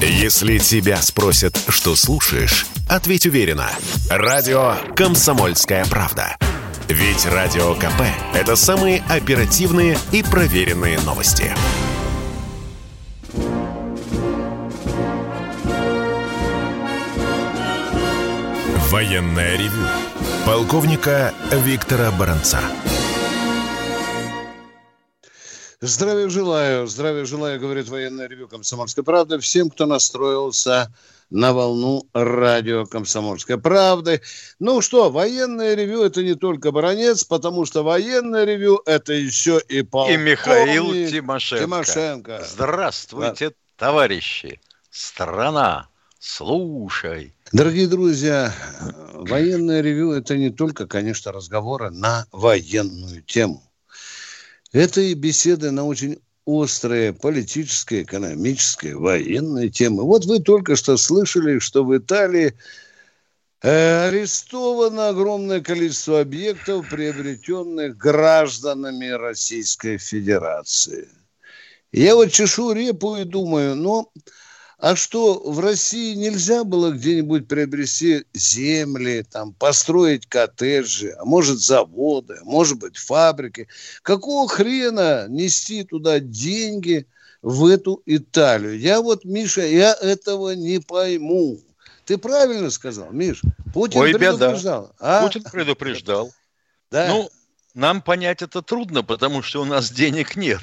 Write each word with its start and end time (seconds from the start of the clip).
Если 0.00 0.58
тебя 0.58 1.00
спросят, 1.00 1.58
что 1.68 1.96
слушаешь, 1.96 2.66
ответь 2.86 3.26
уверенно. 3.26 3.70
Радио 4.10 4.74
«Комсомольская 4.94 5.86
правда». 5.86 6.36
Ведь 6.88 7.24
Радио 7.26 7.74
КП– 7.74 8.02
это 8.34 8.56
самые 8.56 9.02
оперативные 9.08 9.98
и 10.12 10.22
проверенные 10.22 11.00
новости. 11.00 11.52
Военное 18.90 19.56
ревю 19.56 19.86
полковника 20.44 21.34
Виктора 21.50 22.10
Баранца. 22.12 22.60
Здравия 25.86 26.28
желаю, 26.28 26.88
здравия 26.88 27.24
желаю, 27.24 27.60
говорит 27.60 27.88
военное 27.88 28.26
ревю 28.26 28.48
«Комсомольской 28.48 29.04
правды» 29.04 29.38
всем, 29.38 29.70
кто 29.70 29.86
настроился 29.86 30.92
на 31.30 31.52
волну 31.52 32.08
радио 32.12 32.86
«Комсомольской 32.86 33.56
правды». 33.56 34.20
Ну 34.58 34.80
что, 34.80 35.10
военное 35.10 35.74
ревю– 35.74 36.02
это 36.04 36.24
не 36.24 36.34
только 36.34 36.72
Баранец, 36.72 37.22
потому 37.22 37.66
что 37.66 37.84
военное 37.84 38.44
ревю– 38.44 38.82
это 38.84 39.12
еще 39.12 39.62
и 39.68 39.82
полковник 39.82 40.18
И 40.18 40.30
Михаил 40.30 40.92
Тимошенко. 41.08 41.64
Тимошенко. 41.64 42.44
Здравствуйте, 42.50 43.52
товарищи. 43.76 44.60
Страна, 44.90 45.86
слушай. 46.18 47.32
Дорогие 47.52 47.86
друзья, 47.86 48.52
военное 49.12 49.82
ревю– 49.82 50.10
это 50.14 50.36
не 50.36 50.50
только, 50.50 50.88
конечно, 50.88 51.30
разговоры 51.30 51.90
на 51.90 52.26
военную 52.32 53.22
тему. 53.22 53.62
Это 54.76 55.00
и 55.00 55.14
беседы 55.14 55.70
на 55.70 55.86
очень 55.86 56.18
острые 56.44 57.14
политические, 57.14 58.02
экономические, 58.02 58.98
военные 58.98 59.70
темы. 59.70 60.02
Вот 60.02 60.26
вы 60.26 60.38
только 60.38 60.76
что 60.76 60.98
слышали, 60.98 61.60
что 61.60 61.82
в 61.82 61.96
Италии 61.96 62.52
э, 63.62 64.08
арестовано 64.08 65.08
огромное 65.08 65.62
количество 65.62 66.20
объектов, 66.20 66.90
приобретенных 66.90 67.96
гражданами 67.96 69.06
Российской 69.06 69.96
Федерации. 69.96 71.08
Я 71.90 72.14
вот 72.14 72.30
чешу 72.30 72.72
репу 72.72 73.16
и 73.16 73.24
думаю, 73.24 73.76
ну, 73.76 74.12
а 74.86 74.94
что, 74.94 75.40
в 75.44 75.58
России 75.58 76.14
нельзя 76.14 76.62
было 76.62 76.92
где-нибудь 76.92 77.48
приобрести 77.48 78.24
земли, 78.34 79.26
там, 79.28 79.52
построить 79.52 80.26
коттеджи, 80.26 81.12
а 81.18 81.24
может 81.24 81.58
заводы, 81.58 82.38
а 82.40 82.44
может 82.44 82.78
быть 82.78 82.96
фабрики? 82.96 83.66
Какого 84.02 84.48
хрена 84.48 85.26
нести 85.28 85.82
туда 85.82 86.20
деньги 86.20 87.08
в 87.42 87.66
эту 87.66 88.00
Италию? 88.06 88.78
Я 88.78 89.00
вот, 89.00 89.24
Миша, 89.24 89.66
я 89.66 89.92
этого 89.92 90.52
не 90.52 90.78
пойму. 90.78 91.58
Ты 92.04 92.16
правильно 92.16 92.70
сказал, 92.70 93.10
Миш? 93.10 93.42
Путин 93.74 94.02
Ой, 94.02 94.12
предупреждал. 94.12 94.82
беда. 94.82 94.92
А? 95.00 95.22
Путин 95.24 95.42
предупреждал. 95.50 96.32
Да. 96.92 97.08
Ну, 97.08 97.28
нам 97.74 98.02
понять 98.02 98.40
это 98.40 98.62
трудно, 98.62 99.02
потому 99.02 99.42
что 99.42 99.62
у 99.62 99.64
нас 99.64 99.90
денег 99.90 100.36
нет. 100.36 100.62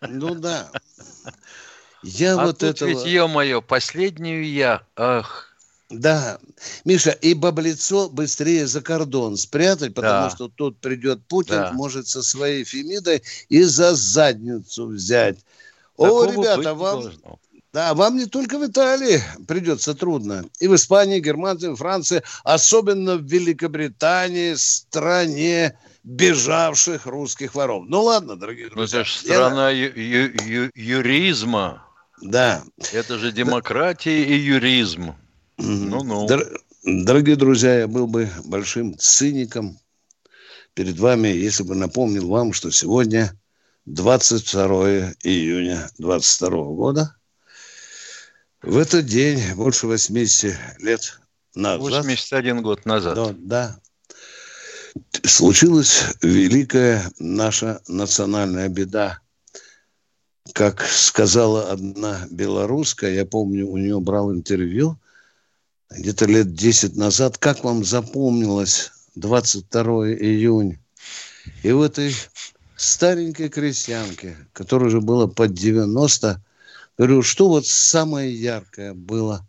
Ну 0.00 0.36
да. 0.36 0.70
Я 2.02 2.34
а 2.34 2.46
вот 2.46 2.58
тут 2.58 2.70
этого... 2.70 2.88
ведь, 2.88 3.04
ё-моё, 3.06 3.60
последнюю 3.62 4.48
я, 4.50 4.82
ах. 4.96 5.44
Да, 5.90 6.38
Миша, 6.84 7.10
и 7.12 7.32
баблицо 7.32 8.10
быстрее 8.10 8.66
за 8.66 8.82
кордон 8.82 9.38
спрятать, 9.38 9.94
потому 9.94 10.28
Да. 10.28 10.30
что 10.30 10.48
тут 10.48 10.78
придет 10.80 11.24
Путин, 11.26 11.54
Да. 11.56 11.72
может 11.72 12.06
со 12.06 12.22
своей 12.22 12.64
Фемидой 12.64 13.22
и 13.48 13.62
за 13.62 13.94
задницу 13.94 14.86
взять. 14.86 15.38
О, 15.96 16.04
Такого 16.04 16.26
быть 16.26 16.34
ребята, 16.36 16.74
вам, 16.74 17.00
должно. 17.00 17.38
да, 17.72 17.94
вам 17.94 18.18
не 18.18 18.26
только 18.26 18.58
в 18.58 18.66
Италии 18.66 19.22
придется 19.48 19.94
трудно. 19.94 20.44
И 20.60 20.68
в 20.68 20.74
Испании, 20.74 21.20
Германии, 21.20 21.74
Франции, 21.74 22.22
особенно 22.44 23.16
в 23.16 23.22
Великобритании, 23.24 24.54
стране 24.56 25.78
бежавших 26.04 27.06
русских 27.06 27.54
воров. 27.54 27.84
Ну 27.88 28.02
ладно, 28.04 28.36
дорогие 28.36 28.66
Ну, 28.68 28.76
друзья. 28.76 29.00
это 29.00 29.08
же 29.08 29.18
я- 29.26 29.34
страна 29.36 29.70
ю- 29.70 29.92
ю- 29.96 30.32
ю- 30.44 30.70
юризма. 30.74 31.82
Да. 32.22 32.64
Это 32.92 33.18
же 33.18 33.32
демократия 33.32 34.24
и 34.24 34.34
юризм. 34.34 35.14
Ну-ну. 35.56 36.26
Дор- 36.26 36.60
Дорогие 36.84 37.36
друзья, 37.36 37.80
я 37.80 37.88
был 37.88 38.06
бы 38.06 38.30
большим 38.44 38.96
циником 38.96 39.78
перед 40.74 40.98
вами, 40.98 41.28
если 41.28 41.64
бы 41.64 41.74
напомнил 41.74 42.28
вам, 42.28 42.52
что 42.52 42.70
сегодня 42.70 43.34
22 43.86 45.14
июня 45.22 45.90
22 45.98 46.48
года. 46.74 47.14
В 48.62 48.78
этот 48.78 49.06
день, 49.06 49.54
больше 49.54 49.86
80 49.86 50.56
лет 50.78 51.20
назад, 51.54 51.80
81 51.80 52.62
год 52.62 52.86
назад. 52.86 53.14
да, 53.14 53.34
да, 53.38 53.80
случилась 55.24 56.04
великая 56.22 57.10
наша 57.18 57.80
национальная 57.88 58.68
беда. 58.68 59.20
Как 60.52 60.82
сказала 60.82 61.70
одна 61.70 62.26
белорусская, 62.30 63.14
я 63.14 63.26
помню, 63.26 63.68
у 63.68 63.76
нее 63.76 64.00
брал 64.00 64.32
интервью 64.32 64.98
где-то 65.90 66.26
лет 66.26 66.54
10 66.54 66.96
назад, 66.96 67.38
как 67.38 67.64
вам 67.64 67.84
запомнилось 67.84 68.92
22 69.14 69.82
июня? 70.10 70.78
И 71.62 71.72
в 71.72 71.82
этой 71.82 72.14
старенькой 72.76 73.48
крестьянке, 73.48 74.36
которой 74.52 74.88
уже 74.88 75.00
было 75.00 75.26
под 75.26 75.54
90, 75.54 76.42
говорю, 76.96 77.22
что 77.22 77.48
вот 77.48 77.66
самое 77.66 78.34
яркое 78.34 78.94
было? 78.94 79.46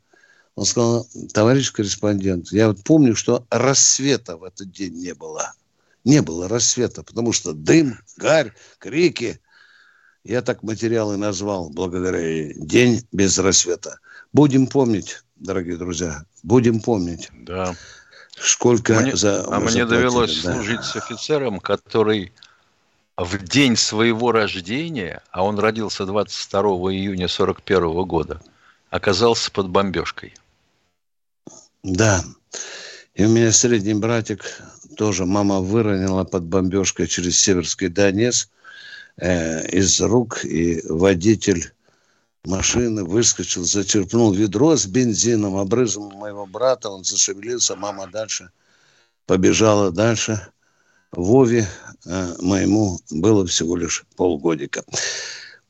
Он 0.56 0.66
сказал, 0.66 1.08
товарищ 1.34 1.72
корреспондент, 1.72 2.52
я 2.52 2.68
вот 2.68 2.84
помню, 2.84 3.16
что 3.16 3.46
рассвета 3.50 4.38
в 4.38 4.44
этот 4.44 4.72
день 4.72 4.94
не 4.94 5.14
было. 5.14 5.54
Не 6.04 6.22
было 6.22 6.48
рассвета, 6.48 7.04
потому 7.04 7.34
что 7.34 7.54
дым, 7.54 8.00
гарь, 8.18 8.54
крики. 8.78 9.40
Я 10.24 10.42
так 10.42 10.64
материалы 10.64 11.18
назвал 11.18 11.70
благодаря 11.70 12.20
ей. 12.20 12.54
День 12.56 13.06
без 13.12 13.38
рассвета. 13.40 14.00
Будем 14.34 14.68
помнить, 14.68 15.24
дорогие 15.38 15.78
друзья, 15.78 16.24
будем 16.44 16.82
помнить, 16.82 17.30
Да. 17.34 17.76
сколько 18.38 19.00
Мне- 19.00 19.16
за... 19.16 19.44
а 19.48 19.60
мне 19.60 19.70
заплатили, 19.72 19.84
довелось 19.86 20.44
да. 20.44 20.54
служить 20.54 20.84
с 20.84 20.96
офицером, 20.96 21.60
который 21.60 22.32
в 23.18 23.38
день 23.44 23.76
своего 23.76 24.32
рождения, 24.32 25.22
а 25.32 25.44
он 25.44 25.58
родился 25.60 26.06
22 26.06 26.62
июня 26.94 27.28
41 27.28 28.04
года, 28.06 28.42
оказался 28.90 29.52
под 29.52 29.70
бомбежкой. 29.70 30.34
Да. 31.84 32.24
И 33.16 33.26
у 33.26 33.30
меня 33.30 33.52
средний 33.52 33.94
братик 33.94 34.44
тоже 34.96 35.26
мама 35.26 35.60
выронила 35.60 36.24
под 36.24 36.44
бомбежкой 36.44 37.08
через 37.08 37.38
Северский 37.40 37.88
Донец 37.88 38.50
э, 39.20 39.68
из 39.70 40.02
рук, 40.02 40.44
и 40.46 40.82
водитель 40.88 41.72
машины 42.46 43.04
выскочил, 43.04 43.64
зачерпнул 43.64 44.34
ведро 44.34 44.76
с 44.76 44.86
бензином, 44.86 45.58
обрызал 45.58 46.12
моего 46.12 46.46
брата, 46.46 46.90
он 46.90 47.04
зашевелился, 47.04 47.76
мама 47.76 48.08
дальше 48.08 48.52
побежала 49.30 49.92
дальше. 49.92 50.48
Вове 51.12 51.68
э, 52.08 52.34
моему 52.40 53.00
было 53.12 53.46
всего 53.46 53.76
лишь 53.76 54.04
полгодика. 54.16 54.84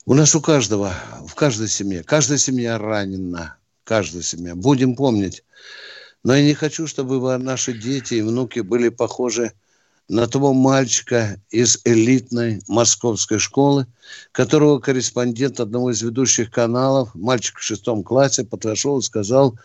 У 0.05 0.13
нас 0.13 0.33
у 0.33 0.39
каждого, 0.39 0.93
в 1.27 1.35
каждой 1.35 1.67
семье, 1.67 2.03
каждая 2.03 2.37
семья 2.37 2.77
ранена, 2.77 3.57
каждая 3.83 4.23
семья. 4.23 4.55
Будем 4.55 4.95
помнить. 4.95 5.43
Но 6.23 6.33
я 6.37 6.41
не 6.41 6.53
хочу, 6.53 6.87
чтобы 6.87 7.37
наши 7.37 7.73
дети 7.73 8.13
и 8.13 8.21
внуки 8.21 8.61
были 8.61 8.87
похожи 8.87 9.51
того 10.27 10.53
мальчика 10.53 11.39
из 11.51 11.79
элитной 11.85 12.61
московской 12.67 13.39
школы, 13.39 13.85
которого 14.31 14.79
корреспондент 14.79 15.59
одного 15.59 15.91
из 15.91 16.01
ведущих 16.01 16.51
каналов, 16.51 17.13
мальчик 17.13 17.59
в 17.59 17.63
шестом 17.63 18.03
классе, 18.03 18.43
подошел 18.43 18.99
и 18.99 19.03
сказал, 19.03 19.57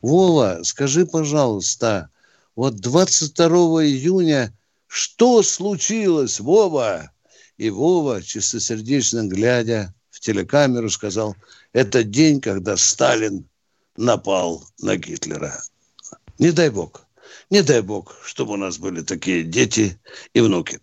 Вова, 0.00 0.60
скажи, 0.62 1.04
пожалуйста, 1.04 2.10
вот 2.54 2.76
22 2.76 3.84
июня 3.84 4.54
что 4.86 5.42
случилось, 5.42 6.40
Вова? 6.40 7.10
И 7.56 7.68
Вова, 7.68 8.22
чистосердечно 8.22 9.26
глядя 9.26 9.94
в 10.10 10.20
телекамеру, 10.20 10.88
сказал, 10.90 11.36
это 11.72 12.04
день, 12.04 12.40
когда 12.40 12.76
Сталин 12.76 13.48
напал 13.96 14.64
на 14.80 14.96
Гитлера. 14.96 15.60
Не 16.38 16.52
дай 16.52 16.70
бог, 16.70 17.04
не 17.50 17.62
дай 17.62 17.80
бог, 17.80 18.16
чтобы 18.24 18.54
у 18.54 18.56
нас 18.56 18.78
были 18.78 19.02
такие 19.02 19.42
дети 19.42 20.00
и 20.34 20.40
внуки. 20.40 20.80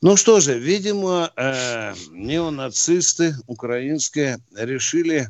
Ну 0.00 0.16
что 0.16 0.38
же, 0.40 0.58
видимо, 0.58 1.32
э, 1.36 1.94
неонацисты 2.12 3.34
украинские 3.46 4.38
решили 4.54 5.28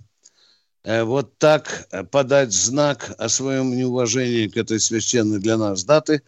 э, 0.84 1.04
вот 1.04 1.38
так 1.38 1.88
подать 2.10 2.52
знак 2.52 3.14
о 3.18 3.28
своем 3.30 3.74
неуважении 3.74 4.46
к 4.48 4.56
этой 4.58 4.78
священной 4.78 5.38
для 5.38 5.56
нас 5.56 5.84
даты, 5.84 6.22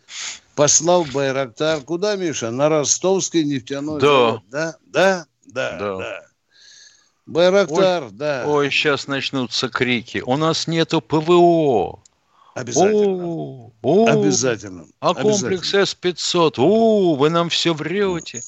послав 0.55 1.13
Байрактар 1.13 1.83
куда, 1.83 2.17
Миша? 2.17 2.51
На 2.51 2.69
ростовский 2.71 3.45
нефтяной 3.45 4.01
Да. 4.01 4.07
завод. 4.07 4.43
Да, 4.51 4.77
да, 4.87 5.27
да, 5.47 5.79
Да. 5.79 5.97
да. 5.99 6.23
Байрактар, 7.27 8.05
ой, 8.05 8.11
да. 8.13 8.45
Ой, 8.47 8.71
сейчас 8.71 9.07
начнутся 9.07 9.69
крики. 9.69 10.23
У 10.25 10.37
нас 10.37 10.67
нету 10.67 11.01
ПВО. 11.01 12.03
Обязательно. 12.55 13.27
О, 13.27 13.73
о, 13.83 14.07
Обязательно. 14.09 14.87
А 15.01 15.15
комплекс 15.15 15.73
С-500, 15.73 16.55
о, 16.59 17.15
вы 17.15 17.31
нам 17.31 17.49
все 17.49 17.73
врете. 17.73 18.43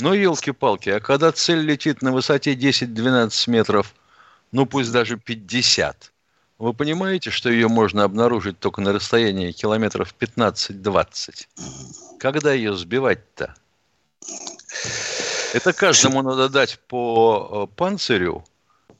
Ну, 0.00 0.12
елки-палки, 0.12 0.90
а 0.90 1.00
когда 1.00 1.32
цель 1.32 1.60
летит 1.60 2.02
на 2.02 2.12
высоте 2.12 2.54
10-12 2.54 3.50
метров, 3.50 3.94
ну 4.52 4.66
пусть 4.66 4.92
даже 4.92 5.16
50, 5.16 6.12
вы 6.58 6.74
понимаете, 6.74 7.30
что 7.30 7.50
ее 7.50 7.68
можно 7.68 8.04
обнаружить 8.04 8.58
только 8.58 8.80
на 8.80 8.92
расстоянии 8.92 9.52
километров 9.52 10.14
15-20? 10.18 11.46
Когда 12.18 12.52
ее 12.52 12.76
сбивать-то? 12.76 13.54
Это 15.54 15.72
каждому 15.72 16.22
надо 16.22 16.48
дать 16.48 16.78
по 16.88 17.68
э, 17.70 17.76
панцирю 17.76 18.44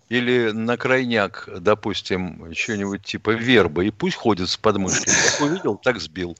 или 0.09 0.51
на 0.53 0.77
крайняк, 0.77 1.49
допустим, 1.61 2.53
что-нибудь 2.55 3.03
типа 3.05 3.31
верба, 3.31 3.85
и 3.85 3.91
пусть 3.91 4.17
ходит 4.17 4.49
с 4.49 4.57
подмышкой. 4.57 5.13
Как 5.33 5.49
увидел, 5.49 5.77
так 5.77 6.01
сбил. 6.01 6.37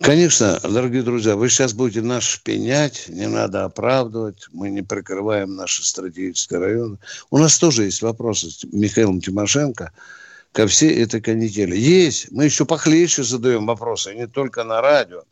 Конечно, 0.00 0.60
дорогие 0.62 1.02
друзья, 1.02 1.36
вы 1.36 1.48
сейчас 1.48 1.72
будете 1.72 2.02
нас 2.02 2.22
шпинять, 2.22 3.08
не 3.08 3.28
надо 3.28 3.64
оправдывать, 3.64 4.46
мы 4.52 4.70
не 4.70 4.82
прикрываем 4.82 5.56
наши 5.56 5.84
стратегические 5.84 6.60
районы. 6.60 6.98
У 7.30 7.38
нас 7.38 7.58
тоже 7.58 7.84
есть 7.84 8.02
вопросы 8.02 8.50
с 8.50 8.64
Михаилом 8.64 9.20
Тимошенко 9.20 9.92
ко 10.52 10.66
всей 10.66 11.02
этой 11.02 11.20
канители. 11.20 11.76
Есть, 11.76 12.30
мы 12.30 12.44
еще 12.44 12.66
похлеще 12.66 13.22
задаем 13.22 13.66
вопросы, 13.66 14.14
не 14.14 14.26
только 14.26 14.64
на 14.64 14.80
радио. 14.80 15.22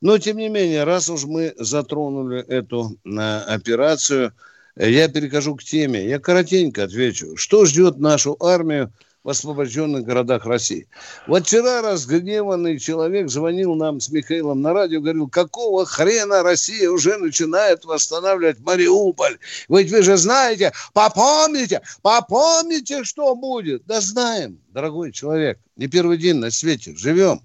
Но, 0.00 0.18
тем 0.18 0.38
не 0.38 0.48
менее, 0.48 0.84
раз 0.84 1.08
уж 1.08 1.24
мы 1.24 1.54
затронули 1.56 2.40
эту 2.40 2.96
на, 3.04 3.44
операцию, 3.44 4.32
я 4.76 5.08
перехожу 5.08 5.56
к 5.56 5.62
теме. 5.62 6.06
Я 6.06 6.18
коротенько 6.18 6.84
отвечу. 6.84 7.36
Что 7.36 7.64
ждет 7.64 7.98
нашу 7.98 8.36
армию 8.40 8.92
в 9.22 9.28
освобожденных 9.28 10.04
городах 10.04 10.46
России. 10.46 10.88
Вот 11.26 11.46
вчера 11.46 11.82
разгневанный 11.82 12.78
человек 12.78 13.28
звонил 13.28 13.74
нам 13.74 14.00
с 14.00 14.08
Михаилом 14.08 14.62
на 14.62 14.72
радио, 14.72 15.00
говорил, 15.00 15.28
какого 15.28 15.84
хрена 15.84 16.42
Россия 16.42 16.90
уже 16.90 17.18
начинает 17.18 17.84
восстанавливать 17.84 18.60
Мариуполь? 18.60 19.38
Ведь 19.68 19.90
вы 19.90 20.02
же 20.02 20.16
знаете, 20.16 20.72
попомните, 20.94 21.82
попомните, 22.02 23.04
что 23.04 23.34
будет. 23.34 23.84
Да 23.84 24.00
знаем, 24.00 24.58
дорогой 24.70 25.12
человек, 25.12 25.58
не 25.76 25.86
первый 25.86 26.16
день 26.16 26.36
на 26.36 26.50
свете, 26.50 26.94
живем. 26.96 27.42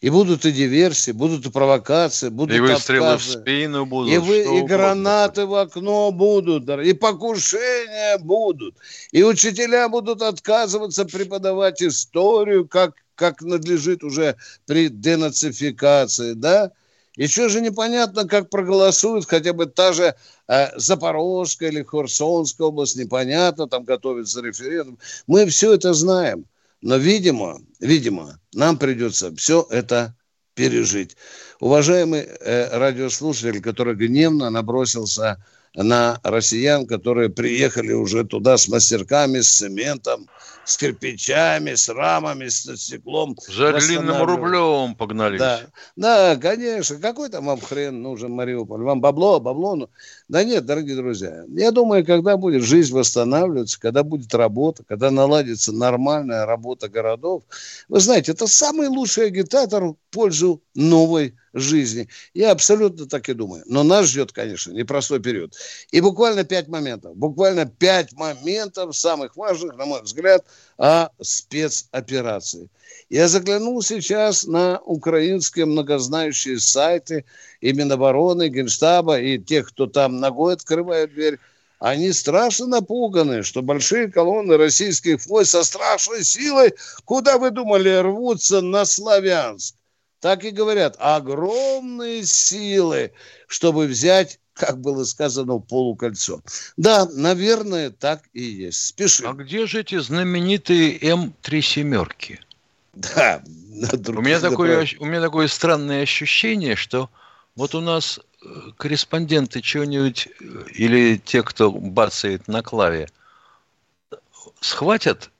И 0.00 0.10
будут 0.10 0.44
и 0.44 0.52
диверсии, 0.52 1.10
будут 1.10 1.46
и 1.46 1.50
провокации, 1.50 2.28
будут 2.28 2.56
и 2.56 2.60
выстрелы 2.60 3.06
отказы, 3.06 3.38
в 3.38 3.40
спину 3.40 3.84
будут. 3.84 4.12
И, 4.12 4.18
вы, 4.18 4.58
и 4.58 4.62
гранаты 4.62 5.44
в 5.44 5.54
окно 5.54 6.12
будут, 6.12 6.68
и 6.68 6.92
покушения 6.92 8.16
будут. 8.18 8.76
И 9.10 9.24
учителя 9.24 9.88
будут 9.88 10.22
отказываться 10.22 11.04
преподавать 11.04 11.82
историю, 11.82 12.68
как, 12.68 12.94
как 13.16 13.42
надлежит 13.42 14.04
уже 14.04 14.36
при 14.66 14.88
денацификации, 14.88 16.34
да? 16.34 16.70
Еще 17.16 17.48
же 17.48 17.60
непонятно, 17.60 18.28
как 18.28 18.48
проголосует 18.48 19.26
хотя 19.26 19.52
бы 19.52 19.66
та 19.66 19.92
же 19.92 20.14
э, 20.46 20.78
Запорожская 20.78 21.70
или 21.70 21.82
Херсонская 21.82 22.68
область, 22.68 22.94
непонятно, 22.94 23.66
там 23.66 23.82
готовится 23.82 24.40
референдум. 24.40 24.98
Мы 25.26 25.46
все 25.46 25.74
это 25.74 25.92
знаем. 25.94 26.44
Но, 26.80 26.96
видимо, 26.96 27.60
видимо, 27.80 28.40
нам 28.52 28.78
придется 28.78 29.34
все 29.34 29.66
это 29.70 30.16
пережить. 30.54 31.16
Уважаемый 31.60 32.20
э, 32.20 32.76
радиослушатель, 32.76 33.60
который 33.60 33.94
гневно 33.94 34.50
набросился 34.50 35.44
на 35.74 36.18
россиян, 36.22 36.86
которые 36.86 37.28
приехали 37.28 37.92
уже 37.92 38.24
туда 38.24 38.56
с 38.56 38.68
мастерками, 38.68 39.40
с 39.40 39.58
цементом, 39.58 40.28
с 40.64 40.76
кирпичами, 40.76 41.74
с 41.74 41.88
рамами, 41.88 42.48
с 42.48 42.76
стеклом. 42.76 43.36
За 43.48 43.72
длинным 43.72 44.22
рублем 44.22 44.94
погнались. 44.96 45.38
Да, 45.38 45.60
да, 45.96 46.36
конечно. 46.36 46.96
Какой 46.96 47.28
там 47.28 47.46
вам 47.46 47.60
хрен 47.60 48.02
нужен 48.02 48.32
Мариуполь? 48.32 48.82
Вам 48.82 49.00
бабло, 49.00 49.40
бабло? 49.40 49.88
Да 50.28 50.44
нет, 50.44 50.66
дорогие 50.66 50.94
друзья. 50.94 51.44
Я 51.48 51.70
думаю, 51.70 52.04
когда 52.04 52.36
будет 52.36 52.62
жизнь 52.62 52.92
восстанавливаться, 52.92 53.80
когда 53.80 54.02
будет 54.02 54.34
работа, 54.34 54.84
когда 54.86 55.10
наладится 55.10 55.72
нормальная 55.72 56.44
работа 56.44 56.90
городов, 56.90 57.44
вы 57.88 57.98
знаете, 58.00 58.32
это 58.32 58.46
самый 58.46 58.88
лучший 58.88 59.28
агитатор 59.28 59.84
в 59.84 59.96
пользу 60.10 60.62
новой 60.74 61.34
жизни. 61.54 62.08
Я 62.34 62.50
абсолютно 62.50 63.06
так 63.06 63.26
и 63.30 63.32
думаю. 63.32 63.62
Но 63.66 63.82
нас 63.82 64.06
ждет, 64.06 64.32
конечно, 64.32 64.70
непростой 64.72 65.20
период. 65.20 65.54
И 65.92 66.02
буквально 66.02 66.44
пять 66.44 66.68
моментов. 66.68 67.16
Буквально 67.16 67.64
пять 67.64 68.12
моментов, 68.12 68.94
самых 68.94 69.34
важных, 69.34 69.78
на 69.78 69.86
мой 69.86 70.02
взгляд, 70.02 70.44
о 70.78 71.08
спецоперации. 71.20 72.70
Я 73.10 73.28
заглянул 73.28 73.82
сейчас 73.82 74.46
на 74.46 74.78
украинские 74.80 75.66
многознающие 75.66 76.58
сайты 76.58 77.24
и 77.60 77.72
Минобороны, 77.72 78.48
Генштаба, 78.48 79.18
и 79.18 79.38
тех, 79.38 79.68
кто 79.68 79.86
там 79.86 80.20
ногой 80.20 80.54
открывает 80.54 81.12
дверь. 81.12 81.38
Они 81.80 82.12
страшно 82.12 82.66
напуганы, 82.66 83.42
что 83.42 83.62
большие 83.62 84.10
колонны 84.10 84.56
российских 84.56 85.24
войск 85.26 85.52
со 85.52 85.64
страшной 85.64 86.24
силой, 86.24 86.74
куда 87.04 87.38
вы 87.38 87.50
думали, 87.50 88.00
рвутся 88.00 88.60
на 88.60 88.84
Славянск 88.84 89.74
так 90.20 90.44
и 90.44 90.50
говорят, 90.50 90.96
огромные 90.98 92.24
силы, 92.24 93.12
чтобы 93.46 93.86
взять 93.86 94.40
как 94.58 94.80
было 94.80 95.04
сказано, 95.04 95.58
полукольцо. 95.58 96.42
Да, 96.76 97.08
наверное, 97.12 97.90
так 97.90 98.22
и 98.32 98.42
есть. 98.42 98.86
Спешим. 98.86 99.28
А 99.28 99.32
где 99.32 99.66
же 99.66 99.80
эти 99.80 99.98
знаменитые 99.98 100.98
М3 100.98 101.60
семерки? 101.60 102.40
Да. 102.94 103.42
У 103.46 104.20
меня, 104.20 104.40
такое, 104.40 104.86
у 104.98 105.04
меня 105.04 105.20
такое 105.20 105.46
странное 105.46 106.02
ощущение, 106.02 106.74
что 106.74 107.08
вот 107.54 107.76
у 107.76 107.80
нас 107.80 108.18
э, 108.18 108.48
корреспонденты 108.76 109.60
чего-нибудь 109.60 110.26
э, 110.26 110.64
или 110.74 111.16
те, 111.24 111.44
кто 111.44 111.70
бацает 111.70 112.48
на 112.48 112.62
клаве, 112.62 113.08
схватят 114.60 115.30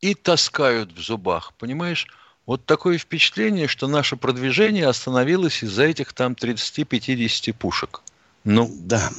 и 0.00 0.14
таскают 0.14 0.92
в 0.92 1.00
зубах, 1.00 1.52
понимаешь? 1.54 2.06
Вот 2.46 2.64
такое 2.64 2.98
впечатление, 2.98 3.66
что 3.66 3.88
наше 3.88 4.16
продвижение 4.16 4.86
остановилось 4.86 5.62
из-за 5.62 5.84
этих 5.84 6.12
там 6.12 6.32
30-50 6.32 7.52
пушек. 7.54 8.02
Ну, 8.44 8.70
да. 8.80 9.10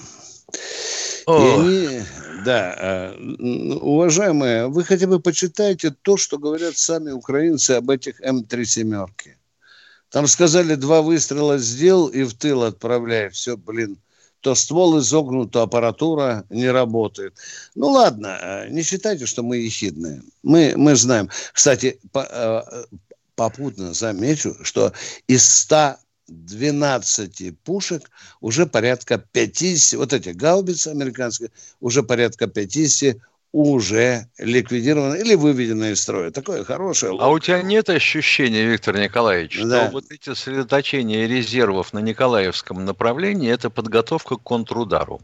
они, 1.26 2.02
да, 2.44 2.76
а, 2.78 3.16
уважаемые, 3.82 4.68
вы 4.68 4.84
хотя 4.84 5.08
бы 5.08 5.20
почитайте 5.20 5.96
то, 6.02 6.18
что 6.18 6.38
говорят 6.38 6.78
сами 6.78 7.12
украинцы 7.12 7.72
об 7.72 7.90
этих 7.90 8.22
М3 8.22 8.66
семерки. 8.66 9.38
Там 10.10 10.28
сказали, 10.28 10.76
два 10.76 11.02
выстрела 11.02 11.58
сделал 11.58 12.08
и 12.08 12.24
в 12.24 12.34
тыл 12.34 12.64
отправляй. 12.64 13.30
Все, 13.30 13.58
блин, 13.58 13.98
то 14.42 14.54
ствол 14.56 15.00
изогнут, 15.00 15.52
то 15.52 15.62
аппаратура 15.62 16.46
не 16.50 16.70
работает. 16.70 17.36
Ну 17.76 17.88
ладно, 17.88 18.38
а, 18.40 18.68
не 18.68 18.84
считайте, 18.84 19.26
что 19.26 19.42
мы 19.42 19.58
ехидные. 19.58 20.22
Мы, 20.44 20.74
мы 20.76 20.96
знаем. 20.96 21.30
Кстати, 21.54 22.00
по, 22.12 22.24
а, 22.30 22.86
попутно 23.36 23.94
замечу, 23.94 24.56
что 24.64 24.92
из 25.28 25.46
112 26.28 27.60
пушек 27.60 28.10
уже 28.42 28.66
порядка 28.66 29.18
50, 29.18 30.00
вот 30.00 30.14
эти 30.14 30.30
гаубицы 30.30 30.90
американские, 30.90 31.52
уже 31.80 32.04
порядка 32.04 32.48
50 32.48 33.18
уже 33.52 34.28
ликвидированы 34.40 35.18
или 35.18 35.36
выведены 35.36 35.92
из 35.92 36.02
строя. 36.02 36.32
Такое 36.32 36.64
хорошее. 36.64 37.16
А 37.20 37.30
у 37.30 37.38
тебя 37.40 37.62
нет 37.62 37.88
ощущения, 37.90 38.66
Виктор 38.66 38.98
Николаевич, 38.98 39.62
да. 39.64 39.86
что 39.86 39.92
вот 39.92 40.06
эти 40.12 40.30
сосредоточения 40.30 41.28
резервов 41.28 41.94
на 41.94 42.00
Николаевском 42.00 42.84
направлении– 42.84 43.52
это 43.52 43.70
подготовка 43.70 44.38
к 44.38 44.44
контрудару? 44.44 45.22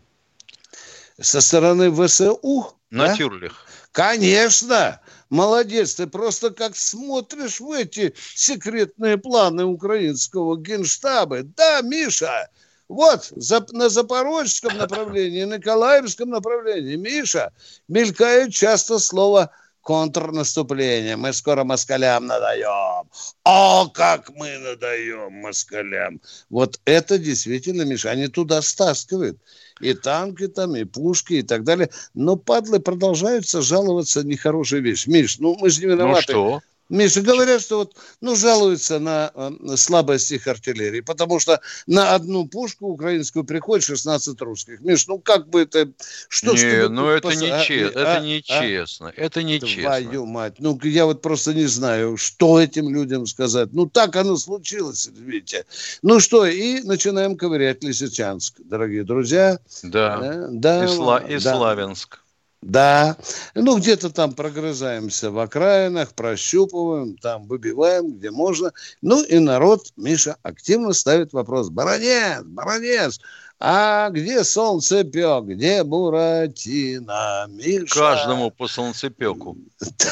Со 1.20 1.41
стороны 1.41 1.91
ВСУ? 1.91 2.74
Натюрлих. 2.91 3.51
Да? 3.51 3.89
Конечно. 3.91 5.01
Молодец, 5.29 5.95
ты 5.95 6.07
просто 6.07 6.50
как 6.50 6.75
смотришь 6.75 7.59
в 7.59 7.71
эти 7.71 8.13
секретные 8.36 9.17
планы 9.17 9.63
украинского 9.63 10.57
генштаба. 10.57 11.43
Да, 11.43 11.81
Миша, 11.81 12.50
вот 12.88 13.31
за, 13.36 13.63
на 13.71 13.89
запорожском 13.89 14.75
направлении, 14.75 15.43
на 15.43 15.57
Николаевском 15.57 16.29
направлении, 16.29 16.95
Миша, 16.95 17.53
мелькает 17.88 18.53
часто 18.53 18.98
слово 18.98 19.51
контрнаступление. 19.81 21.15
Мы 21.15 21.31
скоро 21.33 21.63
москалям 21.63 22.25
надаем. 22.25 23.07
О, 23.43 23.88
как 23.89 24.29
мы 24.31 24.57
надаем 24.57 25.33
москалям. 25.33 26.19
Вот 26.50 26.79
это 26.86 27.19
действительно, 27.19 27.83
Миша, 27.83 28.09
они 28.09 28.27
туда 28.27 28.63
стаскивают 28.63 29.39
и 29.79 29.93
танки 29.93 30.48
там, 30.48 30.75
и 30.75 30.83
пушки, 30.83 31.33
и 31.33 31.41
так 31.41 31.63
далее. 31.63 31.89
Но 32.13 32.36
падлы 32.36 32.79
продолжаются 32.79 33.62
жаловаться 33.62 34.24
нехорошие 34.24 34.81
вещи. 34.81 35.09
Миш, 35.09 35.39
ну 35.39 35.55
мы 35.59 35.69
же 35.69 35.81
не 35.81 35.88
ну 35.88 35.93
виноваты. 35.93 36.33
Ну 36.33 36.59
что? 36.59 36.62
Миша, 36.89 37.22
говорят, 37.22 37.62
что 37.62 37.77
вот, 37.79 37.96
ну, 38.19 38.36
жалуются 38.36 39.00
на 39.00 39.31
э, 39.34 39.75
слабость 39.77 40.31
их 40.31 40.48
артиллерии, 40.48 41.01
потому 41.01 41.39
что 41.39 41.62
на 41.86 42.15
одну 42.15 42.48
пушку 42.48 42.88
украинскую 42.88 43.46
приходит 43.46 43.86
16 43.86 44.41
русских. 44.41 44.81
Миш, 44.81 45.08
ну 45.08 45.19
как 45.19 45.50
бы 45.50 45.62
это... 45.62 45.91
Что, 46.27 46.53
не, 46.53 46.89
ну 46.89 47.08
это, 47.10 47.27
пос... 47.27 47.41
не 47.41 47.50
а, 47.50 47.62
че... 47.63 47.91
а, 47.93 48.00
это 48.00 48.25
нечестно, 48.25 49.10
а? 49.10 49.13
это 49.15 49.43
нечестно. 49.43 49.84
Твою 49.84 50.25
мать, 50.25 50.55
ну 50.58 50.79
я 50.84 51.05
вот 51.05 51.22
просто 51.22 51.53
не 51.53 51.67
знаю, 51.67 52.17
что 52.17 52.60
этим 52.60 52.89
людям 52.89 53.27
сказать. 53.27 53.69
Ну 53.72 53.86
так 53.86 54.15
оно 54.15 54.38
случилось, 54.38 55.10
видите. 55.13 55.65
Ну 56.01 56.19
что, 56.19 56.46
и 56.46 56.81
начинаем 56.81 57.38
ковырять 57.38 57.84
Лисичанск, 57.84 58.55
дорогие 58.63 59.03
друзья. 59.03 59.60
Да, 59.84 60.19
э, 60.24 60.48
да, 60.51 60.86
и, 60.86 60.88
Сла... 60.88 61.19
и 61.19 61.39
да. 61.39 61.55
Славянск. 61.55 62.19
Да, 62.62 63.16
ну 63.56 63.78
где-то 63.78 64.10
там 64.10 64.34
прогрызаемся 64.34 65.32
в 65.32 65.39
окраинах, 65.39 66.13
прощупываем, 66.13 67.16
там 67.16 67.48
выбиваем, 67.48 68.12
где 68.12 68.32
можно. 68.32 68.74
Ну 69.01 69.24
и 69.24 69.39
народ, 69.39 69.88
Миша, 69.96 70.36
активно 70.44 70.92
ставит 70.92 71.32
вопрос. 71.32 71.70
Баронец, 71.70 72.44
баронец, 72.44 73.22
а 73.62 74.10
где 74.10 74.44
солнцепек, 74.44 75.46
где 75.46 75.84
Буратино, 75.86 77.46
Миша? 77.48 77.96
Каждому 77.98 78.51
по 78.51 78.68
солнцепеку. 78.68 79.58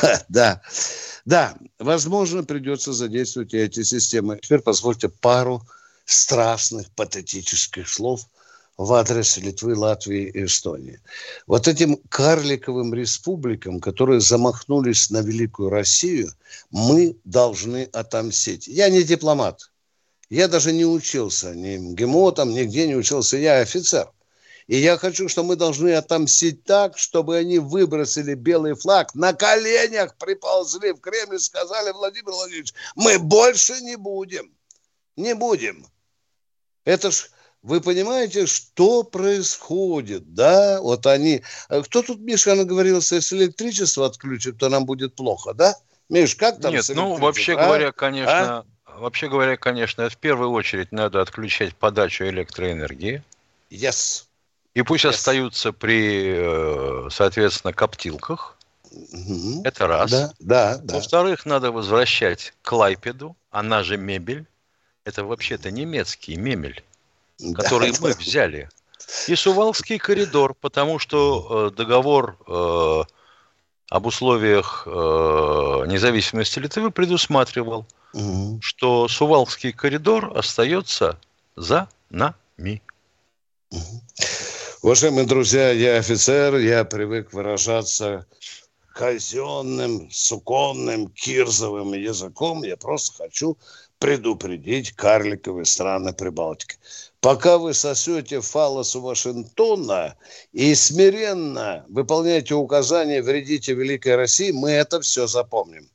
Да, 0.01 0.23
да, 0.29 0.61
да, 1.25 1.53
возможно, 1.79 2.45
придется 2.45 2.93
задействовать 2.93 3.53
эти 3.53 3.83
системы. 3.83 4.39
Теперь 4.41 4.59
позвольте 4.59 5.09
пару 5.09 5.63
страстных, 6.05 6.89
патетических 6.91 7.89
слов– 7.89 8.21
в 8.77 8.93
адрес 8.93 9.37
Литвы, 9.37 9.75
Латвии 9.75 10.29
и 10.29 10.45
Эстонии. 10.45 10.99
Вот 11.47 11.67
этим 11.67 11.97
карликовым 12.09 12.93
республикам, 12.93 13.79
которые 13.79 14.21
замахнулись 14.21 15.09
на 15.09 15.21
Великую 15.21 15.69
Россию, 15.69 16.31
мы 16.69 17.17
должны 17.23 17.89
отомстить. 17.91 18.67
Я 18.67 18.89
не 18.89 19.03
дипломат. 19.03 19.71
Я 20.29 20.47
даже 20.47 20.73
не 20.73 20.85
учился 20.85 21.55
ни 21.55 21.77
МГИМО, 21.77 22.33
нигде 22.45 22.87
не 22.87 22.95
учился. 22.95 23.37
Я 23.37 23.61
офицер. 23.61 24.11
И 24.67 24.77
я 24.77 24.97
хочу, 24.97 25.29
что 25.29 25.43
мы 25.43 25.55
должны 25.55 25.93
отомстить 25.93 26.65
так, 26.65 26.97
чтобы 26.97 27.37
они 27.37 27.57
выбросили 27.57 28.33
белый 28.33 28.75
флаг, 28.75 29.15
на 29.15 29.33
коленях 29.33 30.17
приползли 30.17 30.91
в 30.91 30.99
Кремль, 30.99 31.39
сказали, 31.39 31.91
Владимир 31.91 32.31
Владимирович, 32.31 32.73
мы 32.95 33.17
больше 33.17 33.79
не 33.79 33.95
будем. 33.95 34.51
Не 35.15 35.33
будем. 35.35 35.87
Это 36.83 37.11
ж 37.11 37.29
вы 37.67 37.81
понимаете, 37.81 38.47
что 38.47 39.03
происходит, 39.03 40.33
да? 40.33 40.79
Вот 40.81 41.05
они... 41.05 41.43
Э, 41.67 41.81
кто 41.83 42.01
тут, 42.01 42.19
Миша, 42.19 42.55
наговорился, 42.55 43.15
если 43.15 43.37
электричество 43.37 44.05
отключат, 44.05 44.57
то 44.57 44.69
нам 44.69 44.85
будет 44.85 45.15
плохо, 45.15 45.53
да? 45.53 45.75
Миш, 46.07 46.35
как 46.35 46.61
там 46.61 46.73
Нет, 46.73 46.85
ну, 46.95 47.15
вообще 47.15 47.55
а? 47.55 47.65
говоря, 47.65 47.91
конечно... 47.91 48.59
А? 48.59 48.65
Вообще 48.97 49.27
говоря, 49.27 49.57
конечно, 49.57 50.09
в 50.09 50.15
первую 50.15 50.51
очередь 50.51 50.93
надо 50.93 51.21
отключать 51.21 51.75
подачу 51.75 52.23
электроэнергии. 52.23 53.21
Yes. 53.69 54.23
И 54.73 54.81
пусть 54.81 55.03
yes. 55.03 55.09
остаются 55.09 55.73
при, 55.73 56.35
э, 56.37 57.09
соответственно, 57.11 57.73
коптилках. 57.73 58.57
Угу. 58.91 59.63
Это 59.65 59.87
раз. 59.87 60.09
Да, 60.09 60.31
да, 60.39 60.77
да. 60.77 60.95
Во-вторых, 60.95 61.45
надо 61.45 61.73
возвращать 61.73 62.53
Клайпеду, 62.61 63.35
она 63.51 63.83
же 63.83 63.97
мебель. 63.97 64.45
Это 65.03 65.25
вообще-то 65.25 65.69
немецкий 65.69 66.37
мебель 66.37 66.81
который 67.55 67.93
мы 67.99 68.11
взяли. 68.13 68.69
И 69.27 69.35
Сувалский 69.35 69.99
коридор, 69.99 70.53
потому 70.53 70.99
что 70.99 71.69
э, 71.71 71.75
договор 71.75 72.37
э, 72.47 73.03
об 73.89 74.05
условиях 74.05 74.83
э, 74.85 74.89
независимости 75.87 76.59
Литвы 76.59 76.91
предусматривал, 76.91 77.85
угу. 78.13 78.59
что 78.61 79.07
Сувалский 79.07 79.71
коридор 79.71 80.37
остается 80.37 81.17
за 81.55 81.87
нами. 82.09 82.81
Угу. 83.71 84.01
Уважаемые 84.81 85.25
друзья, 85.25 85.71
я 85.71 85.97
офицер, 85.97 86.57
я 86.57 86.83
привык 86.83 87.33
выражаться 87.33 88.25
казенным, 88.93 90.09
суконным, 90.11 91.09
кирзовым 91.09 91.93
языком. 91.93 92.63
Я 92.63 92.77
просто 92.77 93.23
хочу 93.23 93.57
предупредить 93.99 94.91
карликовые 94.91 95.65
страны 95.65 96.13
Прибалтики. 96.13 96.77
Пока 97.19 97.57
вы 97.57 97.73
сосете 97.73 98.41
фалос 98.41 98.95
Вашингтона 98.95 100.15
и 100.53 100.75
смиренно 100.75 101.85
выполняете 101.89 102.53
указания 102.53 103.21
«вредите 103.21 103.73
Великой 103.73 104.15
России», 104.15 104.51
мы 104.51 104.71
это 104.71 105.01
все 105.01 105.27
запомним. 105.27 105.89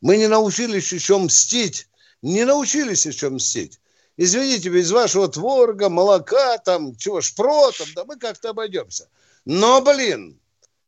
Мы 0.00 0.16
не 0.16 0.26
научились 0.26 0.92
еще 0.92 1.18
мстить, 1.18 1.88
не 2.22 2.44
научились 2.44 3.06
еще 3.06 3.30
мстить. 3.30 3.80
Извините, 4.16 4.68
без 4.68 4.90
вашего 4.90 5.28
творога, 5.28 5.88
молока, 5.88 6.58
там, 6.58 6.96
чего, 6.96 7.20
шпротом, 7.20 7.86
да 7.94 8.04
мы 8.04 8.16
как-то 8.16 8.50
обойдемся. 8.50 9.08
Но, 9.44 9.80
блин, 9.80 10.38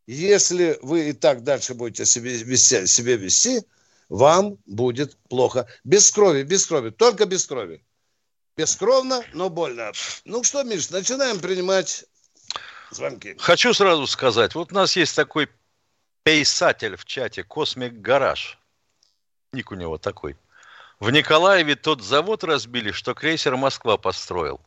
если 0.06 0.78
вы 0.82 1.10
и 1.10 1.12
так 1.12 1.42
дальше 1.42 1.74
будете 1.74 2.06
себе 2.06 2.38
себе 2.56 3.16
вести, 3.16 3.62
вам 4.08 4.58
будет 4.66 5.16
плохо. 5.28 5.66
Без 5.84 6.10
крови, 6.10 6.42
без 6.42 6.66
крови, 6.66 6.90
только 6.90 7.26
без 7.26 7.46
крови. 7.46 7.84
Бескровно, 8.56 9.22
но 9.34 9.50
больно. 9.50 9.92
Ну 10.24 10.42
что, 10.42 10.62
Миш, 10.62 10.88
начинаем 10.88 11.40
принимать 11.40 12.06
звонки. 12.90 13.36
Хочу 13.38 13.74
сразу 13.74 14.06
сказать, 14.06 14.54
вот 14.54 14.72
у 14.72 14.74
нас 14.74 14.96
есть 14.96 15.14
такой 15.14 15.50
писатель 16.22 16.96
в 16.96 17.04
чате, 17.04 17.42
Cosmic 17.42 17.92
Garage. 18.00 18.58
Ник 19.52 19.70
у 19.70 19.74
него 19.74 19.98
такой. 19.98 20.36
В 21.00 21.10
Николаеве 21.10 21.76
тот 21.76 22.02
завод 22.02 22.44
разбили, 22.44 22.92
что 22.92 23.14
крейсер 23.14 23.56
Москва 23.56 23.98
построил. 23.98 24.60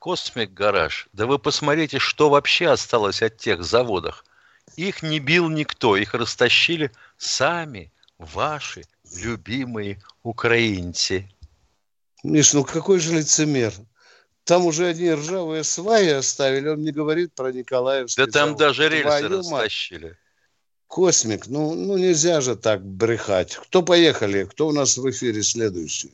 Cosmic 0.00 0.52
Garage. 0.52 1.08
Да 1.12 1.26
вы 1.26 1.38
посмотрите, 1.38 2.00
что 2.00 2.30
вообще 2.30 2.68
осталось 2.68 3.22
от 3.22 3.36
тех 3.36 3.62
заводов. 3.62 4.24
Их 4.74 5.02
не 5.02 5.20
бил 5.20 5.48
никто, 5.48 5.96
их 5.96 6.14
растащили 6.14 6.90
сами 7.16 7.92
ваши 8.20 8.84
любимые 9.22 9.98
украинцы. 10.22 11.28
Миш, 12.22 12.52
ну 12.52 12.64
какой 12.64 13.00
же 13.00 13.14
лицемер? 13.14 13.72
Там 14.44 14.66
уже 14.66 14.88
одни 14.88 15.10
ржавые 15.12 15.64
сваи 15.64 16.08
оставили, 16.10 16.68
он 16.68 16.82
не 16.82 16.92
говорит 16.92 17.34
про 17.34 17.52
Николаевский 17.52 18.24
Да 18.24 18.30
там 18.30 18.48
завод. 18.48 18.58
даже 18.58 18.88
рельсы 18.88 19.02
Твою 19.02 19.38
растащили. 19.38 20.06
Мать. 20.08 20.16
Космик, 20.86 21.46
ну, 21.46 21.74
ну 21.74 21.96
нельзя 21.96 22.40
же 22.40 22.56
так 22.56 22.84
брехать. 22.84 23.54
Кто 23.54 23.82
поехали? 23.82 24.44
Кто 24.44 24.68
у 24.68 24.72
нас 24.72 24.96
в 24.96 25.08
эфире 25.10 25.42
следующий? 25.42 26.12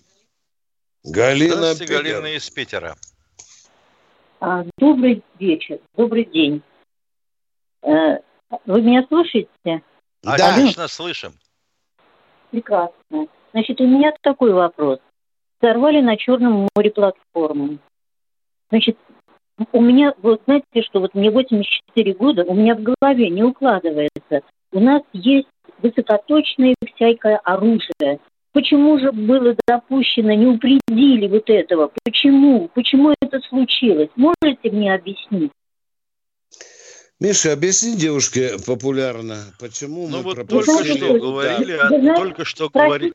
Галина 1.02 1.74
Питер. 1.74 2.02
Галина 2.02 2.26
из 2.36 2.50
Питера. 2.50 2.96
А, 4.40 4.64
добрый 4.76 5.22
вечер, 5.38 5.78
добрый 5.96 6.26
день. 6.26 6.62
Э, 7.82 8.18
вы 8.66 8.82
меня 8.82 9.06
слышите? 9.08 9.48
Да, 10.22 10.36
конечно, 10.36 10.88
слышим. 10.88 11.32
Прекрасно. 12.50 13.26
Значит, 13.52 13.80
у 13.80 13.86
меня 13.86 14.12
такой 14.22 14.52
вопрос 14.52 14.98
взорвали 15.60 16.00
на 16.00 16.16
Черном 16.16 16.68
море 16.74 16.90
платформу. 16.90 17.78
Значит, 18.70 18.98
у 19.72 19.80
меня, 19.80 20.12
вот 20.22 20.42
знаете, 20.44 20.82
что 20.82 21.00
вот 21.00 21.14
мне 21.14 21.30
84 21.30 22.14
года, 22.14 22.44
у 22.44 22.54
меня 22.54 22.74
в 22.74 22.82
голове 22.82 23.30
не 23.30 23.42
укладывается. 23.42 24.42
У 24.72 24.80
нас 24.80 25.02
есть 25.12 25.48
высокоточное 25.78 26.74
всякое 26.94 27.36
оружие. 27.38 28.20
Почему 28.52 28.98
же 28.98 29.12
было 29.12 29.54
допущено, 29.66 30.32
не 30.32 30.46
упредили 30.46 31.28
вот 31.28 31.48
этого? 31.48 31.90
Почему? 32.04 32.68
Почему 32.74 33.14
это 33.20 33.40
случилось? 33.40 34.08
Можете 34.16 34.70
мне 34.70 34.94
объяснить? 34.94 35.52
Миша, 37.18 37.54
объясни 37.54 37.96
девушке 37.96 38.56
популярно, 38.66 39.42
почему 39.58 40.06
ну, 40.06 40.18
мы 40.18 40.22
вот 40.22 40.48
только 40.48 40.84
что 40.84 41.14
говорили, 41.14 41.72
а 41.72 41.88
знаете, 41.88 42.14
только 42.14 42.44
что 42.44 42.68
говорили. 42.68 43.14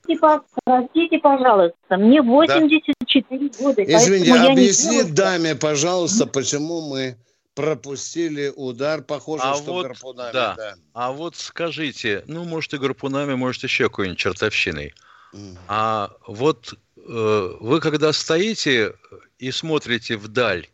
Простите, 0.65 1.19
пожалуйста, 1.19 1.97
мне 1.97 2.23
84 2.23 3.25
да. 3.29 3.63
года. 3.63 3.83
Извини, 3.83 4.29
объясни 4.29 5.03
даме, 5.03 5.55
пожалуйста, 5.55 6.25
почему 6.25 6.89
мы 6.89 7.15
пропустили 7.53 8.51
удар, 8.55 9.03
похоже, 9.03 9.43
а 9.45 9.55
что 9.55 9.73
вот, 9.73 9.83
гарпунами. 9.85 10.33
Да. 10.33 10.55
да. 10.55 10.75
А 10.93 11.11
вот 11.11 11.35
скажите, 11.35 12.23
ну, 12.25 12.43
может, 12.43 12.73
и 12.73 12.77
гарпунами, 12.77 13.35
может, 13.35 13.61
еще 13.63 13.83
какой-нибудь 13.83 14.17
чертовщиной. 14.17 14.95
Mm. 15.33 15.57
А 15.67 16.11
вот 16.25 16.73
э, 16.97 17.55
вы 17.59 17.79
когда 17.79 18.13
стоите 18.13 18.93
и 19.37 19.51
смотрите 19.51 20.17
вдаль, 20.17 20.67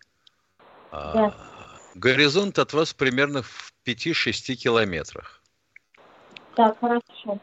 а, 0.92 1.14
да. 1.14 1.47
Горизонт 1.98 2.60
от 2.60 2.74
вас 2.74 2.94
примерно 2.94 3.42
в 3.42 3.74
5-6 3.84 4.54
километрах. 4.54 5.42
Так, 6.56 6.80
хорошо. 6.80 7.42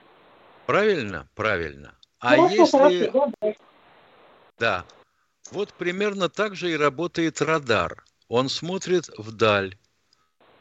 Правильно? 0.66 1.28
Правильно. 1.34 1.94
А 2.20 2.36
хорошо, 2.36 2.88
если... 2.88 3.10
Хорошо, 3.10 3.32
да. 3.40 3.54
да. 4.58 4.84
Вот 5.50 5.72
примерно 5.72 6.28
так 6.28 6.54
же 6.54 6.70
и 6.70 6.76
работает 6.76 7.42
радар. 7.42 8.04
Он 8.28 8.48
смотрит 8.48 9.10
вдаль. 9.18 9.76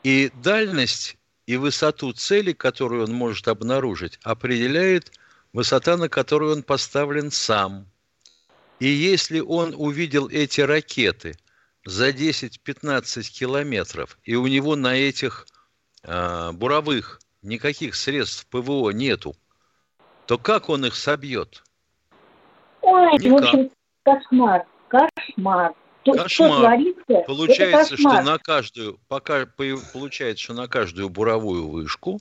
И 0.01 0.31
дальность 0.41 1.15
и 1.45 1.57
высоту 1.57 2.13
цели, 2.13 2.53
которую 2.53 3.03
он 3.03 3.13
может 3.13 3.47
обнаружить, 3.47 4.19
определяет 4.23 5.11
высота, 5.53 5.97
на 5.97 6.09
которую 6.09 6.53
он 6.53 6.63
поставлен 6.63 7.29
сам. 7.29 7.85
И 8.79 8.87
если 8.87 9.39
он 9.39 9.75
увидел 9.77 10.29
эти 10.29 10.61
ракеты 10.61 11.35
за 11.85 12.09
10-15 12.09 13.21
километров, 13.31 14.17
и 14.23 14.35
у 14.35 14.47
него 14.47 14.75
на 14.75 14.95
этих 14.95 15.45
э, 16.03 16.51
буровых 16.53 17.19
никаких 17.41 17.95
средств 17.95 18.45
ПВО 18.47 18.91
нету, 18.91 19.35
то 20.25 20.37
как 20.37 20.69
он 20.69 20.85
их 20.85 20.95
собьет? 20.95 21.63
Ой, 22.81 23.13
Никак. 23.13 23.31
в 23.31 23.35
общем, 23.35 23.71
кошмар, 24.03 24.65
кошмар. 24.87 25.73
Кошмар. 26.05 26.79
Получается, 27.27 27.95
что 27.95 28.21
на 28.21 28.37
каждую, 28.37 28.99
пока 29.07 29.45
получается, 29.45 30.43
что 30.43 30.53
на 30.53 30.67
каждую 30.67 31.09
буровую 31.09 31.69
вышку 31.69 32.19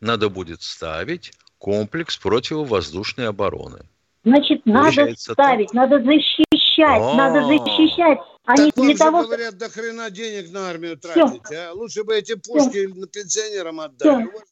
надо 0.00 0.28
будет 0.28 0.60
ставить 0.60 1.32
комплекс 1.58 2.18
противовоздушной 2.18 3.28
обороны. 3.28 3.86
Значит, 4.24 4.66
надо 4.66 5.14
ставить, 5.16 5.68
так? 5.68 5.74
надо 5.74 5.98
защищать, 6.00 7.00
А-а-а. 7.00 7.16
надо 7.16 7.46
защищать. 7.46 8.18
Они 8.44 8.72
так 8.72 8.84
для 8.84 8.96
того, 8.96 9.22
говорят, 9.22 9.56
до 9.56 9.68
хрена 9.68 10.10
денег 10.10 10.50
на 10.50 10.68
армию 10.68 10.96
тратить, 10.96 11.52
а? 11.52 11.72
Лучше 11.74 12.02
бы 12.02 12.16
эти 12.16 12.34
пушки 12.34 12.86
Все. 12.86 13.06
пенсионерам 13.06 13.80
отдали. 13.80 14.28
Все. 14.28 14.44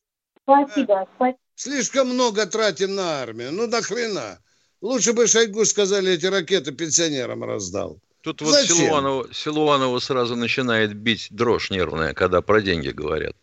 Спасибо, 0.43 1.09
спасибо. 1.17 1.39
Слишком 1.57 2.09
много 2.09 2.47
тратим 2.47 2.95
на 2.95 3.21
армию. 3.23 3.53
Ну, 3.53 3.67
до 3.67 3.83
хрена. 3.83 4.39
Лучше 4.81 5.13
бы 5.13 5.27
Шойгу 5.27 5.65
сказали, 5.65 6.13
эти 6.13 6.27
ракеты 6.27 6.73
пенсионерам 6.73 7.45
раздал. 7.45 8.01
Тут 8.23 8.43
вот 8.43 8.55
Силуанову, 8.61 9.33
Силуанову 9.33 9.99
сразу 10.01 10.37
начинает 10.37 10.95
бить 10.95 11.29
дрожь 11.31 11.71
нервная, 11.71 12.15
когда 12.15 12.43
про 12.43 12.61
деньги 12.61 12.91
говорят. 12.91 13.35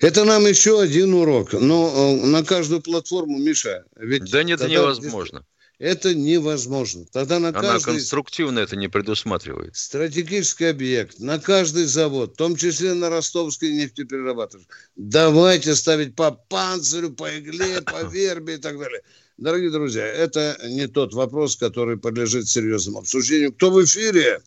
Это 0.00 0.24
нам 0.24 0.46
еще 0.46 0.80
один 0.80 1.14
урок. 1.14 1.52
Но 1.52 1.88
э, 1.88 2.26
на 2.26 2.44
каждую 2.44 2.80
платформу, 2.80 3.38
Миша, 3.38 3.84
ведь... 3.96 4.30
Да 4.30 4.42
нет, 4.42 4.60
это 4.60 4.70
невозможно. 4.70 5.44
Это 5.78 6.12
невозможно. 6.12 7.04
Тогда 7.12 7.38
на 7.38 7.52
каждый... 7.52 7.68
Она 7.68 7.78
конструктивно 7.78 8.58
это 8.58 8.74
не 8.74 8.88
предусматривает. 8.88 9.76
Стратегический 9.76 10.64
объект, 10.66 11.20
на 11.20 11.38
каждый 11.38 11.84
завод, 11.84 12.34
в 12.34 12.36
том 12.36 12.56
числе 12.56 12.94
на 12.94 13.10
ростовской 13.10 13.70
нефтеперерабатывающей. 13.70 14.68
Давайте 14.96 15.76
ставить 15.76 16.16
по 16.16 16.32
панцирю, 16.32 17.10
по 17.10 17.38
игле, 17.38 17.80
по 17.82 18.02
вербе 18.12 18.54
и 18.54 18.58
так 18.58 18.76
далее. 18.76 19.02
Дорогие 19.36 19.70
друзья, 19.70 20.04
это 20.04 20.56
не 20.64 20.88
тот 20.88 21.14
вопрос, 21.14 21.54
который 21.54 21.96
подлежит 21.96 22.48
серьезному 22.48 22.98
обсуждению. 22.98 23.52
Кто 23.52 23.70
в 23.70 23.84
эфире? 23.84 24.40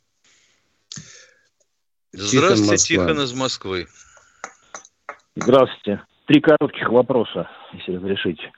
Здравствуйте, 2.12 2.76
Тихон 2.76 3.22
из 3.22 3.32
Москвы. 3.32 3.88
Здравствуйте. 5.38 6.04
Три 6.28 6.42
коротких 6.42 6.90
вопроса, 6.90 7.50
если 7.72 7.96
разрешите. 7.96 8.52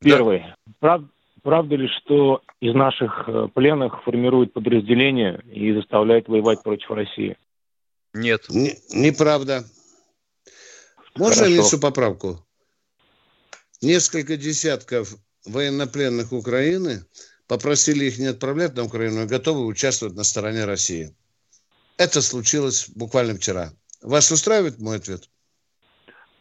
Первый. 0.00 0.40
Да. 0.40 0.72
Прав, 0.78 1.02
правда 1.42 1.76
ли, 1.76 1.88
что 1.88 2.42
из 2.60 2.74
наших 2.74 3.24
э, 3.28 3.48
пленных 3.54 4.02
формируют 4.04 4.52
подразделения 4.52 5.42
и 5.52 5.72
заставляют 5.72 6.28
воевать 6.28 6.62
против 6.62 6.90
России? 6.90 7.36
Нет. 8.12 8.46
Не, 8.48 8.76
неправда. 8.90 9.64
Можно 11.16 11.44
Хорошо. 11.44 11.54
внесу 11.54 11.78
поправку? 11.78 12.46
Несколько 13.82 14.36
десятков 14.36 15.14
военнопленных 15.46 16.32
Украины 16.32 17.04
попросили 17.46 18.04
их 18.04 18.18
не 18.18 18.26
отправлять 18.26 18.74
на 18.74 18.84
Украину, 18.84 19.22
а 19.22 19.26
готовы 19.26 19.66
участвовать 19.66 20.14
на 20.14 20.24
стороне 20.24 20.64
России. 20.64 21.14
Это 21.96 22.22
случилось 22.22 22.88
буквально 22.90 23.34
вчера. 23.34 23.72
Вас 24.02 24.30
устраивает 24.30 24.78
мой 24.78 24.96
ответ? 24.96 25.28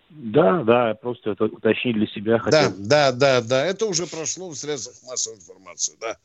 Да, 0.09 0.63
да, 0.63 0.95
просто 0.95 1.31
это 1.31 1.45
уточнить 1.45 1.95
для 1.95 2.07
себя 2.07 2.39
хотел. 2.39 2.71
Да, 2.71 3.11
да, 3.11 3.11
да, 3.11 3.41
да. 3.41 3.65
Это 3.65 3.85
уже 3.85 4.07
прошло 4.07 4.49
в 4.49 4.55
средствах 4.55 4.95
массовой 5.07 5.37
информации, 5.37 5.95
да. 6.01 6.17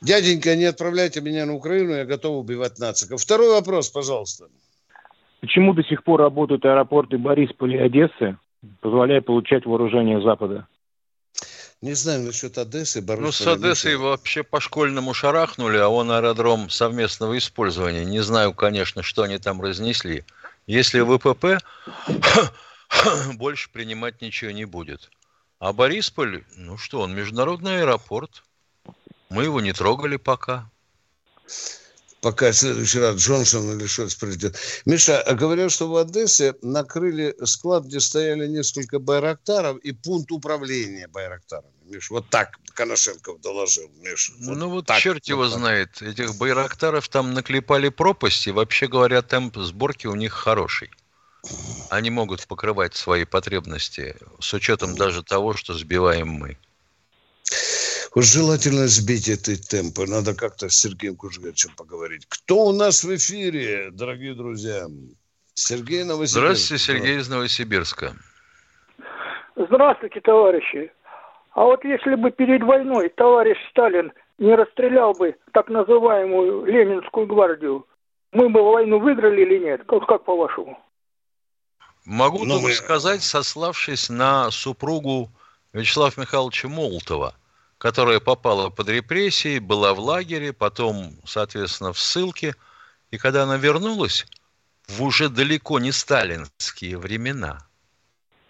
Дяденька, 0.00 0.56
не 0.56 0.64
отправляйте 0.64 1.20
меня 1.20 1.46
на 1.46 1.54
Украину, 1.54 1.92
я 1.94 2.04
готов 2.04 2.36
убивать 2.38 2.78
нациков. 2.78 3.20
Второй 3.20 3.50
вопрос, 3.50 3.88
пожалуйста. 3.88 4.48
Почему 5.40 5.74
до 5.74 5.82
сих 5.84 6.02
пор 6.02 6.20
работают 6.20 6.64
аэропорты 6.64 7.16
Борисполя 7.18 7.80
и 7.80 7.86
Одессы, 7.86 8.36
позволяя 8.80 9.20
получать 9.20 9.64
вооружение 9.64 10.20
Запада? 10.20 10.66
Не 11.80 11.92
знаю 11.92 12.22
насчет 12.22 12.58
Одессы. 12.58 13.00
Борисполя, 13.00 13.26
ну, 13.26 13.32
с 13.32 13.46
Одессой 13.46 13.96
вообще 13.96 14.42
по-школьному 14.42 15.14
шарахнули, 15.14 15.76
а 15.76 15.88
он 15.88 16.10
аэродром 16.10 16.68
совместного 16.70 17.38
использования. 17.38 18.04
Не 18.04 18.20
знаю, 18.20 18.54
конечно, 18.54 19.02
что 19.02 19.22
они 19.22 19.38
там 19.38 19.60
разнесли. 19.60 20.24
Если 20.66 21.00
ВПП, 21.00 21.58
больше 23.34 23.70
принимать 23.70 24.20
ничего 24.20 24.50
не 24.50 24.64
будет. 24.64 25.10
А 25.58 25.72
Борисполь, 25.72 26.44
ну 26.56 26.76
что, 26.76 27.00
он 27.00 27.14
международный 27.14 27.80
аэропорт. 27.80 28.42
Мы 29.30 29.44
его 29.44 29.60
не 29.60 29.72
трогали 29.72 30.16
пока. 30.16 30.70
Пока 32.20 32.52
в 32.52 32.54
следующий 32.54 33.00
раз 33.00 33.16
Джонсон 33.16 33.76
или 33.76 33.86
Шольц 33.86 34.14
придет. 34.14 34.58
Миша, 34.86 35.20
а 35.20 35.34
говорят, 35.34 35.70
что 35.70 35.88
в 35.88 35.96
Одессе 35.96 36.54
накрыли 36.62 37.34
склад, 37.44 37.84
где 37.84 38.00
стояли 38.00 38.46
несколько 38.46 38.98
байрактаров 38.98 39.78
и 39.78 39.92
пункт 39.92 40.32
управления 40.32 41.06
байрактарами. 41.08 41.74
Миш, 41.84 42.10
вот 42.10 42.30
так 42.30 42.58
Коношенков 42.72 43.42
доложил, 43.42 43.90
Миш. 44.00 44.32
Вот 44.40 44.56
ну 44.56 44.70
вот 44.70 44.86
так, 44.86 45.00
черт 45.00 45.16
вот 45.16 45.28
его 45.28 45.48
так. 45.48 45.58
знает. 45.58 46.00
Этих 46.00 46.36
байрактаров 46.36 47.08
там 47.08 47.34
наклепали 47.34 47.90
пропасти. 47.90 48.48
Вообще 48.48 48.86
говоря, 48.86 49.20
темп 49.20 49.58
сборки 49.58 50.06
у 50.06 50.14
них 50.14 50.32
хороший 50.32 50.90
они 51.90 52.10
могут 52.10 52.46
покрывать 52.46 52.94
свои 52.94 53.24
потребности 53.24 54.16
с 54.40 54.52
учетом 54.54 54.96
даже 54.96 55.22
того, 55.22 55.54
что 55.54 55.74
сбиваем 55.74 56.28
мы. 56.28 56.56
Вот 58.14 58.24
желательно 58.24 58.86
сбить 58.86 59.28
эти 59.28 59.56
темпы. 59.56 60.06
Надо 60.06 60.34
как-то 60.34 60.68
с 60.68 60.74
Сергеем 60.74 61.16
Кужгачем 61.16 61.72
поговорить. 61.76 62.26
Кто 62.28 62.66
у 62.66 62.72
нас 62.72 63.02
в 63.02 63.14
эфире, 63.16 63.90
дорогие 63.90 64.34
друзья? 64.34 64.86
Сергей 65.54 66.04
Новосибирск. 66.04 66.38
Здравствуйте, 66.38 66.84
Сергей 66.84 67.18
из 67.18 67.28
Новосибирска. 67.28 68.12
Здравствуйте, 69.56 70.20
товарищи. 70.20 70.92
А 71.52 71.64
вот 71.64 71.84
если 71.84 72.14
бы 72.16 72.30
перед 72.30 72.62
войной 72.62 73.08
товарищ 73.08 73.56
Сталин 73.70 74.12
не 74.38 74.54
расстрелял 74.54 75.12
бы 75.12 75.36
так 75.52 75.68
называемую 75.68 76.66
Ленинскую 76.66 77.26
гвардию, 77.26 77.86
мы 78.32 78.48
бы 78.48 78.62
войну 78.62 78.98
выиграли 78.98 79.42
или 79.42 79.58
нет? 79.58 79.82
Как, 79.86 80.06
как 80.06 80.24
по-вашему? 80.24 80.78
Могу 82.04 82.44
Но 82.44 82.56
ну, 82.56 82.60
только 82.60 82.68
мы... 82.68 82.74
сказать, 82.74 83.22
сославшись 83.22 84.08
на 84.08 84.50
супругу 84.50 85.32
Вячеслава 85.72 86.12
Михайловича 86.16 86.68
Молотова, 86.68 87.34
которая 87.78 88.20
попала 88.20 88.68
под 88.70 88.88
репрессии, 88.88 89.58
была 89.58 89.94
в 89.94 90.00
лагере, 90.00 90.52
потом, 90.52 91.16
соответственно, 91.24 91.92
в 91.92 91.98
ссылке. 91.98 92.54
И 93.10 93.16
когда 93.16 93.44
она 93.44 93.56
вернулась 93.56 94.26
в 94.86 95.02
уже 95.02 95.28
далеко 95.28 95.78
не 95.78 95.92
сталинские 95.92 96.98
времена, 96.98 97.66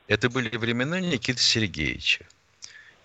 это 0.08 0.28
были 0.28 0.56
времена 0.56 1.00
Никиты 1.00 1.40
Сергеевича. 1.40 2.26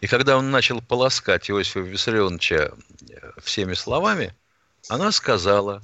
И 0.01 0.07
когда 0.07 0.37
он 0.37 0.49
начал 0.49 0.81
полоскать 0.81 1.49
Иосифа 1.49 1.79
Виссарионовича 1.79 2.71
э, 3.09 3.31
всеми 3.41 3.73
словами, 3.73 4.33
она 4.87 5.11
сказала, 5.11 5.83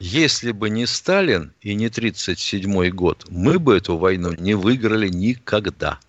если 0.00 0.52
бы 0.52 0.70
не 0.70 0.86
Сталин 0.86 1.52
и 1.60 1.74
не 1.74 1.86
1937 1.86 2.88
год, 2.88 3.26
мы 3.28 3.58
бы 3.58 3.76
эту 3.76 3.98
войну 3.98 4.32
не 4.32 4.54
выиграли 4.54 5.08
никогда. 5.08 6.00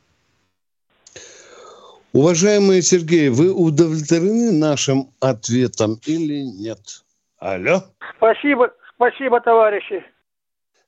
Уважаемый 2.13 2.82
Сергей, 2.82 3.30
вы 3.30 3.54
удовлетворены 3.54 4.51
нашим 4.54 5.12
ответом 5.19 5.99
или 6.06 6.41
нет? 6.41 7.04
Алло? 7.38 7.84
Спасибо, 8.17 8.73
спасибо, 8.95 9.41
товарищи. 9.41 10.04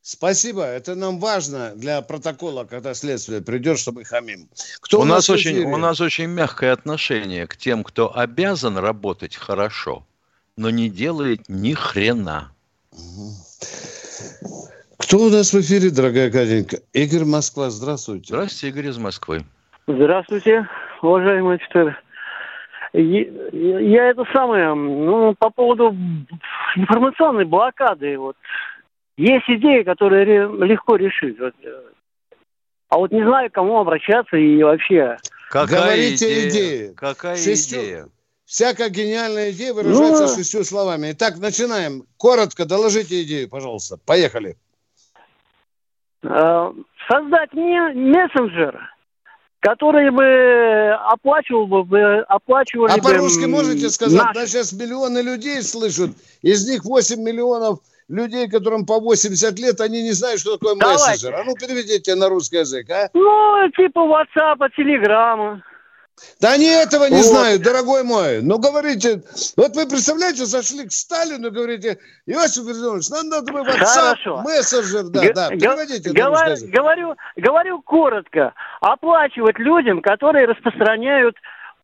Спасибо, 0.01 0.63
это 0.63 0.95
нам 0.95 1.19
важно 1.19 1.73
для 1.75 2.01
протокола, 2.01 2.65
когда 2.65 2.93
следствие 2.93 3.41
придет, 3.41 3.79
чтобы 3.79 4.03
хамим. 4.03 4.49
Кто 4.81 4.99
у, 4.99 5.01
у 5.03 5.05
нас 5.05 5.29
очень, 5.29 5.63
у 5.63 5.77
нас 5.77 6.01
очень 6.01 6.27
мягкое 6.27 6.73
отношение 6.73 7.47
к 7.47 7.55
тем, 7.55 7.83
кто 7.83 8.15
обязан 8.15 8.77
работать 8.77 9.35
хорошо, 9.35 10.05
но 10.57 10.69
не 10.69 10.89
делает 10.89 11.47
ни 11.47 11.73
хрена. 11.73 12.52
Кто 14.97 15.17
у 15.17 15.29
нас 15.29 15.53
в 15.53 15.59
эфире, 15.61 15.89
дорогая 15.91 16.31
Катенька? 16.31 16.77
Игорь 16.93 17.25
Москва, 17.25 17.69
здравствуйте. 17.69 18.27
Здравствуйте, 18.29 18.69
Игорь 18.69 18.89
из 18.89 18.97
Москвы. 18.97 19.43
Здравствуйте, 19.85 20.67
уважаемый 21.01 21.55
офицер. 21.55 22.01
Я 22.93 24.09
это 24.09 24.23
самое, 24.31 24.73
ну, 24.73 25.35
по 25.37 25.49
поводу 25.49 25.95
информационной 26.75 27.45
блокады, 27.45 28.17
вот, 28.17 28.35
есть 29.17 29.45
идеи, 29.47 29.83
которые 29.83 30.25
легко 30.65 30.95
решить. 30.95 31.39
Вот. 31.39 31.53
А 32.89 32.97
вот 32.97 33.11
не 33.11 33.23
знаю, 33.23 33.49
к 33.49 33.53
кому 33.53 33.79
обращаться 33.79 34.37
и 34.37 34.61
вообще. 34.61 35.17
Какая 35.49 35.81
Говорите 35.81 36.25
идея? 36.25 36.49
идеи. 36.49 36.93
Какая 36.95 37.35
Шестю... 37.35 37.77
идея? 37.77 38.07
Всякая 38.53 38.89
гениальная 38.89 39.49
идея 39.49 39.73
выражается 39.73 40.27
ну, 40.27 40.35
шестью 40.35 40.63
словами. 40.63 41.13
Итак, 41.13 41.39
начинаем. 41.39 42.03
Коротко 42.17 42.65
доложите 42.65 43.23
идею, 43.23 43.49
пожалуйста. 43.49 43.97
Поехали. 44.05 44.57
Э, 46.21 46.71
создать 47.09 47.51
мессенджер, 47.53 48.79
которые 49.59 50.11
бы 50.11 50.91
оплачивал 51.09 51.65
бы, 51.65 52.19
оплачивали 52.27 52.91
а 52.91 52.97
бы... 52.97 52.99
А 52.99 53.03
по-русски 53.03 53.45
можете 53.45 53.89
сказать? 53.89 54.21
Наш... 54.21 54.35
Нас 54.35 54.49
сейчас 54.51 54.71
миллионы 54.71 55.23
людей 55.23 55.59
слышат, 55.63 56.11
из 56.43 56.69
них 56.69 56.85
8 56.85 57.19
миллионов 57.23 57.79
людей, 58.07 58.47
которым 58.47 58.85
по 58.85 58.99
80 58.99 59.57
лет, 59.57 59.81
они 59.81 60.03
не 60.03 60.11
знают, 60.11 60.39
что 60.39 60.57
такое 60.57 60.75
Давайте. 60.75 61.03
мессенджер. 61.03 61.33
А 61.39 61.43
ну 61.43 61.55
переведите 61.55 62.13
на 62.13 62.29
русский 62.29 62.57
язык, 62.57 62.87
а? 62.91 63.09
Ну, 63.15 63.67
типа 63.75 63.97
WhatsApp, 63.97 64.59
Телеграма. 64.77 65.63
Да 66.39 66.53
они 66.53 66.67
этого 66.67 67.05
не 67.05 67.17
вот. 67.17 67.25
знают, 67.25 67.61
дорогой 67.63 68.03
мой. 68.03 68.41
Ну, 68.41 68.59
говорите, 68.59 69.23
вот 69.57 69.75
вы 69.75 69.87
представляете, 69.87 70.45
зашли 70.45 70.85
к 70.85 70.91
Сталину, 70.91 71.51
говорите, 71.51 71.97
Иосиф 72.25 72.65
Виссарионович, 72.65 73.09
нам 73.09 73.29
надо 73.29 73.51
бы 73.51 73.59
WhatsApp, 73.59 73.85
Хорошо. 73.85 74.41
мессенджер, 74.41 75.03
да, 75.09 75.21
Г- 75.21 75.33
да, 75.33 75.49
переводите. 75.49 76.11
Говор- 76.11 76.71
говорю, 76.71 77.15
говорю 77.35 77.81
коротко, 77.81 78.53
оплачивать 78.81 79.57
людям, 79.57 80.01
которые 80.01 80.45
распространяют 80.45 81.35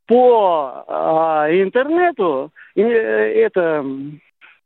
по 0.08 0.84
э, 0.88 1.62
интернету 1.64 2.52
э, 2.76 2.82
это, 2.82 3.84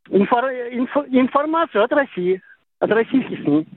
инфор- 0.10 0.72
инфо- 0.74 1.08
информацию 1.10 1.84
от 1.84 1.92
России, 1.92 2.42
от 2.80 2.92
российских 2.92 3.44
СМИ. 3.44 3.68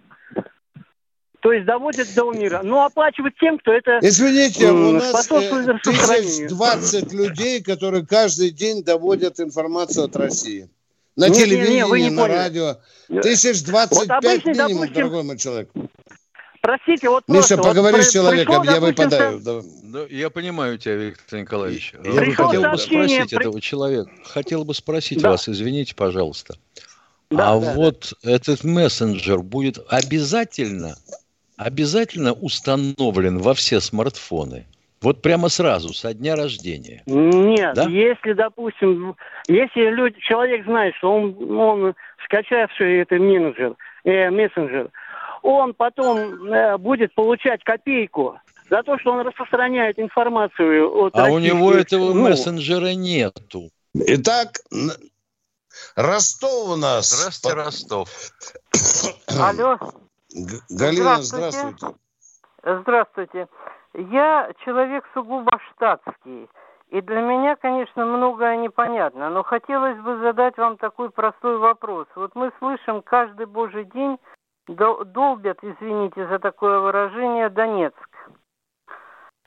То 1.46 1.52
есть 1.52 1.64
доводят 1.64 2.12
до 2.16 2.32
мира. 2.32 2.62
Но 2.64 2.84
оплачивать 2.84 3.34
тем, 3.38 3.56
кто 3.60 3.72
это 3.72 4.00
Извините, 4.02 4.68
у 4.72 4.90
нас 4.90 5.30
э, 5.30 6.48
20 6.48 7.12
людей, 7.12 7.62
которые 7.62 8.04
каждый 8.04 8.50
день 8.50 8.82
доводят 8.82 9.38
информацию 9.38 10.06
от 10.06 10.16
России. 10.16 10.68
На 11.14 11.28
нет, 11.28 11.36
телевидении, 11.36 11.82
нет, 11.82 11.88
нет, 11.88 12.12
на 12.14 12.22
поняли. 12.22 12.36
радио. 12.36 12.76
Тысяч 13.22 13.62
двадцать 13.62 14.08
пять 14.08 14.44
минимум, 14.44 14.68
допустим, 14.72 14.94
дорогой 14.94 15.22
мой 15.22 15.38
человек. 15.38 15.70
Простите, 16.62 17.08
вот 17.10 17.22
Миша, 17.28 17.54
просто, 17.54 17.62
поговори 17.62 17.96
вот 17.98 18.06
с 18.06 18.12
человеком, 18.12 18.62
пришло, 18.62 18.74
я 18.74 18.80
выпадаю. 18.80 19.40
Да, 19.40 19.60
ну, 19.84 20.06
я 20.08 20.30
понимаю 20.30 20.78
тебя, 20.78 20.96
Виктор 20.96 21.38
Николаевич. 21.38 21.94
Я 22.02 22.10
бы 22.10 22.34
хотел 22.34 22.62
бы 22.62 22.76
спросить 22.76 23.30
при... 23.30 23.38
этого 23.38 23.60
человека. 23.60 24.10
Хотел 24.24 24.64
бы 24.64 24.74
спросить 24.74 25.22
да. 25.22 25.30
вас, 25.30 25.48
извините, 25.48 25.94
пожалуйста. 25.94 26.56
Да, 27.30 27.52
а 27.52 27.60
да, 27.60 27.74
вот 27.74 28.14
да. 28.24 28.32
этот 28.32 28.64
мессенджер 28.64 29.42
будет 29.42 29.78
обязательно 29.88 30.96
обязательно 31.56 32.32
установлен 32.32 33.38
во 33.38 33.54
все 33.54 33.80
смартфоны? 33.80 34.66
Вот 35.02 35.22
прямо 35.22 35.48
сразу, 35.48 35.92
со 35.92 36.14
дня 36.14 36.36
рождения. 36.36 37.02
Нет, 37.06 37.74
да? 37.74 37.84
если, 37.84 38.32
допустим, 38.32 39.14
если 39.46 39.90
люди, 39.90 40.18
человек 40.20 40.64
знает, 40.64 40.94
что 40.96 41.14
он, 41.14 41.58
он 41.58 41.94
скачавший 42.24 43.02
это 43.02 43.16
менеджер, 43.16 43.74
э, 44.04 44.30
мессенджер, 44.30 44.90
он 45.42 45.74
потом 45.74 46.50
э, 46.50 46.78
будет 46.78 47.14
получать 47.14 47.62
копейку 47.62 48.38
за 48.70 48.82
то, 48.82 48.98
что 48.98 49.12
он 49.12 49.26
распространяет 49.26 49.98
информацию 49.98 50.90
от 50.92 51.14
А 51.14 51.26
у 51.26 51.38
него 51.38 51.72
этого 51.72 52.12
ну, 52.12 52.28
мессенджера 52.28 52.94
нету. 52.94 53.70
Итак, 53.94 54.58
Ростов 55.94 56.70
у 56.70 56.76
нас. 56.76 57.10
Здравствуйте, 57.10 57.56
Ростов. 57.56 58.08
Алло. 59.38 59.78
Галина, 60.68 61.22
здравствуйте. 61.22 61.76
здравствуйте. 61.76 61.96
Здравствуйте. 62.62 63.48
Я 63.94 64.52
человек 64.64 65.04
сугубо 65.14 65.58
штатский. 65.70 66.48
И 66.88 67.00
для 67.00 67.20
меня, 67.20 67.56
конечно, 67.56 68.04
многое 68.04 68.56
непонятно. 68.58 69.30
Но 69.30 69.42
хотелось 69.42 69.98
бы 69.98 70.18
задать 70.18 70.56
вам 70.58 70.76
такой 70.76 71.10
простой 71.10 71.58
вопрос. 71.58 72.06
Вот 72.14 72.34
мы 72.34 72.52
слышим 72.58 73.02
каждый 73.02 73.46
божий 73.46 73.84
день 73.86 74.18
долбят, 74.68 75.58
извините 75.62 76.26
за 76.28 76.38
такое 76.38 76.80
выражение, 76.80 77.48
Донецк. 77.48 78.08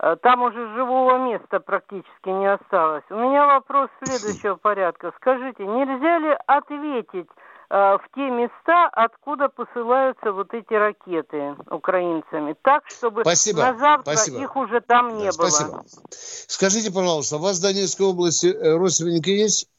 Э, 0.01 0.15
там 0.21 0.41
уже 0.41 0.73
живого 0.73 1.17
места 1.17 1.59
практически 1.59 2.29
не 2.29 2.51
осталось. 2.51 3.03
У 3.09 3.15
меня 3.15 3.45
вопрос 3.45 3.89
следующего 4.03 4.55
порядка. 4.55 5.13
Скажите, 5.17 5.65
нельзя 5.65 6.19
ли 6.19 6.37
ответить 6.47 7.29
в 7.69 8.01
те 8.15 8.21
места, 8.21 8.87
откуда 8.93 9.47
посылаются 9.47 10.31
вот 10.31 10.53
эти 10.53 10.73
ракеты 10.73 11.55
украинцами, 11.69 12.55
так, 12.63 12.83
чтобы 12.87 13.21
спасибо, 13.21 13.59
на 13.61 13.77
завтра 13.77 14.15
спасибо. 14.15 14.41
их 14.41 14.55
уже 14.55 14.81
там 14.81 15.17
не 15.17 15.29
да, 15.29 15.37
было. 15.37 15.49
Спасибо. 15.49 15.83
Скажите, 16.47 16.91
пожалуйста, 16.91 17.35
у 17.35 17.39
вас 17.39 17.59
в 17.59 17.61
Донецкой 17.61 18.07
области 18.07 18.47
э, 18.47 18.75
родственники 18.75 19.29
есть? 19.29 19.69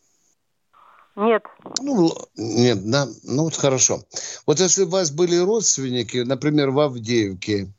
Нет. 1.17 1.43
Ну, 1.83 2.13
нет, 2.37 2.89
да, 2.89 3.07
ну 3.25 3.45
вот 3.45 3.57
хорошо. 3.57 3.99
Вот 4.47 4.61
если 4.61 4.85
у 4.85 4.89
вас 4.89 5.11
были 5.11 5.37
родственники, 5.37 6.19
например, 6.19 6.71
в 6.71 6.79
Авдеевке, 6.79 7.73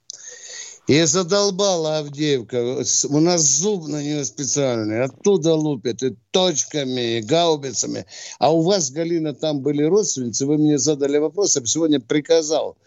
и 0.92 1.06
задолбала 1.06 2.00
Авдеевка. 2.00 2.84
У 3.08 3.20
нас 3.22 3.42
зуб 3.44 3.88
на 3.88 4.04
нее 4.04 4.26
специальный. 4.26 5.04
Оттуда 5.04 5.56
лупят 5.56 6.04
и 6.04 6.18
точками, 6.32 7.20
и 7.20 7.22
гаубицами. 7.22 8.06
А 8.40 8.54
у 8.54 8.62
вас, 8.62 8.92
Галина, 8.92 9.34
там 9.34 9.62
были 9.62 9.84
родственницы. 9.84 10.46
Вы 10.46 10.58
мне 10.58 10.78
задали 10.78 11.18
вопрос, 11.18 11.56
я 11.56 11.62
бы 11.62 11.68
сегодня 11.68 12.02
приказал, 12.02 12.78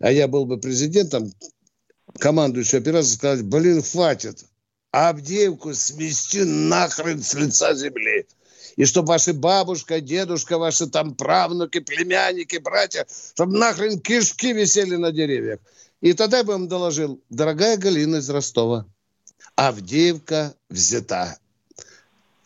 а 0.00 0.10
я 0.10 0.26
был 0.26 0.44
бы 0.44 0.58
президентом, 0.58 1.32
командующий 2.18 2.78
операцией, 2.78 3.18
сказать, 3.18 3.44
блин, 3.44 3.80
хватит. 3.80 4.44
Авдеевку 4.90 5.72
смести 5.72 6.42
нахрен 6.42 7.22
с 7.22 7.34
лица 7.34 7.74
земли. 7.74 8.26
И 8.74 8.86
чтобы 8.86 9.08
ваши 9.08 9.34
бабушка, 9.34 10.00
дедушка, 10.00 10.58
ваши 10.58 10.88
там 10.88 11.14
правнуки, 11.14 11.78
племянники, 11.78 12.56
братья, 12.56 13.06
чтобы 13.34 13.56
нахрен 13.56 14.00
кишки 14.00 14.52
висели 14.52 14.96
на 14.96 15.12
деревьях. 15.12 15.60
И 16.02 16.14
тогда 16.14 16.38
я 16.38 16.44
бы 16.44 16.52
вам 16.52 16.66
доложил, 16.66 17.22
дорогая 17.30 17.76
Галина 17.78 18.16
из 18.16 18.28
Ростова, 18.28 18.86
Авдеевка 19.54 20.54
взята. 20.68 21.38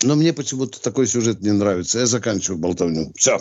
Но 0.02 0.14
мне 0.14 0.34
почему-то 0.34 0.80
такой 0.80 1.06
сюжет 1.06 1.40
не 1.40 1.52
нравится. 1.52 2.00
Я 2.00 2.06
заканчиваю 2.06 2.58
болтовню. 2.58 3.12
Все. 3.16 3.38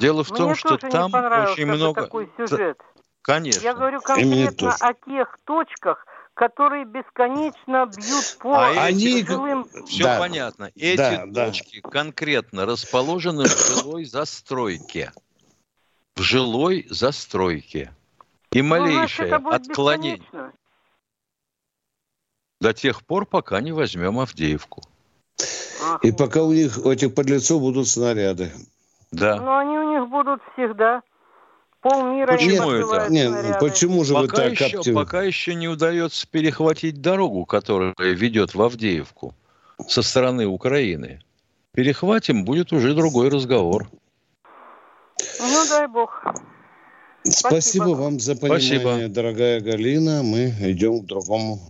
Дело 0.00 0.24
в 0.24 0.30
мне 0.30 0.38
том, 0.38 0.54
что 0.56 0.76
там 0.78 1.14
очень 1.14 1.66
много... 1.66 2.02
такой 2.02 2.28
сюжет. 2.36 2.76
Конечно. 3.22 3.60
Я 3.62 3.74
говорю 3.74 4.00
конкретно 4.00 4.74
о 4.74 4.94
тех 4.94 5.38
точках, 5.44 6.04
которые 6.34 6.84
бесконечно 6.84 7.86
бьют 7.86 8.36
по 8.40 8.66
а 8.66 8.84
они... 8.84 9.24
жилым... 9.24 9.68
Все 9.86 10.02
да. 10.02 10.18
понятно. 10.18 10.72
Эти 10.74 10.96
да, 11.26 11.46
точки 11.46 11.80
да. 11.82 11.88
конкретно 11.88 12.66
расположены 12.66 13.44
в 13.44 13.76
жилой 13.76 14.06
застройке. 14.06 15.12
В 16.16 16.22
жилой 16.22 16.88
застройке. 16.90 17.94
И 18.52 18.62
ну, 18.62 18.68
малейшее 18.68 19.34
отклонение 19.34 20.52
до 22.60 22.72
тех 22.72 23.04
пор, 23.04 23.26
пока 23.26 23.60
не 23.60 23.72
возьмем 23.72 24.20
Авдеевку. 24.20 24.82
И 26.02 26.12
пока 26.12 26.42
у 26.44 26.52
них, 26.52 26.78
у 26.84 26.90
этих 26.90 27.14
подлецов 27.14 27.60
будут 27.60 27.88
снаряды. 27.88 28.52
Да. 29.10 29.36
Но 29.40 29.58
они 29.58 29.76
у 29.76 30.00
них 30.00 30.08
будут 30.08 30.40
всегда. 30.52 31.02
Полмира 31.80 32.32
почему 32.32 32.70
это? 32.70 33.10
Нет, 33.10 33.58
почему 33.58 34.04
же 34.04 34.14
пока 34.14 34.22
вы 34.22 34.28
так 34.28 34.52
еще, 34.52 34.78
оптим... 34.78 34.94
Пока 34.94 35.22
еще 35.22 35.54
не 35.56 35.66
удается 35.66 36.28
перехватить 36.28 37.02
дорогу, 37.02 37.44
которая 37.44 37.94
ведет 37.98 38.54
в 38.54 38.62
Авдеевку 38.62 39.34
со 39.88 40.02
стороны 40.02 40.46
Украины. 40.46 41.20
Перехватим, 41.72 42.44
будет 42.44 42.72
уже 42.72 42.94
другой 42.94 43.30
разговор. 43.30 43.88
Ну, 45.40 45.64
дай 45.68 45.88
бог. 45.88 46.22
Спасибо, 47.24 47.48
Спасибо 47.48 47.84
вам 47.90 48.20
за 48.20 48.34
понимание, 48.34 48.80
Спасибо. 48.80 49.08
дорогая 49.08 49.60
Галина. 49.60 50.22
Мы 50.22 50.54
идем 50.60 51.02
к 51.02 51.06
другому. 51.06 51.60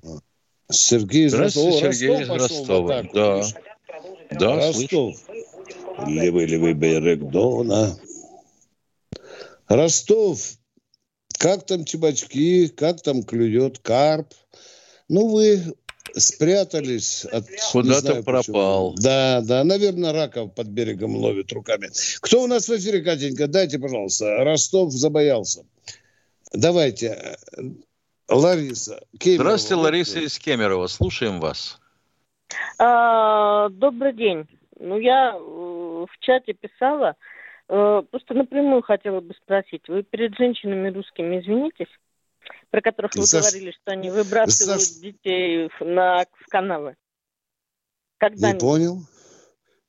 Сергей 0.71 1.27
из 1.27 1.35
Ростова. 1.35 1.73
Сергей 1.73 2.23
из 2.23 2.29
Ростова. 2.29 3.03
Да. 3.13 3.43
Да, 4.31 4.57
Ростов. 4.57 5.17
Левый, 6.07 6.47
левый 6.47 6.73
берег 6.73 7.21
Дона. 7.31 7.99
Ростов. 9.69 10.55
Как 11.39 11.67
там 11.67 11.85
чебачки, 11.85 12.69
как 12.69 13.03
там 13.03 13.23
клюет 13.23 13.79
карп? 13.79 14.33
Ну, 15.09 15.29
вы 15.29 15.75
спрятались. 16.15 17.25
От, 17.25 17.47
Куда-то 17.73 18.23
пропал. 18.23 18.93
Почему. 18.93 19.03
Да, 19.03 19.41
да, 19.43 19.65
наверное, 19.65 20.13
раков 20.13 20.55
под 20.55 20.69
берегом 20.69 21.17
ловит 21.17 21.53
руками. 21.53 21.89
Кто 22.21 22.43
у 22.43 22.47
нас 22.47 22.69
в 22.69 22.77
эфире, 22.77 23.03
Катенька? 23.03 23.47
Дайте, 23.47 23.79
пожалуйста. 23.79 24.45
Ростов 24.45 24.93
забоялся. 24.93 25.65
Давайте. 26.53 27.37
Лариса. 28.29 29.01
Кемерово. 29.19 29.45
Здравствуйте, 29.45 29.83
Лариса 29.83 30.21
из 30.21 30.39
Кемерово. 30.39 30.87
Слушаем 30.87 31.41
вас. 31.41 31.81
А, 32.79 33.69
добрый 33.71 34.13
день. 34.13 34.47
Ну, 34.79 34.99
я 34.99 35.35
э, 35.35 35.39
в 35.39 36.19
чате 36.21 36.55
писала, 36.55 37.15
э, 37.69 38.03
просто 38.11 38.35
напрямую 38.35 38.83
хотела 38.83 39.21
бы 39.21 39.35
спросить. 39.35 39.89
Вы 39.89 40.03
перед 40.03 40.37
женщинами 40.37 40.91
русскими 40.91 41.41
извинитесь? 41.41 41.87
Про 42.73 42.81
которых 42.81 43.15
вы 43.15 43.27
Саш... 43.27 43.43
говорили, 43.43 43.71
что 43.71 43.93
они 43.93 44.11
выбрасывают 44.11 44.81
Саш... 44.83 44.99
детей 44.99 45.71
на, 45.81 46.25
в 46.25 46.49
канавы. 46.49 46.97
Когда 48.17 48.53
не 48.53 48.59
понял. 48.59 49.03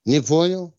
Не 0.05 0.21
понял. 0.21 0.73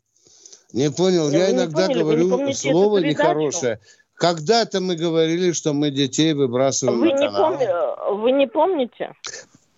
Не 0.72 0.90
понял. 0.90 1.30
Я, 1.30 1.46
Я 1.46 1.52
иногда 1.52 1.88
не 1.88 1.94
говорю 1.94 2.52
слово 2.52 2.98
нехорошее. 2.98 3.80
Когда-то 4.16 4.80
мы 4.80 4.96
говорили, 4.96 5.52
что 5.52 5.72
мы 5.72 5.90
детей 5.90 6.34
выбрасываем 6.34 7.00
вы 7.00 7.06
на 7.06 7.18
не 7.18 7.26
канал. 7.26 7.58
Пом... 7.58 8.20
Вы 8.20 8.32
не 8.32 8.46
помните? 8.46 9.12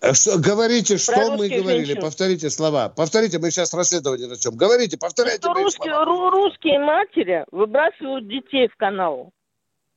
А 0.01 0.13
Что, 0.13 0.37
говорите, 0.37 0.95
Про 0.95 0.99
что 0.99 1.37
мы 1.37 1.47
говорили. 1.47 1.85
женщин. 1.85 2.01
Повторите 2.01 2.49
слова. 2.49 2.89
Повторите, 2.89 3.39
мы 3.39 3.51
сейчас 3.51 3.73
расследование 3.73 4.27
начнем. 4.27 4.55
Говорите, 4.55 4.97
повторяйте 4.97 5.39
Что 5.39 5.53
русские, 5.53 6.03
русские 6.03 6.79
матери 6.79 7.45
выбрасывают 7.51 8.27
детей 8.27 8.67
в 8.67 8.75
канал. 8.75 9.31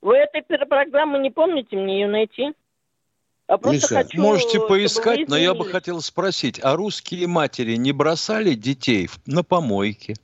Вы 0.03 0.17
этой 0.17 0.43
программы 0.67 1.19
не 1.19 1.31
помните? 1.31 1.77
Мне 1.77 2.01
ее 2.01 2.09
найти? 2.09 2.53
А 3.47 3.59
просто 3.59 3.95
Миша, 3.95 4.05
хочу, 4.05 4.21
Можете 4.21 4.61
поискать, 4.61 5.29
но 5.29 5.37
я 5.37 5.55
бы 5.55 5.65
хотел 5.65 6.01
спросить, 6.01 6.61
а 6.63 6.77
русские 6.77 7.27
матери 7.27 7.75
не 7.75 7.93
бросали 7.93 8.55
детей 8.55 9.09
на 9.27 9.43
помойке? 9.43 10.15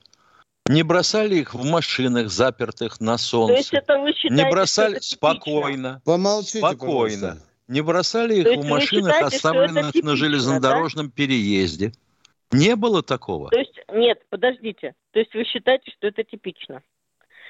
Не 0.69 0.83
бросали 0.83 1.35
их 1.35 1.53
в 1.53 1.63
машинах, 1.65 2.29
запертых 2.29 2.99
на 2.99 3.11
То 3.11 3.13
есть 3.13 3.25
солнце? 3.25 3.77
это 3.77 3.99
вы 3.99 4.13
считаете, 4.13 4.43
Не 4.43 4.49
бросали 4.49 4.87
что 4.87 4.97
это 4.97 5.05
типично? 5.05 5.17
спокойно. 5.17 6.01
Помолчите, 6.05 6.57
Спокойно. 6.59 6.99
пожалуйста. 7.21 7.47
Не 7.67 7.81
бросали 7.81 8.35
их 8.35 8.63
в 8.63 8.65
машинах, 8.65 9.13
считаете, 9.15 9.35
оставленных 9.35 9.87
типично, 9.87 10.09
на 10.11 10.15
железнодорожном 10.15 11.11
переезде. 11.11 11.91
Не 12.51 12.75
было 12.77 13.03
такого. 13.03 13.49
То 13.49 13.59
есть, 13.59 13.77
нет, 13.93 14.21
подождите. 14.29 14.93
То 15.11 15.19
есть 15.19 15.33
вы 15.33 15.43
считаете, 15.43 15.91
что 15.91 16.07
это 16.07 16.23
типично? 16.23 16.81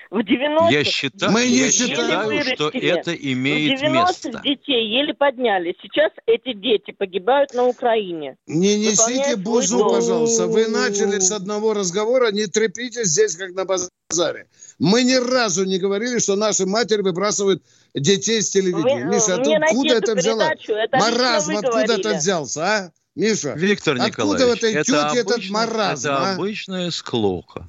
В 0.10 0.24
90 0.24 0.72
Я 0.72 0.84
считаю, 0.86 1.32
Мы 1.34 1.48
не 1.48 1.58
я 1.58 1.72
считаем. 1.72 2.32
считаю, 2.32 2.56
что 2.56 2.70
это 2.70 3.12
в 3.12 3.16
имеет 3.16 3.82
90-х 3.82 3.90
место. 3.90 4.42
детей 4.44 4.88
еле 4.90 5.14
подняли. 5.14 5.76
Сейчас 5.82 6.12
эти 6.26 6.54
дети 6.54 6.92
погибают 6.92 7.54
на 7.54 7.66
Украине. 7.66 8.38
Не 8.48 8.78
несите 8.78 9.36
бузу, 9.36 9.80
пожалуйста. 9.90 10.48
Вы 10.48 10.68
начали 10.68 11.20
с 11.20 11.32
одного 11.32 11.74
разговора, 11.74 12.32
не 12.32 12.46
трепите 12.48 13.04
здесь, 13.04 13.36
как 13.36 13.52
на 13.52 13.66
базаре. 13.66 14.48
Мы 14.80 15.04
ни 15.04 15.16
разу 15.16 15.66
не 15.66 15.78
говорили, 15.78 16.20
что 16.20 16.36
наши 16.36 16.66
матери 16.66 17.02
выбрасывают 17.02 17.64
детей 17.94 18.42
с 18.42 18.50
телевидения. 18.50 19.06
Вы, 19.08 19.16
Миша, 19.16 19.32
э, 19.34 19.56
откуда 19.58 19.96
это 19.96 20.16
взяла? 20.16 20.50
передачу, 20.50 20.72
это 20.72 20.98
Маразм 20.98 21.58
откуда 21.58 21.94
это 21.94 22.14
взялся, 22.14 22.62
а? 22.64 22.92
Миша, 23.16 23.54
Виктор 23.58 23.96
Откуда 23.96 24.08
Николаевич, 24.10 24.48
в 24.48 24.58
этой 24.58 24.74
это, 24.76 24.84
тете 24.84 25.20
этот 25.22 25.32
обычный- 25.34 25.52
маразм, 25.52 26.08
это 26.10 26.18
а? 26.18 26.34
обычная 26.36 26.92
склока. 26.92 27.66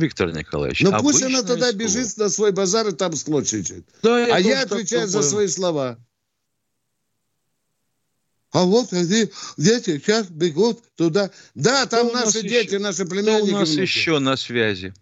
Виктор 0.00 0.32
Николаевич, 0.32 0.80
ну 0.82 0.92
пусть 1.00 1.22
она 1.22 1.42
тогда 1.42 1.68
склока. 1.68 1.76
бежит 1.76 2.16
на 2.16 2.28
свой 2.28 2.52
базар 2.52 2.88
и 2.88 2.92
там 2.92 3.12
склочит. 3.14 3.84
Да, 4.02 4.24
А 4.24 4.36
тоже 4.36 4.48
я 4.48 4.62
отвечаю 4.62 5.06
за 5.08 5.22
свои 5.22 5.46
слова. 5.48 5.98
А 8.50 8.64
вот 8.64 8.92
они, 8.92 9.30
дети 9.58 9.98
сейчас 9.98 10.28
бегут 10.30 10.78
туда. 10.96 11.30
Да, 11.54 11.84
там 11.86 12.08
Кто 12.08 12.18
наши 12.20 12.38
еще? 12.38 12.48
дети, 12.48 12.74
наши 12.76 13.04
Кто 13.04 13.14
племянники. 13.14 13.50
у 13.52 13.58
нас 13.58 13.68
внуки. 13.68 13.80
еще 13.82 14.18
на 14.20 14.36
связи? 14.36 14.94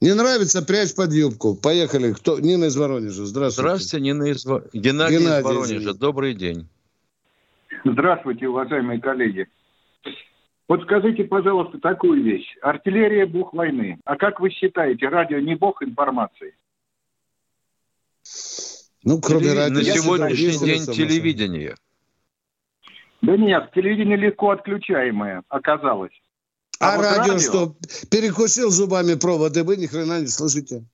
Не 0.00 0.14
нравится, 0.14 0.62
прячь 0.62 0.94
под 0.94 1.12
юбку. 1.12 1.54
Поехали. 1.54 2.12
Кто? 2.12 2.38
Нина 2.40 2.66
из 2.66 2.76
Воронежа. 2.76 3.26
Здравствуйте. 3.26 3.62
Здравствуйте, 3.68 4.04
Нина 4.04 4.24
из 4.24 4.44
Геннадий, 4.44 5.18
Геннадий, 5.18 5.38
из 5.40 5.44
Воронежа. 5.44 5.74
извините. 5.76 5.98
Добрый 5.98 6.34
день. 6.34 6.68
Здравствуйте, 7.84 8.48
уважаемые 8.48 9.00
коллеги. 9.00 9.46
Вот 10.68 10.82
скажите, 10.82 11.24
пожалуйста, 11.24 11.78
такую 11.78 12.22
вещь. 12.22 12.56
Артиллерия– 12.60 13.26
бог 13.26 13.54
войны. 13.54 13.98
А 14.04 14.16
как 14.16 14.38
вы 14.38 14.50
считаете, 14.50 15.08
радио 15.08 15.38
не 15.38 15.54
бог 15.54 15.82
информации? 15.82 16.54
Ну, 19.02 19.18
кроме 19.20 19.54
радио. 19.54 19.78
На 19.78 19.84
сегодняшний 19.84 20.52
считаю, 20.52 20.66
день 20.66 20.86
телевидение. 20.86 21.74
Да 23.22 23.36
нет, 23.36 23.70
телевидение 23.74 24.18
легко 24.18 24.50
отключаемое 24.50 25.42
оказалось. 25.48 26.12
А, 26.80 26.96
вот 26.96 27.02
радио, 27.02 27.38
что? 27.38 27.74
Перекусил 28.10 28.70
зубами 28.70 29.14
проводы, 29.14 29.64
вы 29.64 29.78
ни 29.78 29.86
хрена 29.86 30.20
не 30.20 30.28
слышите. 30.28 30.84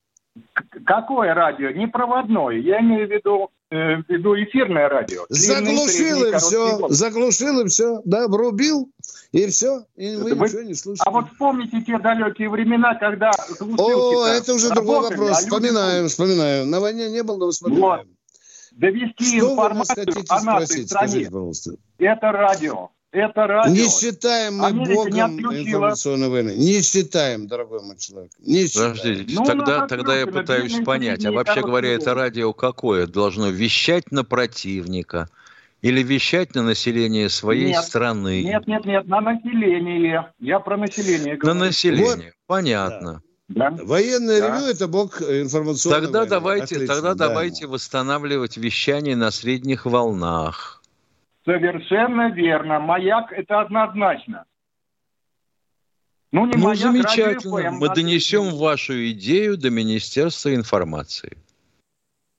Какое 0.85 1.33
радио? 1.33 1.71
Не 1.71 1.87
проводное. 1.87 2.57
Я 2.57 2.79
имею 2.81 3.07
в 3.07 3.11
виду, 3.11 3.49
э, 3.71 3.97
в 3.97 4.09
виду 4.09 4.35
эфирное 4.35 4.89
радио. 4.89 5.25
Заглушил 5.29 5.87
средние, 5.87 6.29
и 6.31 6.37
все. 6.37 6.77
волны. 6.77 6.93
Заглушил 6.95 7.59
и 7.61 7.67
все. 7.67 8.01
Да, 8.05 8.27
врубил 8.27 8.89
и 9.31 9.47
все. 9.47 9.85
И 9.95 10.15
вы 10.15 10.35
вы- 10.35 10.47
ничего 10.47 10.61
не 10.61 10.73
слышите. 10.73 11.03
А 11.05 11.11
вот 11.11 11.29
вспомните 11.31 11.81
те 11.81 11.97
далекие 11.99 12.49
времена, 12.49 12.95
когда 12.95 13.31
О, 13.77 14.25
это 14.27 14.53
уже 14.53 14.69
другой 14.69 15.01
вопрос. 15.01 15.19
а 15.37 15.41
люди 15.41 15.49
Вспоминаем, 15.49 16.07
вспоминаем. 16.09 16.69
На 16.69 16.79
войне 16.79 17.09
не 17.09 17.23
был, 17.23 17.37
но 17.37 17.49
вспоминаем. 17.51 18.07
Довести 18.71 19.37
Что 19.39 19.51
информацию 19.53 20.05
о 20.27 20.41
нашей 20.43 20.65
спросить? 20.67 20.87
стране. 20.89 21.07
Скажите, 21.09 21.31
пожалуйста. 21.31 21.71
Это 21.97 22.31
радио. 22.33 22.89
Это 23.15 23.47
радио. 23.47 23.71
Не 23.73 23.89
считаем 23.89 24.57
мы 24.57 24.67
Америка 24.67 24.89
не 24.91 24.95
богом 24.95 25.35
отключила. 25.35 25.61
информационной 25.63 26.29
войны. 26.29 26.53
Не 26.57 26.81
считаем, 26.81 27.47
дорогой 27.47 27.81
мой 27.81 27.97
человек. 27.97 28.31
Не 28.39 28.67
считаем. 28.67 28.91
Подождите, 28.97 29.35
Ну, 29.39 29.45
тогда, 29.45 29.87
тогда 29.87 30.19
я 30.19 30.27
пытаюсь 30.27 30.83
понять, 30.83 31.25
а 31.25 31.31
вообще 31.31 31.61
говоря, 31.61 31.93
это 31.93 32.13
радио 32.13 32.51
какое? 32.51 33.07
Должно 33.07 33.49
вещать 33.49 34.11
на 34.11 34.25
противника 34.25 35.29
или 35.81 36.03
вещать 36.03 36.55
на 36.55 36.63
население 36.63 37.29
своей 37.29 37.67
Нет, 37.67 37.85
страны? 37.85 38.43
Нет, 38.43 38.67
нет, 38.67 38.85
нет, 38.85 39.07
на 39.07 39.21
население. 39.21 40.33
Я 40.39 40.59
про 40.59 40.75
население 40.77 41.35
На 41.35 41.39
говорю. 41.39 41.59
население. 41.59 42.33
Понятно. 42.47 43.21
Да. 43.47 43.69
Военное 43.69 44.41
Да. 44.41 44.57
ревю– 44.57 44.65
это 44.71 44.87
бог 44.87 45.21
информационной 45.21 46.01
Тогда 46.01 46.19
войны. 46.19 46.29
давайте, 46.31 46.75
Отлично, 46.75 46.95
тогда 46.95 47.13
да. 47.13 47.27
давайте 47.27 47.67
восстанавливать 47.67 48.57
вещание 48.57 49.15
на 49.15 49.29
средних 49.31 49.85
волнах. 49.85 50.74
Совершенно 51.45 52.31
верно. 52.31 52.79
Маяк 52.79 53.31
это 53.31 53.61
однозначно. 53.61 54.45
Ну, 56.31 56.45
не 56.47 56.53
Ну, 56.57 56.65
маяк, 56.65 56.83
радио 56.83 56.91
замечательно. 56.91 57.59
FM. 57.59 57.71
Мы 57.71 57.89
донесем 57.93 58.55
вашу 58.55 58.93
идею 59.11 59.57
до 59.57 59.69
Министерства 59.69 60.53
информации. 60.53 61.37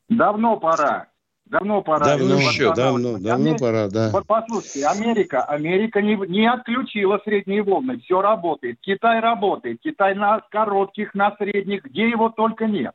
Давно 0.09 0.57
пора. 0.59 1.09
Давно 1.47 1.81
пора. 1.81 2.05
Давно, 2.05 2.35
еще, 2.39 2.75
давно, 2.75 3.19
давно 3.19 3.51
Амери- 3.51 3.59
пора, 3.59 3.89
да. 3.89 4.11
Вот 4.11 4.27
послушайте, 4.27 4.85
Америка, 4.87 5.45
Америка 5.45 6.03
не, 6.03 6.17
не 6.29 6.51
отключила 6.51 7.21
средние 7.25 7.63
волны, 7.63 8.01
все 8.01 8.21
работает. 8.21 8.79
Китай 8.81 9.21
работает, 9.21 9.79
Китай 9.81 10.17
на 10.17 10.41
коротких, 10.51 11.15
на 11.15 11.37
средних, 11.37 11.85
где 11.85 12.09
его 12.09 12.31
только 12.31 12.67
нет. 12.67 12.95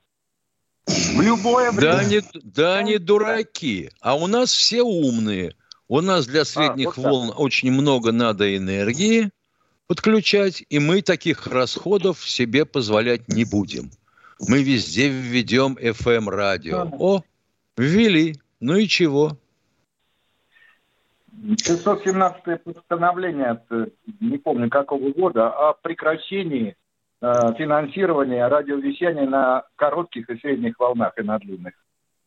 В 0.85 1.21
любое 1.21 1.71
время. 1.71 1.93
Да 1.93 1.99
они, 1.99 2.19
да 2.43 2.77
они 2.79 2.97
дураки. 2.97 3.89
А 4.01 4.15
у 4.15 4.27
нас 4.27 4.51
все 4.51 4.81
умные. 4.81 5.55
У 5.91 5.99
нас 5.99 6.25
для 6.25 6.45
средних 6.45 6.95
вот 6.95 7.03
так. 7.03 7.03
волн 7.03 7.33
очень 7.35 7.69
много 7.69 8.13
надо 8.13 8.55
энергии 8.55 9.29
подключать, 9.87 10.63
и 10.69 10.79
мы 10.79 11.01
таких 11.01 11.47
расходов 11.47 12.25
себе 12.25 12.63
позволять 12.63 13.27
не 13.27 13.43
будем. 13.43 13.91
Мы 14.39 14.63
везде 14.63 15.09
введем 15.09 15.73
FM-радио. 15.73 16.87
О, 16.97 17.23
ввели. 17.75 18.39
Ну 18.61 18.77
и 18.77 18.87
чего? 18.87 19.37
617 21.61 22.63
постановление, 22.63 23.47
от, 23.47 23.69
э, 23.71 23.87
не 24.21 24.37
помню 24.37 24.69
какого 24.69 25.11
года, 25.11 25.49
о 25.49 25.73
прекращении 25.73 26.77
э, 27.21 27.53
финансирования 27.57 28.47
радиовещания 28.47 29.27
на 29.27 29.65
коротких 29.75 30.29
и 30.29 30.39
средних 30.39 30.79
волнах 30.79 31.17
и 31.17 31.21
на 31.21 31.37
длинных. 31.37 31.73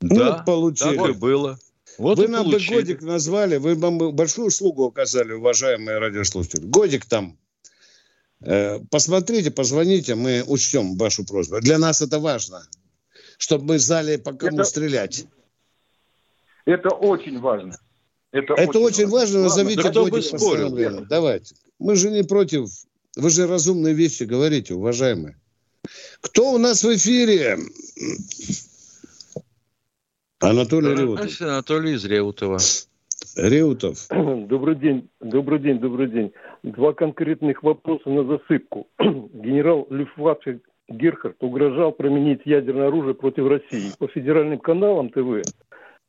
Ну, 0.02 0.16
да, 0.16 0.32
вот 0.32 0.44
получили. 0.44 0.98
так 0.98 1.08
и 1.08 1.18
было. 1.18 1.56
Вот 1.98 2.18
вы 2.18 2.28
нам 2.28 2.44
бы 2.44 2.52
получили. 2.52 2.74
годик 2.74 3.02
назвали, 3.02 3.56
вы 3.56 3.76
нам 3.76 3.98
бы 3.98 4.12
большую 4.12 4.48
услугу 4.48 4.86
оказали, 4.86 5.32
уважаемые 5.32 5.98
радиослушатели. 5.98 6.64
Годик 6.66 7.06
там. 7.06 7.38
Э, 8.40 8.80
посмотрите, 8.90 9.50
позвоните, 9.50 10.14
мы 10.14 10.42
учтем 10.46 10.96
вашу 10.96 11.24
просьбу. 11.24 11.60
Для 11.60 11.78
нас 11.78 12.02
это 12.02 12.18
важно, 12.18 12.66
чтобы 13.38 13.64
мы 13.64 13.78
знали, 13.78 14.16
по 14.16 14.32
кому 14.32 14.58
Это- 14.58 14.64
стрелять. 14.64 15.26
Это 16.64 16.88
очень 16.90 17.38
важно. 17.40 17.78
Это, 18.32 18.54
Это 18.54 18.78
очень 18.80 19.06
важно, 19.06 19.40
Ладно, 19.40 19.48
назовите 19.48 19.82
да 19.82 19.92
бы 19.92 20.10
годик 20.10 20.30
постановления. 20.32 21.06
Давайте. 21.08 21.54
Мы 21.78 21.94
же 21.94 22.10
не 22.10 22.24
против. 22.24 22.68
Вы 23.16 23.30
же 23.30 23.46
разумные 23.46 23.94
вещи 23.94 24.24
говорите, 24.24 24.74
уважаемые. 24.74 25.36
Кто 26.20 26.52
у 26.52 26.58
нас 26.58 26.82
в 26.82 26.96
эфире? 26.96 27.58
Анатолий 30.44 30.94
Реутов. 30.94 31.14
Здравствуйте, 31.14 31.52
Анатолий 31.52 31.92
из 31.94 32.04
Реутова. 32.04 32.58
Реутов. 33.36 33.96
Добрый 34.10 34.76
день, 34.76 35.08
добрый 35.20 35.58
день, 35.58 35.78
добрый 35.78 36.08
день. 36.08 36.32
Два 36.62 36.92
конкретных 36.92 37.62
вопроса 37.62 38.10
на 38.10 38.24
засыпку. 38.24 38.86
Генерал 38.98 39.86
Люфтваффе 39.88 40.60
Герхард 40.88 41.36
угрожал 41.40 41.92
применить 41.92 42.42
ядерное 42.44 42.88
оружие 42.88 43.14
против 43.14 43.46
России. 43.48 43.90
По 43.98 44.06
федеральным 44.08 44.58
каналам 44.58 45.08
ТВ 45.08 45.42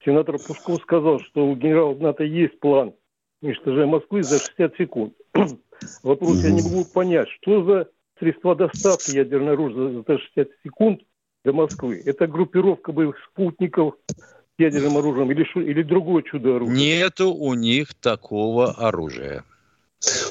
сенатор 0.04 0.36
Пусков 0.36 0.82
сказал, 0.82 1.20
что 1.22 1.48
у 1.48 1.56
генерала 1.56 1.96
НАТО 1.96 2.24
есть 2.26 2.60
план 2.60 2.94
уничтожения 3.42 3.86
Москвы 3.86 4.24
за 4.24 4.40
60 4.40 4.76
секунд. 4.78 5.14
Вопрос 6.04 6.44
я 6.44 6.52
не 6.52 6.62
могу 6.62 6.84
понять, 6.94 7.30
что 7.42 7.64
за 7.64 7.90
средства 8.20 8.56
доставки 8.56 9.16
ядерного 9.16 9.54
оружия 9.54 10.04
за 10.06 10.18
60 10.20 10.50
секунд 10.64 11.02
до 11.46 11.54
Москвы? 11.54 12.02
Это 12.06 12.28
группировка 12.28 12.92
боевых 12.92 13.16
спутников 13.32 13.94
с 14.10 14.60
ядерным 14.60 14.98
оружием 14.98 15.32
или, 15.32 15.46
или 15.64 15.84
другое 15.84 16.24
чудо-оружие? 16.24 16.76
Нету 16.76 17.32
у 17.32 17.54
них 17.54 17.94
такого 17.94 18.72
оружия. 18.72 19.44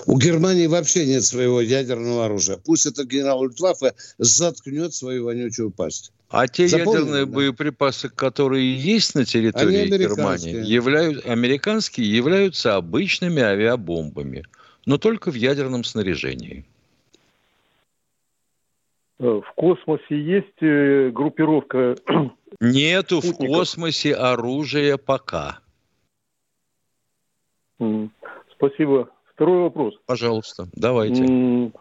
У 0.07 0.18
Германии 0.18 0.66
вообще 0.66 1.07
нет 1.07 1.24
своего 1.24 1.61
ядерного 1.61 2.27
оружия. 2.27 2.59
Пусть 2.64 2.87
этот 2.87 3.09
генерал 3.09 3.44
Люфтваффе 3.44 3.94
заткнет 4.18 4.92
свою 4.94 5.24
вонючую 5.24 5.70
пасть. 5.70 6.12
А 6.29 6.46
те 6.48 6.68
Запомнили, 6.68 7.00
ядерные 7.00 7.27
да? 7.27 7.33
боеприпасы, 7.33 8.09
которые 8.09 8.77
есть 8.77 9.14
на 9.14 9.24
территории 9.24 9.87
Германии, 9.87 10.64
являют, 10.64 11.24
американские, 11.27 12.14
являются 12.14 12.77
обычными 12.77 13.40
авиабомбами, 13.40 14.44
но 14.85 14.98
только 14.98 15.31
в 15.31 15.35
ядерном 15.35 15.85
снаряжении. 15.85 16.64
Э, 19.25 19.41
в 19.41 19.53
космосе 19.55 20.21
есть 20.21 20.61
э, 20.61 21.09
группировка? 21.09 21.97
Нету 22.61 23.21
в 23.21 23.33
космосе 23.35 24.15
оружия 24.15 24.99
пока. 24.99 25.61
Спасибо. 28.53 29.09
Второй 29.35 29.63
вопрос. 29.63 29.95
Пожалуйста, 30.07 30.67
давайте. 30.75 31.23
Ну, 31.23 31.73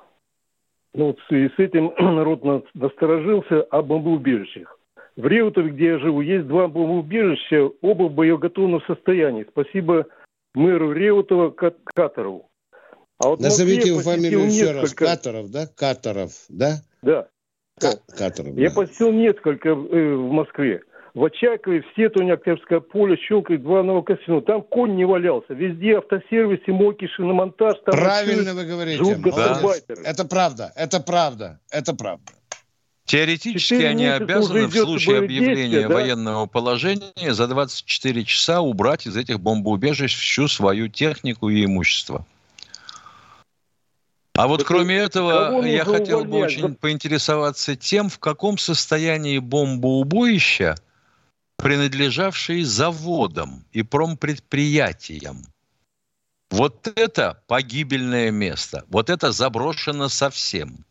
вот 0.94 1.18
и 1.30 1.50
с 1.50 1.60
этим 1.60 1.94
народ 2.00 2.44
насторожился 2.74 3.64
о 3.64 3.82
бомбоубежищах. 3.82 4.80
В 5.18 5.28
Реутове, 5.28 5.72
где 5.72 5.86
я 5.88 6.00
живу, 6.00 6.22
есть 6.22 6.48
два 6.48 6.70
бомбоубежища, 6.70 7.70
оба 7.82 8.04
в 8.04 8.14
боеготовном 8.14 8.82
состоянии. 8.88 9.46
Спасибо 9.52 10.08
мэру 10.56 10.94
Реутова 10.94 11.50
Катарову. 11.50 12.50
А 13.20 13.28
вот 13.28 13.42
Назовите 13.42 13.90
его 13.90 14.00
фамилию 14.00 14.46
еще 14.46 14.74
несколько... 14.74 14.82
раз. 14.82 14.94
Катаров, 14.94 15.52
да? 15.52 15.68
Катаров, 15.68 16.32
да? 16.50 16.82
Да. 17.02 17.28
К- 17.80 18.00
Катаров, 18.16 18.56
Я 18.56 18.72
посетил 18.72 19.12
несколько 19.12 19.70
э, 19.70 19.74
в 19.74 20.32
Москве 20.32 20.82
в 21.14 21.24
Очакове, 21.26 21.82
в 21.82 21.86
Сетуне, 21.96 22.34
Октябрьское 22.34 22.80
поле, 22.80 23.18
щелкает 23.18 23.62
два 23.62 23.84
нового 23.84 24.02
кассино. 24.02 24.42
Там 24.42 24.64
конь 24.64 24.96
не 24.96 25.06
валялся. 25.06 25.54
Везде 25.54 25.98
автосервисы, 25.98 26.72
мойки, 26.72 27.08
шиномонтаж. 27.08 27.76
Там 27.86 27.96
Правильно 27.96 28.54
вы 28.54 28.66
говорите. 28.66 29.16
Да. 29.16 29.62
Это 30.06 30.26
правда, 30.26 30.74
это 30.76 31.00
правда, 31.00 31.60
это 31.72 31.94
правда. 31.94 32.34
Теоретически 33.06 33.84
они 33.84 34.08
обязаны 34.08 34.68
в 34.68 34.74
случае 34.74 35.20
объявления 35.20 35.56
действия, 35.56 35.88
да? 35.88 35.94
военного 35.94 36.46
положения 36.46 37.34
за 37.34 37.48
24 37.48 38.24
часа 38.24 38.62
убрать 38.62 39.06
из 39.06 39.18
этих 39.18 39.42
бомбоубежищ 39.42 40.18
всю 40.18 40.48
свою 40.48 40.88
технику 40.88 41.50
и 41.50 41.66
имущество. 41.66 42.26
А 44.36 44.48
вот 44.48 44.64
кроме 44.64 44.96
этого, 44.96 45.64
я 45.64 45.86
хотел 45.86 46.26
бы 46.26 46.40
очень 46.40 46.76
поинтересоваться 46.76 47.76
тем, 47.76 48.10
в 48.10 48.20
каком 48.20 48.58
состоянии 48.58 49.40
бомбоубоища– 49.40 50.76
принадлежавшие 51.58 52.66
заводам 52.66 53.64
и 53.72 53.84
промпредприятиям. 53.84 55.44
Вот 56.52 56.88
это 56.96 57.42
погибельное 57.48 58.32
место. 58.32 58.86
Вот 58.90 59.10
это 59.10 59.32
заброшено 59.32 60.10
совсем. 60.10 60.86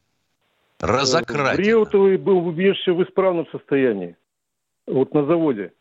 Разократено. 0.80 1.62
Реутовый 1.62 2.16
был 2.16 2.40
в 2.40 2.46
убежище 2.48 2.92
в 2.92 3.02
исправном 3.02 3.46
состоянии. 3.52 4.16
Вот 4.86 5.14
на 5.14 5.24
заводе. 5.26 5.72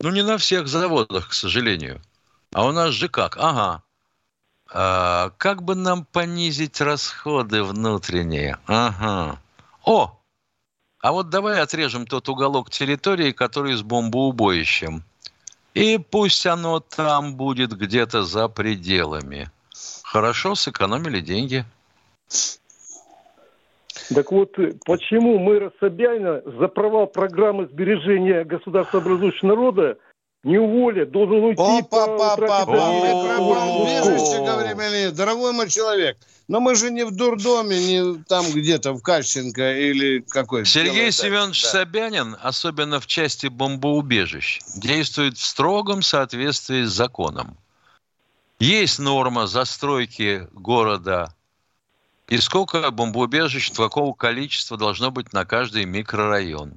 Ну, 0.00 0.10
не 0.10 0.22
на 0.22 0.38
всех 0.38 0.68
заводах, 0.68 1.30
к 1.30 1.32
сожалению. 1.32 2.00
А 2.52 2.66
у 2.66 2.72
нас 2.72 2.92
же 2.92 3.08
как? 3.08 3.36
Ага. 3.38 3.82
А, 4.74 5.32
как 5.36 5.62
бы 5.62 5.74
нам 5.74 6.04
понизить 6.04 6.80
расходы 6.80 7.62
внутренние? 7.62 8.58
Ага. 8.66 9.38
О, 9.84 10.18
а 11.00 11.12
вот 11.12 11.28
давай 11.28 11.60
отрежем 11.60 12.06
тот 12.06 12.28
уголок 12.28 12.70
территории, 12.70 13.32
который 13.32 13.74
с 13.74 13.82
бомбоубоищем. 13.82 15.02
И 15.74 15.98
пусть 15.98 16.46
оно 16.46 16.80
там 16.80 17.34
будет 17.34 17.72
где-то 17.76 18.22
за 18.22 18.48
пределами. 18.48 19.50
Хорошо, 20.02 20.54
сэкономили 20.54 21.20
деньги. 21.20 21.64
Так 24.14 24.32
вот, 24.32 24.56
почему 24.84 25.38
мэра 25.38 25.72
Собянина 25.80 26.42
за 26.44 26.68
провал 26.68 27.06
программы 27.06 27.66
сбережения 27.66 28.44
государства 28.44 29.00
образующего 29.00 29.48
народа 29.48 29.98
не 30.44 30.58
уволят, 30.58 31.10
должен 31.12 31.44
уйти 31.44 31.62
Опа, 31.62 32.06
по 32.06 32.18
папа, 32.18 32.46
папа, 32.46 32.70
убежище, 32.70 34.38
говорим, 34.38 34.80
или 34.80 35.10
дорогой 35.10 35.52
мой 35.52 35.70
человек, 35.70 36.18
но 36.48 36.58
мы 36.58 36.74
же 36.74 36.90
не 36.90 37.04
в 37.04 37.12
дурдоме, 37.12 37.78
не 37.78 38.22
там 38.24 38.44
где-то 38.50 38.92
в 38.92 39.02
Кащенко 39.02 39.78
или 39.78 40.18
какой-то. 40.20 40.68
Сергей 40.68 40.94
дело, 40.94 41.10
Семенович 41.12 41.62
да. 41.62 41.68
Собянин, 41.68 42.36
особенно 42.42 42.98
в 42.98 43.06
части 43.06 43.46
бомбоубежищ, 43.46 44.60
действует 44.76 45.38
в 45.38 45.44
строгом 45.44 46.02
соответствии 46.02 46.82
с 46.82 46.90
законом. 46.90 47.56
Есть 48.58 48.98
норма 48.98 49.46
застройки 49.46 50.48
города 50.52 51.32
и 52.26 52.38
сколько 52.38 52.90
бомбоубежищ, 52.90 53.72
какого 53.72 54.12
количества 54.12 54.76
должно 54.76 55.12
быть 55.12 55.32
на 55.32 55.44
каждый 55.44 55.84
микрорайон. 55.84 56.74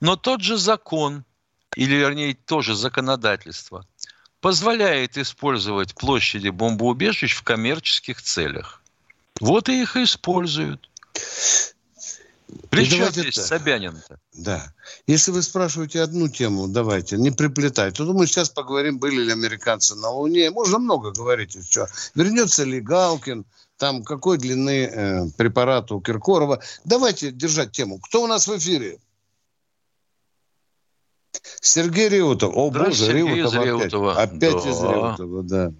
Но 0.00 0.16
тот 0.16 0.40
же 0.40 0.56
закон– 0.56 1.24
или 1.76 1.94
вернее 1.94 2.34
тоже 2.34 2.74
законодательство, 2.74 3.86
позволяет 4.40 5.16
использовать 5.16 5.94
площади 5.94 6.48
бомбоубежищ 6.48 7.34
в 7.34 7.42
коммерческих 7.42 8.20
целях. 8.20 8.82
Вот 9.40 9.68
и 9.68 9.82
их 9.82 9.96
используют. 9.96 10.88
При 12.70 12.84
чем 12.86 13.08
здесь 13.10 13.34
Собянин-то? 13.34 14.18
Да. 14.34 14.72
Если 15.06 15.30
вы 15.30 15.42
спрашиваете 15.42 16.02
одну 16.02 16.28
тему, 16.28 16.68
давайте, 16.68 17.16
не 17.16 17.30
приплетайте. 17.30 17.96
то 17.96 18.12
мы 18.12 18.26
сейчас 18.26 18.50
поговорим, 18.50 18.98
были 18.98 19.22
ли 19.22 19.32
американцы 19.32 19.94
на 19.94 20.10
Луне. 20.10 20.50
Можно 20.50 20.78
много 20.78 21.10
говорить 21.10 21.54
еще. 21.54 21.86
Вернется 22.14 22.64
ли 22.64 22.80
Галкин, 22.80 23.44
там 23.76 24.04
какой 24.04 24.38
длины 24.38 24.84
э, 24.84 25.30
препарат 25.36 25.90
у 25.90 26.00
Киркорова. 26.00 26.62
Давайте 26.84 27.32
держать 27.32 27.72
тему. 27.72 27.98
Кто 27.98 28.22
у 28.22 28.26
нас 28.26 28.46
в 28.46 28.56
эфире? 28.56 28.98
Сергей 31.60 32.08
Реутов. 32.08 32.52
О, 32.56 32.70
боже, 32.70 33.12
Реутов 33.12 33.54
опять. 33.54 33.66
Реутова. 33.66 34.22
Опять 34.22 34.40
да. 34.40 34.70
из 34.70 34.82
Реутова, 34.82 35.42
да. 35.42 35.72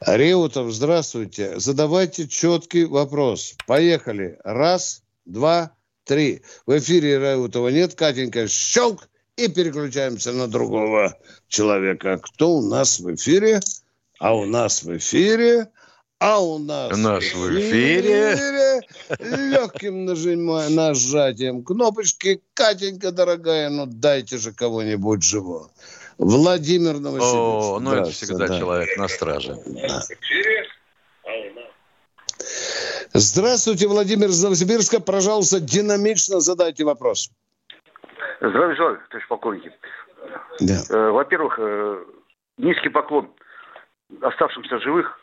Реутов, 0.00 0.72
здравствуйте. 0.72 1.58
Задавайте 1.58 2.28
четкий 2.28 2.84
вопрос. 2.84 3.54
Поехали. 3.66 4.38
Раз, 4.44 5.02
два, 5.24 5.72
три. 6.04 6.42
В 6.66 6.78
эфире 6.78 7.18
Реутова 7.18 7.68
нет. 7.68 7.94
Катенька, 7.94 8.46
щелк, 8.46 9.08
и 9.36 9.48
переключаемся 9.48 10.32
на 10.32 10.48
другого 10.48 11.16
человека. 11.46 12.18
Кто 12.18 12.56
у 12.56 12.62
нас 12.62 12.98
в 12.98 13.14
эфире? 13.14 13.60
А 14.18 14.36
у 14.36 14.44
нас 14.44 14.82
в 14.82 14.96
эфире 14.96 15.68
а 16.20 16.40
у 16.40 16.58
нас 16.58 16.96
Наш 16.96 17.34
в 17.34 17.58
эфире, 17.58 18.34
эфире 18.34 18.80
легким 19.50 20.04
нажимаем, 20.04 20.74
нажатием 20.74 21.62
кнопочки. 21.62 22.42
Катенька, 22.54 23.12
дорогая, 23.12 23.70
ну 23.70 23.86
дайте 23.86 24.36
же 24.38 24.52
кого-нибудь 24.52 25.22
живого. 25.22 25.70
Владимир 26.18 26.98
Новосибирск. 26.98 27.34
О, 27.34 27.78
ну 27.80 27.94
это 27.94 28.10
всегда 28.10 28.48
да. 28.48 28.58
человек 28.58 28.98
на 28.98 29.08
страже. 29.08 29.56
Да. 29.66 30.02
Здравствуйте, 33.12 33.86
Владимир 33.86 34.28
из 34.28 34.42
Новосибирска. 34.42 35.00
Пожалуйста, 35.00 35.60
динамично 35.60 36.40
задайте 36.40 36.84
вопрос. 36.84 37.30
Здравия 38.40 38.76
желаю, 38.76 38.98
товарищ 39.08 39.28
полковник. 39.28 39.72
Да. 40.60 40.82
Э, 40.90 41.10
во-первых, 41.10 41.58
э, 41.58 42.04
низкий 42.58 42.88
поклон 42.88 43.30
оставшимся 44.20 44.78
живых 44.78 45.20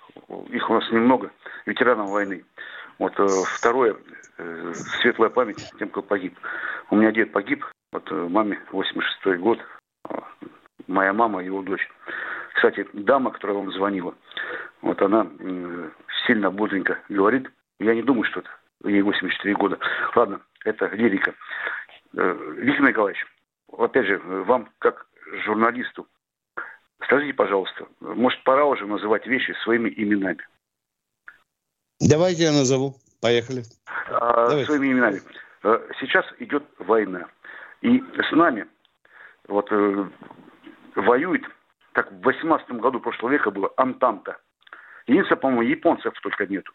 их 0.50 0.70
у 0.70 0.74
нас 0.74 0.90
немного, 0.92 1.32
ветеранов 1.66 2.10
войны. 2.10 2.44
Вот 2.98 3.14
э, 3.20 3.28
второе, 3.58 3.98
э, 4.38 4.74
светлая 5.02 5.30
память 5.30 5.72
тем, 5.78 5.90
кто 5.90 6.02
погиб. 6.02 6.38
У 6.90 6.96
меня 6.96 7.12
дед 7.12 7.32
погиб, 7.32 7.66
вот 7.92 8.10
э, 8.12 8.16
маме 8.30 8.60
86 8.72 9.40
год, 9.40 9.60
моя 10.88 11.14
мама, 11.14 11.44
его 11.44 11.62
дочь. 11.62 11.88
Кстати, 12.54 12.88
дама, 12.94 13.32
которая 13.32 13.58
вам 13.58 13.72
звонила, 13.72 14.16
вот 14.82 15.02
она 15.02 15.28
сильно 16.26 16.50
бодренько 16.50 17.00
говорит. 17.10 17.50
Я 17.80 17.94
не 17.94 18.02
думаю, 18.02 18.24
что 18.24 18.40
это 18.40 18.50
ей 18.86 19.02
84 19.02 19.54
года. 19.56 19.78
Ладно, 20.16 20.40
это 20.64 20.88
лирика. 20.88 21.34
Виктор 22.14 22.88
Николаевич, 22.88 23.26
опять 23.78 24.06
же, 24.06 24.18
вам 24.20 24.70
как 24.80 25.06
журналисту 25.44 26.08
Скажите, 27.06 27.34
пожалуйста, 27.34 27.88
может, 28.00 28.44
пора 28.44 28.66
уже 28.66 28.86
называть 28.86 29.28
вещи 29.28 29.54
своими 29.64 29.90
именами? 29.96 30.46
Давайте 32.00 32.44
я 32.44 32.52
назову. 32.52 32.96
Поехали. 33.22 33.64
А, 34.10 34.64
своими 34.66 34.92
именами. 34.92 35.22
Э, 35.64 35.80
сейчас 36.00 36.26
идет 36.40 36.64
война. 36.80 37.28
И 37.82 38.00
с 38.00 38.32
нами 38.32 38.68
вот 39.48 39.72
э, 39.72 40.10
воюет, 40.96 41.44
как 41.94 42.12
в 42.12 42.22
18 42.22 42.70
году 42.72 43.00
прошлого 43.00 43.32
века 43.32 43.52
было, 43.52 43.72
Антанта. 43.78 44.38
Единственное, 45.08 45.40
по-моему, 45.40 45.62
японцев 45.62 46.14
только 46.22 46.48
нету. 46.48 46.72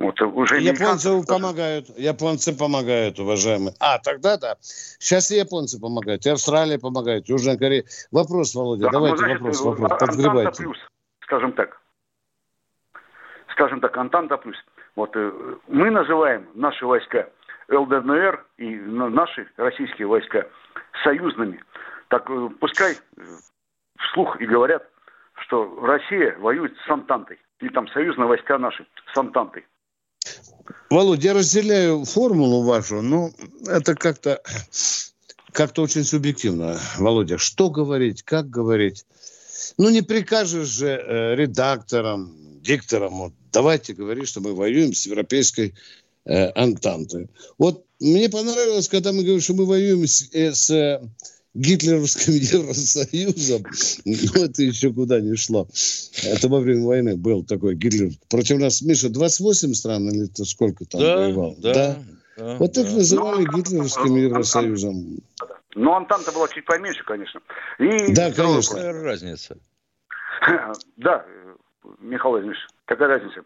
Вот, 0.00 0.18
уже 0.22 0.58
японцы 0.60 1.08
американцы... 1.08 1.26
помогают, 1.26 1.88
японцы 1.98 2.56
помогают, 2.56 3.18
уважаемые. 3.18 3.74
А, 3.80 3.98
тогда 3.98 4.38
да. 4.38 4.56
Сейчас 4.62 5.30
и 5.30 5.36
японцы 5.36 5.78
помогают, 5.78 6.24
и 6.24 6.30
Австралия 6.30 6.78
помогает, 6.78 7.28
Южная 7.28 7.58
Корея. 7.58 7.84
Вопрос, 8.10 8.54
Володя, 8.54 8.84
да, 8.84 8.92
давайте 8.92 9.16
ну, 9.16 9.18
значит, 9.18 9.40
вопрос, 9.40 9.60
вопрос, 9.60 10.00
подгребайте. 10.00 10.62
плюс, 10.62 10.78
скажем 11.20 11.52
так. 11.52 11.82
Скажем 13.52 13.80
так, 13.82 13.94
Антанта 13.98 14.38
плюс. 14.38 14.56
Вот 14.96 15.10
э, 15.16 15.32
мы 15.68 15.90
называем 15.90 16.48
наши 16.54 16.86
войска 16.86 17.28
ЛДНР 17.68 18.42
и 18.56 18.76
наши 18.76 19.48
российские 19.58 20.06
войска 20.06 20.46
союзными. 21.04 21.62
Так 22.08 22.30
э, 22.30 22.48
пускай 22.58 22.94
э, 22.94 23.22
вслух 23.98 24.40
и 24.40 24.46
говорят, 24.46 24.82
что 25.44 25.78
Россия 25.82 26.38
воюет 26.38 26.74
с 26.86 26.90
Антантой. 26.90 27.38
Или 27.58 27.68
там 27.68 27.86
союзные 27.88 28.28
войска 28.28 28.56
наши 28.56 28.86
с 29.12 29.18
Антантой. 29.18 29.66
Володя, 30.90 31.28
я 31.28 31.34
разделяю 31.34 32.04
формулу 32.04 32.62
вашу, 32.62 33.00
но 33.00 33.30
это 33.66 33.94
как-то 33.94 34.42
как-то 35.52 35.82
очень 35.82 36.04
субъективно. 36.04 36.78
Володя, 36.98 37.38
что 37.38 37.70
говорить, 37.70 38.22
как 38.22 38.48
говорить? 38.50 39.04
Ну, 39.78 39.88
не 39.90 40.02
прикажешь 40.02 40.68
же 40.68 40.88
э, 40.88 41.34
редакторам, 41.34 42.34
дикторам, 42.62 43.18
вот, 43.18 43.32
давайте 43.52 43.94
говорить, 43.94 44.28
что 44.28 44.40
мы 44.40 44.54
воюем 44.54 44.94
с 44.94 45.06
европейской 45.06 45.74
э, 46.24 46.50
Антантой. 46.54 47.28
Вот 47.58 47.84
мне 47.98 48.28
понравилось, 48.28 48.88
когда 48.88 49.12
мы 49.12 49.22
говорим, 49.22 49.40
что 49.40 49.54
мы 49.54 49.66
воюем 49.66 50.06
с, 50.06 50.28
э, 50.32 50.52
с 50.54 51.02
гитлеровским 51.54 52.34
Евросоюзом, 52.60 53.62
ну, 54.04 54.44
это 54.44 54.62
еще 54.62 54.92
куда 54.92 55.20
не 55.20 55.36
шло. 55.36 55.68
Это 56.24 56.48
во 56.48 56.60
время 56.60 56.84
войны 56.84 57.16
был 57.16 57.44
такой 57.44 57.74
Гитлер. 57.74 58.12
Против 58.28 58.58
нас, 58.58 58.82
Миша, 58.82 59.08
28 59.08 59.74
стран 59.74 60.08
или 60.08 60.26
то 60.26 60.44
сколько 60.44 60.84
там 60.84 61.00
да, 61.00 61.16
воевал? 61.16 61.56
Да, 61.58 61.74
да. 61.74 61.94
да 61.94 62.56
вот 62.58 62.72
да. 62.72 62.80
их 62.80 62.92
называли 62.92 63.44
Но, 63.44 63.58
гитлеровским 63.58 64.16
Евросоюзом. 64.16 65.18
Но 65.74 65.96
Антанта 65.96 66.32
была 66.32 66.48
чуть 66.48 66.64
поменьше, 66.64 67.04
конечно. 67.04 67.40
И 67.78 68.12
да, 68.12 68.32
конечно. 68.32 68.76
Какая 68.76 69.02
разница? 69.02 69.56
Да, 70.96 71.24
Михаил 71.98 72.32
Владимирович, 72.32 72.66
какая 72.86 73.08
разница? 73.08 73.42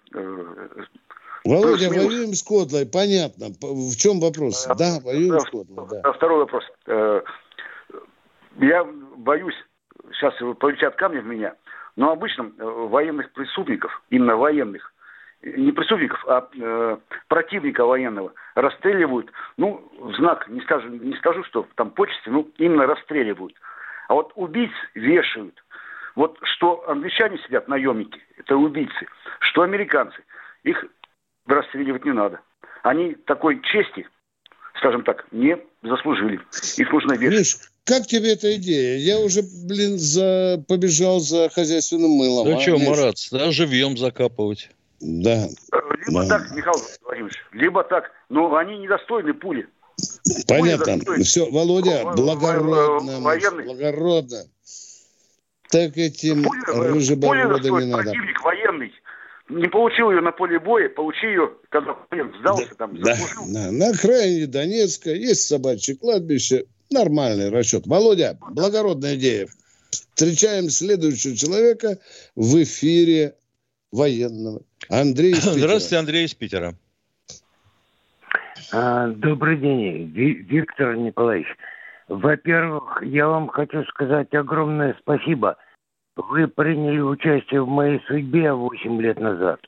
Володя, 1.45 1.89
воюем 1.91 2.35
с 2.35 2.43
Котлой, 2.43 2.87
понятно. 2.87 3.49
В 3.61 3.97
чем 3.97 4.21
вопрос? 4.21 4.67
Да, 4.79 5.01
воюем 5.01 5.41
с 5.41 5.45
Котлой. 5.45 5.89
Да. 5.91 6.13
Второй 6.13 6.39
вопрос. 6.39 6.65
Я 8.59 8.85
боюсь, 9.17 9.57
сейчас 10.13 10.35
полетят 10.59 10.97
камни 10.97 11.21
в 11.21 11.27
меня, 11.27 11.55
но 11.97 12.13
обычно 12.13 12.53
э, 12.59 12.65
военных 12.65 13.33
преступников, 13.33 14.03
именно 14.11 14.37
военных, 14.37 14.93
не 15.43 15.73
преступников, 15.73 16.25
а 16.27 16.49
э, 16.55 16.97
противника 17.29 17.85
военного 17.85 18.33
расстреливают, 18.55 19.31
ну, 19.57 19.91
в 19.99 20.15
знак, 20.15 20.49
не 20.49 20.61
скажу, 20.63 20.89
не 20.89 21.15
скажу, 21.17 21.45
что 21.45 21.67
там 21.75 21.91
почести, 21.91 22.29
ну, 22.29 22.51
именно 22.57 22.87
расстреливают. 22.87 23.55
А 24.09 24.15
вот 24.15 24.33
убийц 24.35 24.73
вешают. 24.95 25.63
Вот 26.15 26.39
что 26.43 26.89
англичане 26.89 27.39
сидят, 27.39 27.69
наемники, 27.69 28.21
это 28.39 28.57
убийцы, 28.57 29.07
что 29.41 29.63
американцы, 29.63 30.23
их 30.63 30.85
расстреливать 31.47 32.05
не 32.05 32.13
надо. 32.13 32.41
Они 32.83 33.15
такой 33.15 33.61
чести, 33.61 34.09
скажем 34.77 35.03
так, 35.03 35.27
не 35.33 35.59
заслужили. 35.83 36.41
Их 36.77 36.93
нужно 36.93 37.15
вешать. 37.15 37.71
Как 37.85 38.07
тебе 38.07 38.33
эта 38.33 38.57
идея? 38.57 38.97
Я 38.99 39.19
уже, 39.19 39.43
блин, 39.43 39.99
за... 39.99 40.63
побежал 40.67 41.21
за 41.21 41.51
хозяйственным 41.51 42.11
мылом. 42.11 42.49
Ну 42.49 42.57
а, 42.57 42.61
что, 42.61 42.79
Марат, 42.79 43.17
да, 43.31 43.51
живьем 43.51 43.99
закапывать. 43.99 44.71
Да. 45.01 45.49
Либо 46.07 46.23
да. 46.25 46.39
так, 46.39 46.51
Михаил 46.53 46.81
Владимирович, 47.03 47.37
либо 47.53 47.85
так. 47.85 48.11
Но 48.31 48.55
они 48.57 48.79
недостойны 48.79 49.35
пули. 49.35 49.69
Понятно. 50.49 50.99
Пули 50.99 51.23
Все, 51.23 51.51
Володя, 51.51 52.05
благородно. 52.17 53.21
Военный. 53.21 53.65
Благородно. 53.65 54.45
Так 55.71 55.97
этим 55.99 56.47
рыжебородам 56.67 57.81
не 57.81 57.87
надо. 57.87 58.05
Противник 58.05 58.43
военный 58.43 58.93
не 59.49 59.69
получил 59.69 60.11
ее 60.11 60.21
на 60.21 60.33
поле 60.33 60.59
боя, 60.59 60.89
получил 60.89 61.29
ее, 61.29 61.51
когда 61.69 61.97
сдался, 62.39 62.69
да, 62.71 62.75
там, 62.77 62.99
заслужил. 63.03 63.53
Да, 63.53 63.71
на 63.71 63.91
окраине 63.91 64.47
Донецка 64.47 65.11
есть 65.11 65.47
собачье 65.47 65.97
кладбище, 65.97 66.65
Нормальный 66.95 67.51
расчет. 67.51 67.89
Володя, 67.89 68.39
благородная 68.53 69.17
идея. 69.17 69.49
Встречаем 69.91 70.71
следующего 70.71 71.37
человека 71.37 71.99
в 72.37 72.63
эфире 72.63 73.35
военного. 73.91 74.63
Андрей 74.89 75.33
из 75.33 75.41
Питера. 75.41 75.55
Здравствуйте, 75.55 75.97
Андрей 75.97 76.25
из 76.27 76.35
Питера. 76.35 76.75
А, 78.73 79.09
добрый 79.09 79.57
день, 79.57 80.07
Виктор 80.15 80.97
Николаевич. 80.97 81.49
Во-первых, 82.07 83.03
я 83.03 83.27
вам 83.27 83.49
хочу 83.49 83.83
сказать 83.87 84.33
огромное 84.33 84.97
спасибо. 85.01 85.57
Вы 86.17 86.47
приняли 86.47 87.01
участие 87.01 87.65
в 87.65 87.69
моей 87.69 88.01
судьбе 88.07 88.53
8 88.53 89.01
лет 89.01 89.19
назад. 89.19 89.59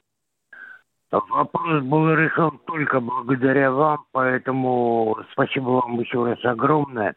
Вопрос 1.10 1.84
был 1.84 2.14
решен 2.14 2.58
только 2.66 3.00
благодаря 3.00 3.70
вам, 3.70 4.04
поэтому 4.12 5.16
спасибо 5.32 5.68
вам 5.70 6.00
еще 6.00 6.24
раз 6.24 6.44
огромное. 6.44 7.14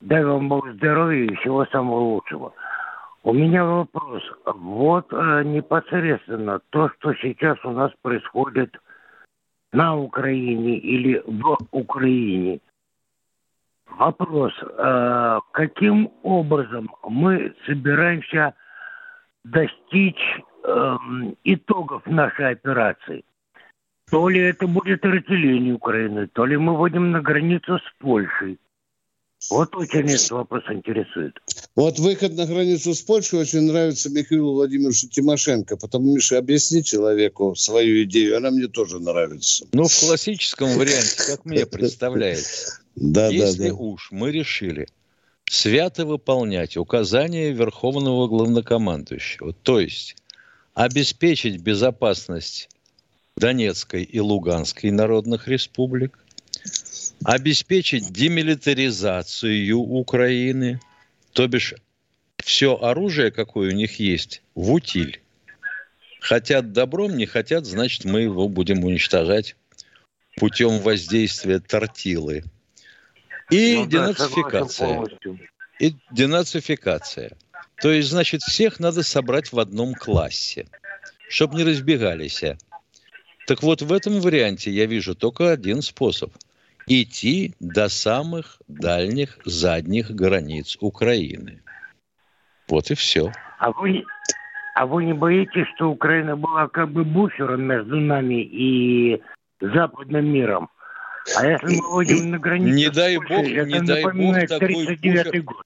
Дай 0.00 0.24
вам 0.24 0.48
Бог 0.48 0.68
здоровья 0.72 1.24
и 1.24 1.34
всего 1.36 1.64
самого 1.66 2.00
лучшего. 2.00 2.52
У 3.24 3.32
меня 3.32 3.64
вопрос. 3.64 4.22
Вот 4.44 5.12
э, 5.12 5.42
непосредственно 5.44 6.60
то, 6.70 6.90
что 6.90 7.14
сейчас 7.14 7.58
у 7.64 7.70
нас 7.70 7.90
происходит 8.02 8.76
на 9.72 9.96
Украине 9.96 10.76
или 10.76 11.22
в 11.26 11.56
Украине. 11.72 12.60
Вопрос, 13.88 14.52
э, 14.62 15.38
каким 15.52 16.10
образом 16.22 16.90
мы 17.02 17.54
собираемся 17.66 18.54
достичь 19.42 20.40
э, 20.64 20.96
итогов 21.44 22.06
нашей 22.06 22.50
операции. 22.50 23.24
То 24.10 24.28
ли 24.28 24.40
это 24.40 24.66
будет 24.66 25.04
разделение 25.04 25.74
Украины, 25.74 26.28
то 26.28 26.44
ли 26.44 26.56
мы 26.56 26.76
вводим 26.76 27.10
на 27.10 27.20
границу 27.20 27.78
с 27.78 27.98
Польшей. 27.98 28.58
Вот 29.50 29.74
очень 29.76 30.08
этот 30.08 30.30
вопрос 30.30 30.62
интересует. 30.70 31.36
Вот 31.76 31.98
выход 31.98 32.34
на 32.34 32.46
границу 32.46 32.94
с 32.94 33.02
Польшей 33.02 33.40
очень 33.40 33.62
нравится 33.62 34.08
Михаилу 34.08 34.54
Владимировичу 34.54 35.08
Тимошенко. 35.08 35.76
Потому, 35.76 36.14
Миша, 36.14 36.38
объясни 36.38 36.82
человеку 36.82 37.54
свою 37.54 38.04
идею. 38.04 38.38
Она 38.38 38.50
мне 38.50 38.68
тоже 38.68 39.00
нравится. 39.00 39.66
Ну, 39.72 39.84
в 39.84 40.00
классическом 40.00 40.70
варианте, 40.78 41.16
как 41.26 41.44
мне 41.44 41.66
представляется. 41.66 42.80
Да, 42.96 43.28
Если 43.28 43.64
да, 43.64 43.68
да. 43.70 43.74
уж 43.74 44.08
мы 44.12 44.30
решили 44.30 44.86
свято 45.46 46.06
выполнять 46.06 46.76
указания 46.76 47.50
Верховного 47.52 48.28
Главнокомандующего, 48.28 49.52
то 49.52 49.78
есть 49.78 50.16
обеспечить 50.74 51.60
безопасность 51.60 52.68
Донецкой 53.36 54.02
и 54.02 54.20
Луганской 54.20 54.90
народных 54.90 55.48
республик, 55.48 56.18
обеспечить 57.24 58.12
демилитаризацию 58.12 59.78
Украины, 59.78 60.80
то 61.32 61.46
бишь 61.46 61.74
все 62.42 62.76
оружие, 62.76 63.30
какое 63.30 63.70
у 63.70 63.74
них 63.74 63.98
есть, 63.98 64.42
в 64.54 64.72
утиль. 64.72 65.20
Хотят 66.20 66.72
добром, 66.72 67.16
не 67.16 67.26
хотят, 67.26 67.66
значит, 67.66 68.04
мы 68.04 68.22
его 68.22 68.48
будем 68.48 68.84
уничтожать 68.84 69.56
путем 70.36 70.78
воздействия 70.80 71.60
тортилы. 71.60 72.44
И 73.50 73.76
ну, 73.76 73.86
денацификация. 73.86 75.06
Да, 75.24 75.30
и 75.78 75.94
денацификация. 76.10 77.36
То 77.80 77.90
есть, 77.90 78.10
значит, 78.10 78.42
всех 78.42 78.80
надо 78.80 79.02
собрать 79.02 79.52
в 79.52 79.58
одном 79.58 79.94
классе, 79.94 80.66
чтобы 81.28 81.56
не 81.56 81.64
разбегались. 81.64 82.42
Так 83.46 83.62
вот, 83.62 83.82
в 83.82 83.92
этом 83.92 84.20
варианте 84.20 84.70
я 84.70 84.86
вижу 84.86 85.14
только 85.14 85.50
один 85.50 85.82
способ– 85.82 86.32
идти 86.86 87.54
до 87.60 87.88
самых 87.88 88.60
дальних 88.68 89.38
задних 89.44 90.10
границ 90.10 90.76
Украины. 90.80 91.62
Вот 92.68 92.90
и 92.90 92.94
все. 92.94 93.32
А 93.58 93.70
вы, 93.72 94.04
а 94.74 94.86
вы 94.86 95.04
не 95.04 95.12
боитесь, 95.12 95.66
что 95.74 95.90
Украина 95.90 96.36
была 96.36 96.68
как 96.68 96.90
бы 96.90 97.04
буфером 97.04 97.62
между 97.62 98.00
нами 98.00 98.42
и 98.42 99.22
западным 99.60 100.26
миром? 100.26 100.68
А 101.36 101.46
если 101.46 101.80
мы 101.80 101.94
выйдем 101.94 102.30
на 102.30 102.38
границу... 102.38 102.74
Не 102.74 102.90
дай 102.90 103.16
бог, 103.16 103.46
не 103.46 103.80
дай 103.80 104.02
бог 104.04 104.46
такой 104.46 104.96
буфер... 104.96 105.42
Год. 105.42 105.64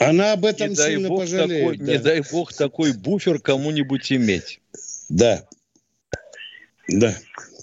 Она 0.00 0.32
об 0.32 0.46
этом 0.46 0.70
не 0.70 0.76
сильно 0.76 1.08
бог 1.08 1.20
пожалеет. 1.20 1.72
Такой, 1.72 1.86
да. 1.86 1.92
Не 1.92 1.98
дай 1.98 2.22
бог 2.32 2.52
такой 2.54 2.94
буфер 2.94 3.38
кому-нибудь 3.38 4.10
иметь. 4.12 4.60
Да. 5.10 5.44
Да. 6.88 7.14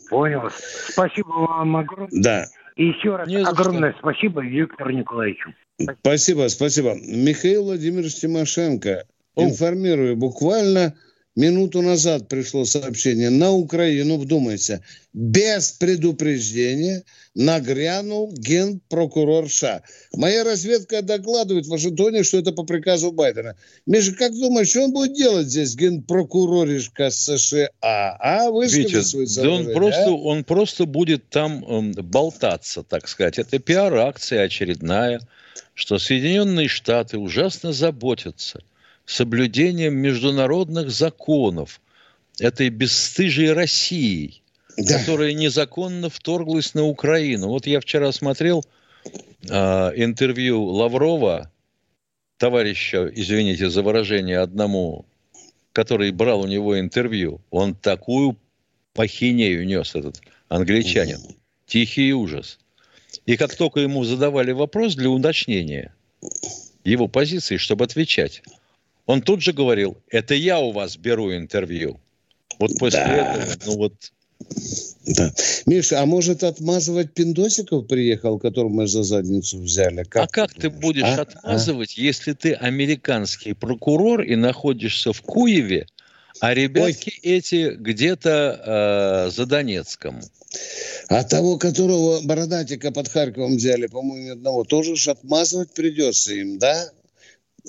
Понял. 0.09 0.43
Спасибо 0.89 1.29
вам 1.29 1.75
огромное. 1.77 2.21
Да. 2.21 2.47
И 2.75 2.89
еще 2.89 3.15
раз 3.15 3.27
не 3.27 3.37
огромное 3.37 3.91
что. 3.93 4.01
спасибо 4.01 4.45
Виктору 4.45 4.91
Николаевичу. 4.91 5.53
Спасибо, 5.99 6.47
спасибо. 6.49 6.93
Михаил 6.93 7.63
Владимирович 7.63 8.15
Тимошенко, 8.15 9.05
О. 9.33 9.43
информирую, 9.43 10.15
буквально 10.15 10.95
Минуту 11.37 11.83
назад 11.83 12.27
пришло 12.27 12.65
сообщение. 12.65 13.29
На 13.29 13.51
Украину, 13.51 14.17
вдумайся, 14.17 14.81
без 15.13 15.71
предупреждения 15.71 17.03
нагрянул 17.35 18.33
генпрокурор 18.33 19.47
США. 19.47 19.83
Моя 20.13 20.43
разведка 20.43 21.03
докладывает 21.03 21.67
в 21.67 21.69
Вашингтоне, 21.69 22.23
что 22.23 22.39
это 22.39 22.53
по 22.53 22.63
приказу 22.63 23.11
Байдена. 23.11 23.55
Миша, 23.85 24.13
как 24.13 24.33
думаешь, 24.33 24.69
что 24.69 24.85
он 24.85 24.93
будет 24.93 25.13
делать 25.13 25.47
здесь, 25.47 25.75
генпрокуроришка 25.75 27.11
США? 27.11 27.69
А? 27.81 28.49
Витя, 28.49 29.39
да 29.39 29.49
он 29.51 29.71
просто, 29.73 30.07
а? 30.07 30.13
он 30.13 30.43
просто 30.43 30.85
будет 30.87 31.29
там 31.29 31.63
э, 31.63 32.01
болтаться, 32.01 32.81
так 32.81 33.07
сказать. 33.07 33.37
Это 33.37 33.59
пиар-акция 33.59 34.41
очередная, 34.41 35.21
что 35.75 35.99
Соединенные 35.99 36.67
Штаты 36.67 37.19
ужасно 37.19 37.73
заботятся– 37.73 38.63
соблюдением 39.07 39.95
международных 39.95 40.91
законов 40.91 41.81
этой 42.39 42.69
бесстыжей 42.69 43.53
России, 43.53 44.43
да. 44.77 44.99
которая 44.99 45.33
незаконно 45.33 46.09
вторглась 46.09 46.75
на 46.75 46.83
Украину. 46.83 47.47
Вот 47.47 47.65
я 47.65 47.79
вчера 47.79 48.11
смотрел 48.11 48.63
э, 49.49 49.53
интервью 49.95 50.61
Лаврова, 50.61 51.49
товарища, 52.37 53.09
извините 53.15 53.69
за 53.69 53.81
выражение, 53.81 54.39
одному, 54.39 55.05
который 55.71 56.11
брал 56.11 56.41
у 56.41 56.47
него 56.47 56.77
интервью. 56.77 57.41
Он 57.49 57.75
такую 57.75 58.37
пахинею 58.93 59.65
нес, 59.65 59.95
этот 59.95 60.21
англичанин. 60.49 61.19
Тихий 61.65 62.13
ужас. 62.13 62.59
И 63.25 63.37
как 63.37 63.55
только 63.55 63.79
ему 63.79 64.03
задавали 64.03 64.51
вопрос 64.51 64.95
для 64.95 65.09
уточнения 65.09 65.95
его 66.83 67.07
позиции, 67.07 67.57
чтобы 67.57 67.85
отвечать, 67.85 68.41
он 69.07 69.21
тут 69.21 69.41
же 69.41 69.53
говорил, 69.53 69.97
это 70.09 70.35
я 70.35 70.59
у 70.59 70.71
вас 70.71 70.97
беру 70.97 71.33
интервью. 71.33 71.99
Вот 72.59 72.77
после 72.77 72.99
да. 72.99 73.35
этого, 73.35 73.55
ну 73.65 73.77
вот... 73.77 73.93
Да. 75.07 75.33
Миша, 75.65 76.01
а 76.01 76.05
может 76.05 76.43
отмазывать 76.43 77.13
пиндосиков 77.13 77.87
приехал, 77.87 78.37
которого 78.37 78.69
мы 78.69 78.87
за 78.87 79.01
задницу 79.03 79.59
взяли? 79.59 80.03
Как 80.03 80.25
а 80.25 80.27
как 80.27 80.53
ты 80.53 80.69
будешь 80.69 81.03
а? 81.03 81.21
отмазывать, 81.21 81.95
а? 81.97 82.01
если 82.01 82.33
ты 82.33 82.53
американский 82.53 83.53
прокурор 83.53 84.21
и 84.21 84.35
находишься 84.35 85.13
в 85.13 85.21
Куеве, 85.21 85.87
а 86.39 86.53
ребятки 86.53 87.13
Ой. 87.23 87.37
эти 87.37 87.75
где-то 87.75 89.27
э, 89.29 89.31
за 89.31 89.45
Донецком? 89.45 90.21
А 91.07 91.23
того, 91.23 91.57
которого 91.57 92.21
бородатика 92.21 92.91
под 92.91 93.07
Харьковом 93.07 93.55
взяли, 93.55 93.87
по-моему, 93.87 94.33
одного, 94.33 94.65
тоже 94.65 94.95
ж 94.95 95.07
отмазывать 95.07 95.73
придется 95.73 96.33
им, 96.33 96.59
да? 96.59 96.91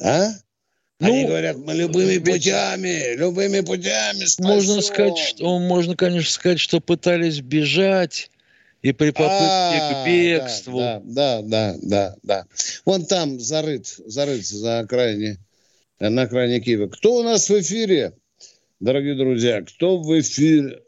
А? 0.03 0.33
Ну, 1.01 1.07
Они 1.07 1.27
говорят, 1.27 1.57
мы 1.59 1.75
любыми 1.75 2.19
путями, 2.19 3.15
любыми 3.15 3.61
путями 3.61 4.25
спасем. 4.25 4.53
Можно 4.53 4.81
сказать, 4.83 5.19
что, 5.19 5.59
можно, 5.61 5.95
конечно, 5.95 6.31
сказать, 6.31 6.59
что 6.59 6.81
пытались 6.81 7.41
бежать 7.41 8.33
и 8.83 8.91
при 8.91 9.11
попытке 9.11 9.29
а, 9.29 10.03
к 10.03 10.07
бегству. 10.07 10.79
Да, 10.81 11.01
да, 11.05 11.43
да, 11.43 11.77
да, 11.81 12.17
да. 12.25 12.47
Вон 12.85 13.07
там 13.07 13.39
зарыт, 13.39 13.87
зарыт 14.07 14.45
за 14.45 14.81
окраине, 14.81 15.39
на 16.01 16.23
окраине 16.23 16.61
Киева. 16.61 16.89
Кто 16.89 17.19
у 17.19 17.23
нас 17.23 17.49
в 17.49 17.61
эфире, 17.61 18.15
дорогие 18.81 19.15
друзья? 19.15 19.63
Кто 19.63 19.99
в 19.99 20.21
эфире? 20.21 20.83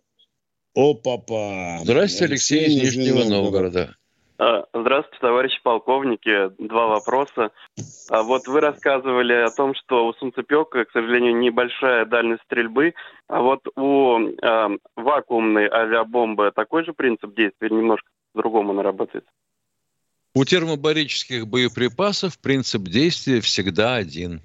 О, 0.74 0.94
папа. 0.94 1.80
Здравствуйте, 1.84 2.24
Алексей, 2.24 2.64
Алексей 2.64 2.78
из 2.78 2.96
Нижнего 2.96 3.24
Новгорода. 3.24 3.96
А, 4.43 4.64
здравствуйте, 4.72 5.18
товарищи 5.20 5.61
полковники. 5.62 6.49
Два 6.59 6.86
вопроса. 6.86 7.51
А 8.09 8.22
вот 8.22 8.49
вы 8.49 8.61
рассказывали 8.61 9.34
о 9.34 9.51
том, 9.51 9.74
что 9.74 10.07
у 10.07 10.14
солнцепека, 10.14 10.86
к 10.86 10.93
сожалению, 10.93 11.36
небольшая 11.36 12.07
дальность 12.07 12.43
стрельбы, 12.45 12.95
а 13.28 13.43
вот 13.43 13.68
у 13.76 14.18
э, 14.18 14.78
вакуумной 14.97 15.68
авиабомбы 15.68 16.53
такой 16.55 16.86
же 16.86 16.95
принцип 16.95 17.34
действия, 17.36 17.68
немножко 17.68 18.09
по-другому 18.32 18.70
она 18.70 18.82
работает? 18.82 19.26
У 20.34 20.43
термобарических 20.47 21.47
боеприпасов 21.47 22.38
принцип 22.38 22.84
действия 22.84 23.43
всегда 23.43 23.97
один. 23.97 24.41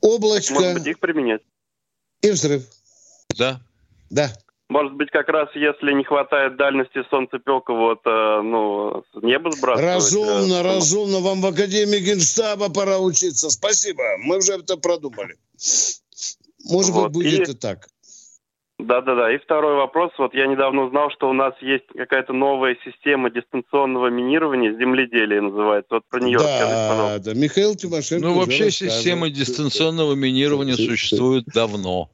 Облачко. 0.00 0.54
Может 0.54 0.74
быть, 0.74 0.86
их 0.86 0.98
применять? 0.98 1.42
И 2.22 2.30
взрыв. 2.30 2.62
Да. 3.36 3.60
Да. 4.08 4.32
Может 4.72 4.94
быть, 4.94 5.10
как 5.10 5.28
раз 5.28 5.50
если 5.54 5.92
не 5.92 6.02
хватает 6.02 6.56
дальности 6.56 7.04
солнцепека, 7.10 7.74
вот, 7.74 8.00
э, 8.06 8.40
ну, 8.42 9.04
с 9.12 9.22
неба 9.22 9.50
сбрасывать. 9.50 9.94
Разумно, 9.94 10.54
э, 10.54 10.62
разумно. 10.62 11.18
Вам 11.18 11.42
в 11.42 11.46
Академии 11.46 11.98
Генштаба 11.98 12.72
пора 12.72 12.98
учиться. 12.98 13.50
Спасибо. 13.50 14.02
Мы 14.20 14.38
уже 14.38 14.54
это 14.54 14.78
продумали. 14.78 15.36
Может 16.70 16.92
вот. 16.92 17.12
быть, 17.12 17.12
будет 17.12 17.48
и... 17.48 17.52
и 17.52 17.54
так. 17.54 17.86
Да-да-да. 18.78 19.34
И 19.34 19.38
второй 19.38 19.76
вопрос. 19.76 20.10
Вот 20.16 20.32
я 20.32 20.46
недавно 20.46 20.84
узнал, 20.84 21.10
что 21.10 21.28
у 21.28 21.34
нас 21.34 21.52
есть 21.60 21.84
какая-то 21.94 22.32
новая 22.32 22.74
система 22.82 23.28
дистанционного 23.30 24.06
минирования 24.06 24.72
земледелия 24.72 25.42
называется. 25.42 25.96
Вот 25.96 26.04
про 26.08 26.20
нее 26.20 26.38
да, 26.38 26.44
расскажите, 26.44 26.88
пожалуйста. 26.88 27.34
Да, 27.34 27.34
Михаил 27.38 27.74
Тимошенко 27.74 28.26
Ну, 28.26 28.34
вообще 28.38 28.70
система 28.70 29.28
дистанционного 29.28 30.14
минирования 30.14 30.76
существует 30.76 31.44
давно. 31.52 32.08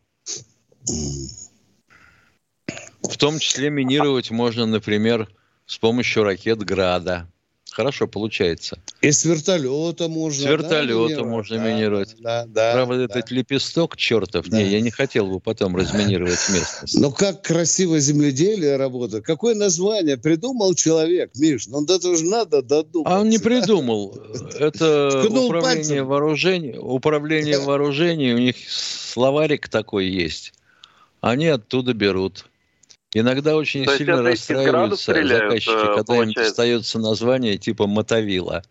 В 3.08 3.16
том 3.16 3.38
числе 3.38 3.70
минировать 3.70 4.30
можно, 4.30 4.66
например, 4.66 5.28
с 5.66 5.78
помощью 5.78 6.24
ракет 6.24 6.58
«Града». 6.58 7.26
Хорошо 7.70 8.08
получается. 8.08 8.78
И 9.02 9.12
с 9.12 9.24
вертолета 9.24 10.08
можно. 10.08 10.42
С 10.42 10.46
вертолета 10.46 11.20
да, 11.20 11.24
можно 11.24 11.58
да, 11.58 11.70
минировать. 11.70 12.16
Да, 12.18 12.44
да, 12.46 12.72
Правда, 12.72 13.06
да. 13.06 13.18
этот 13.18 13.30
лепесток 13.30 13.96
чертов, 13.96 14.48
да. 14.48 14.58
не, 14.58 14.68
я 14.68 14.80
не 14.80 14.90
хотел 14.90 15.28
бы 15.28 15.38
потом 15.38 15.76
разминировать 15.76 16.40
местность. 16.48 16.94
Но 16.98 17.12
как 17.12 17.42
красиво 17.42 18.00
земледелие 18.00 18.76
работает. 18.76 19.24
Какое 19.24 19.54
название 19.54 20.16
придумал 20.16 20.74
человек, 20.74 21.30
Миш? 21.36 21.68
Ну, 21.68 21.84
это 21.84 22.16
же 22.16 22.24
надо 22.24 22.62
додуматься. 22.62 23.14
А 23.14 23.20
он 23.20 23.28
не 23.28 23.38
придумал. 23.38 24.18
Это 24.58 25.24
управление 25.30 26.02
вооружений. 26.02 26.76
Управление 26.78 27.60
вооружений, 27.60 28.32
у 28.32 28.38
них 28.38 28.56
словарик 28.68 29.68
такой 29.68 30.08
есть. 30.08 30.52
Они 31.20 31.46
оттуда 31.46 31.94
берут. 31.94 32.46
Иногда 33.14 33.56
очень 33.56 33.84
То 33.84 33.96
сильно 33.96 34.22
расстраиваются 34.22 35.12
заказчики, 35.14 35.70
э, 35.70 35.86
когда 35.86 36.04
получается. 36.04 36.40
им 36.40 36.46
достается 36.46 36.98
название 36.98 37.56
типа 37.56 37.86
«Мотовила». 37.86 38.62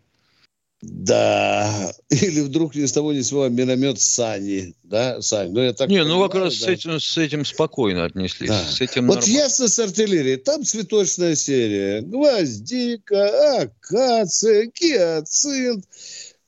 Да, 0.80 1.90
или 2.08 2.40
вдруг 2.42 2.76
ни 2.76 2.84
с 2.84 2.92
того 2.92 3.12
ни 3.12 3.20
с 3.20 3.30
сего 3.30 3.48
миномет 3.48 3.98
Сани, 3.98 4.74
да, 4.84 5.20
Сань, 5.20 5.50
ну 5.50 5.60
я 5.60 5.72
так 5.72 5.88
Не, 5.88 6.04
ну 6.04 6.22
как 6.22 6.36
раз 6.36 6.56
да. 6.60 6.66
с, 6.66 6.68
этим, 6.68 7.00
с 7.00 7.18
этим 7.18 7.44
спокойно 7.44 8.04
отнеслись, 8.04 8.48
да. 8.48 8.62
с 8.62 8.80
этим 8.80 9.08
Вот 9.08 9.16
нормально. 9.16 9.38
ясно 9.38 9.66
с 9.66 9.76
артиллерией, 9.80 10.36
там 10.36 10.62
цветочная 10.62 11.34
серия, 11.34 12.02
гвоздика, 12.02 13.62
акация, 13.62 14.70
гиацинт, 14.72 15.84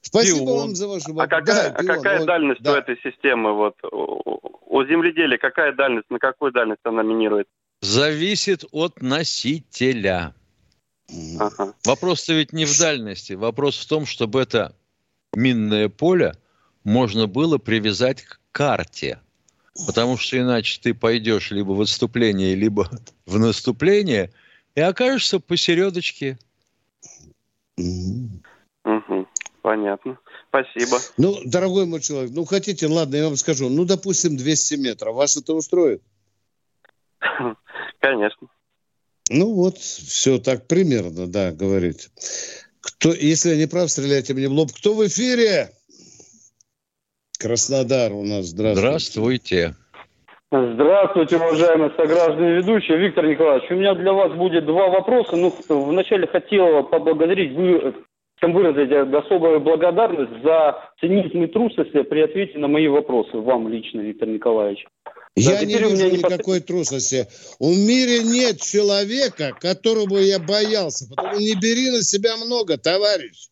Спасибо 0.01 0.39
пион. 0.39 0.59
вам 0.59 0.75
за 0.77 0.87
вашу 0.87 1.13
вопрос. 1.13 1.27
А 1.27 1.29
какая, 1.29 1.71
да, 1.71 1.77
а 1.77 1.83
какая 1.83 2.25
дальность 2.25 2.63
да. 2.63 2.73
у 2.73 2.77
этой 2.77 2.99
системы? 3.03 3.53
Вот, 3.55 3.75
у 3.83 4.85
земледелия 4.85 5.39
какая 5.39 5.73
дальность, 5.73 6.09
на 6.09 6.21
какую 6.21 6.53
дальность 6.53 6.81
она 6.85 7.03
минирует? 7.03 7.49
Зависит 7.81 8.65
от 8.73 9.03
носителя. 9.03 10.35
Ага. 11.39 11.75
Вопрос-то 11.85 12.35
ведь 12.35 12.53
не 12.53 12.65
в 12.65 12.79
дальности. 12.79 13.33
Вопрос 13.33 13.79
в 13.79 13.89
том, 13.89 14.07
чтобы 14.07 14.41
это 14.43 14.77
минное 15.35 15.89
поле 15.89 16.35
можно 16.85 17.27
было 17.27 17.59
привязать 17.59 18.23
к 18.23 18.41
карте. 18.53 19.21
Потому 19.87 20.17
что 20.17 20.39
иначе 20.39 20.81
ты 20.83 20.95
пойдешь 20.95 21.51
либо 21.51 21.73
в 21.73 21.81
отступление, 21.81 22.55
либо 22.55 22.91
в 23.27 23.39
наступление 23.39 24.33
и 24.75 24.81
окажешься 24.81 25.41
посередочке. 25.41 26.39
Угу. 27.77 29.27
Понятно. 29.63 30.19
Спасибо. 30.49 30.99
Ну, 31.17 31.39
дорогой 31.45 31.87
мой 31.87 32.01
человек, 32.01 32.33
ну 32.33 32.45
хотите, 32.45 32.87
ладно, 32.89 33.17
я 33.17 33.25
вам 33.25 33.37
скажу. 33.37 33.69
Ну, 33.69 33.85
допустим, 33.85 34.37
200 34.37 34.75
метров. 34.75 35.15
Вас 35.15 35.37
это 35.37 35.55
устроит? 35.55 36.03
Конечно. 38.01 38.49
Ну 39.31 39.55
вот, 39.55 39.79
все 39.79 40.39
так 40.39 40.67
примерно, 40.67 41.27
да, 41.27 41.53
говорите. 41.53 42.09
Кто, 42.81 43.13
если 43.13 43.51
я 43.51 43.57
не 43.57 43.67
прав, 43.67 43.91
стреляйте 43.91 44.35
мне 44.35 44.49
в 44.49 44.53
лоб. 44.53 44.71
Кто 44.77 44.95
в 44.95 45.07
эфире? 45.07 45.71
Краснодар 47.39 48.13
у 48.13 48.23
нас. 48.23 48.47
Здравствуйте. 48.47 48.81
Здравствуйте. 48.81 49.75
Здравствуйте, 50.53 51.37
уважаемые 51.37 51.93
сограждане 51.97 52.57
ведущие. 52.57 52.99
Виктор 52.99 53.25
Николаевич, 53.25 53.71
у 53.71 53.75
меня 53.75 53.95
для 53.95 54.13
вас 54.13 54.33
будет 54.33 54.67
два 54.67 54.89
вопроса. 54.89 55.37
Ну, 55.37 55.55
вначале 55.69 56.27
хотел 56.27 56.83
поблагодарить 56.85 57.53
вы, 57.53 57.95
чем 58.41 58.53
выразить 58.53 58.91
особую 58.91 59.61
благодарность 59.61 60.43
за 60.43 60.91
цинизм 60.99 61.45
и 61.45 61.47
трусость 61.47 61.93
при 61.93 62.23
ответе 62.23 62.59
на 62.59 62.67
мои 62.67 62.89
вопросы. 62.89 63.37
Вам 63.37 63.69
лично, 63.69 64.01
Виктор 64.01 64.27
Николаевич. 64.27 64.85
Я 65.37 65.65
не 65.65 65.75
вижу 65.75 66.11
никакой 66.11 66.59
не... 66.59 66.65
трусости. 66.65 67.27
В 67.59 67.77
мире 67.77 68.23
нет 68.23 68.61
человека, 68.61 69.57
которого 69.61 70.19
я 70.19 70.39
боялся. 70.39 71.07
Потому 71.09 71.39
не 71.39 71.55
бери 71.55 71.91
на 71.91 72.03
себя 72.03 72.37
много, 72.37 72.77
товарищ. 72.77 73.49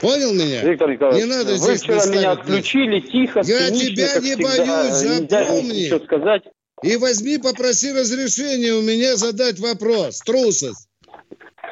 Понял 0.00 0.32
меня? 0.32 0.62
Виктор 0.62 0.90
Николаевич, 0.90 1.24
не 1.24 1.30
надо 1.30 1.54
вы 1.56 1.74
вчера 1.76 2.06
меня 2.06 2.32
отключили 2.32 3.00
тихо, 3.00 3.40
Я 3.44 3.70
тебя 3.70 4.18
не 4.20 4.36
всегда. 4.36 4.44
боюсь, 4.44 5.28
запомни. 5.28 5.72
Нельзя 5.72 6.00
сказать. 6.00 6.42
И 6.82 6.96
возьми, 6.96 7.38
попроси 7.38 7.92
разрешения 7.92 8.72
у 8.72 8.82
меня 8.82 9.16
задать 9.16 9.58
вопрос. 9.58 10.20
Трусость. 10.20 10.88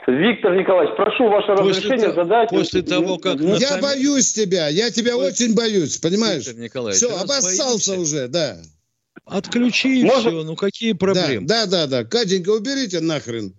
Виктор 0.08 0.54
Николаевич, 0.56 0.96
прошу 0.96 1.28
ваше 1.28 1.48
после 1.48 1.70
разрешение 1.70 2.08
то, 2.08 2.14
задать. 2.14 2.48
После 2.48 2.82
того, 2.82 3.18
как... 3.18 3.40
Я 3.40 3.68
сами... 3.68 3.82
боюсь 3.82 4.32
тебя, 4.32 4.68
я 4.68 4.90
тебя 4.90 5.12
после... 5.12 5.28
очень 5.28 5.54
боюсь, 5.54 5.98
понимаешь? 5.98 6.46
Виктор 6.46 6.62
Николаевич, 6.62 7.02
все, 7.02 7.16
обоссался 7.16 7.92
боимся. 7.92 8.16
уже, 8.16 8.28
да. 8.28 8.56
Отключи 9.26 10.04
Может... 10.04 10.32
все, 10.32 10.44
ну 10.44 10.54
какие 10.54 10.92
проблемы? 10.92 11.46
Да, 11.46 11.66
да, 11.66 11.86
да, 11.86 12.02
да. 12.02 12.04
Катенька, 12.08 12.50
уберите 12.50 13.00
нахрен. 13.00 13.54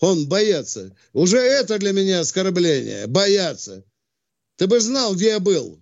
Он 0.00 0.28
боится. 0.28 0.94
Уже 1.12 1.38
это 1.38 1.78
для 1.78 1.92
меня 1.92 2.20
оскорбление. 2.20 3.08
Бояться. 3.08 3.84
Ты 4.56 4.68
бы 4.68 4.78
знал, 4.78 5.16
где 5.16 5.30
я 5.30 5.40
был. 5.40 5.80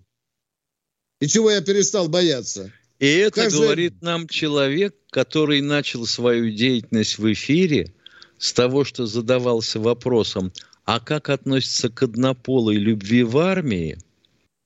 И 1.19 1.27
чего 1.27 1.51
я 1.51 1.61
перестал 1.61 2.09
бояться. 2.09 2.71
И 2.97 3.05
это 3.05 3.43
Каждый... 3.43 3.61
говорит 3.61 4.01
нам 4.01 4.27
человек, 4.27 4.95
который 5.11 5.61
начал 5.61 6.07
свою 6.07 6.49
деятельность 6.49 7.19
в 7.19 7.31
эфире 7.31 7.93
с 8.39 8.53
того, 8.53 8.83
что 8.83 9.05
задавался 9.05 9.79
вопросом, 9.79 10.51
а 10.83 10.99
как 10.99 11.29
относится 11.29 11.89
к 11.89 12.01
однополой 12.01 12.77
любви 12.77 13.21
в 13.21 13.37
армии? 13.37 13.99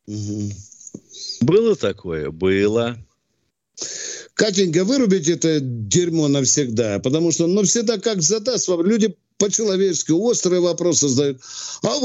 Угу. 0.07 0.51
Было 1.41 1.75
такое? 1.75 2.31
Было. 2.31 2.97
Катенька, 4.34 4.84
вырубите 4.86 5.34
это 5.34 5.59
дерьмо 5.59 6.27
навсегда, 6.27 6.99
потому 6.99 7.32
что, 7.32 7.47
ну, 7.47 7.63
всегда 7.63 7.97
как 7.97 8.21
задаст 8.21 8.67
вам, 8.67 8.86
люди 8.86 9.15
по-человечески 9.38 10.11
острые 10.11 10.61
вопросы 10.61 11.07
задают. 11.07 11.41
А 11.84 11.99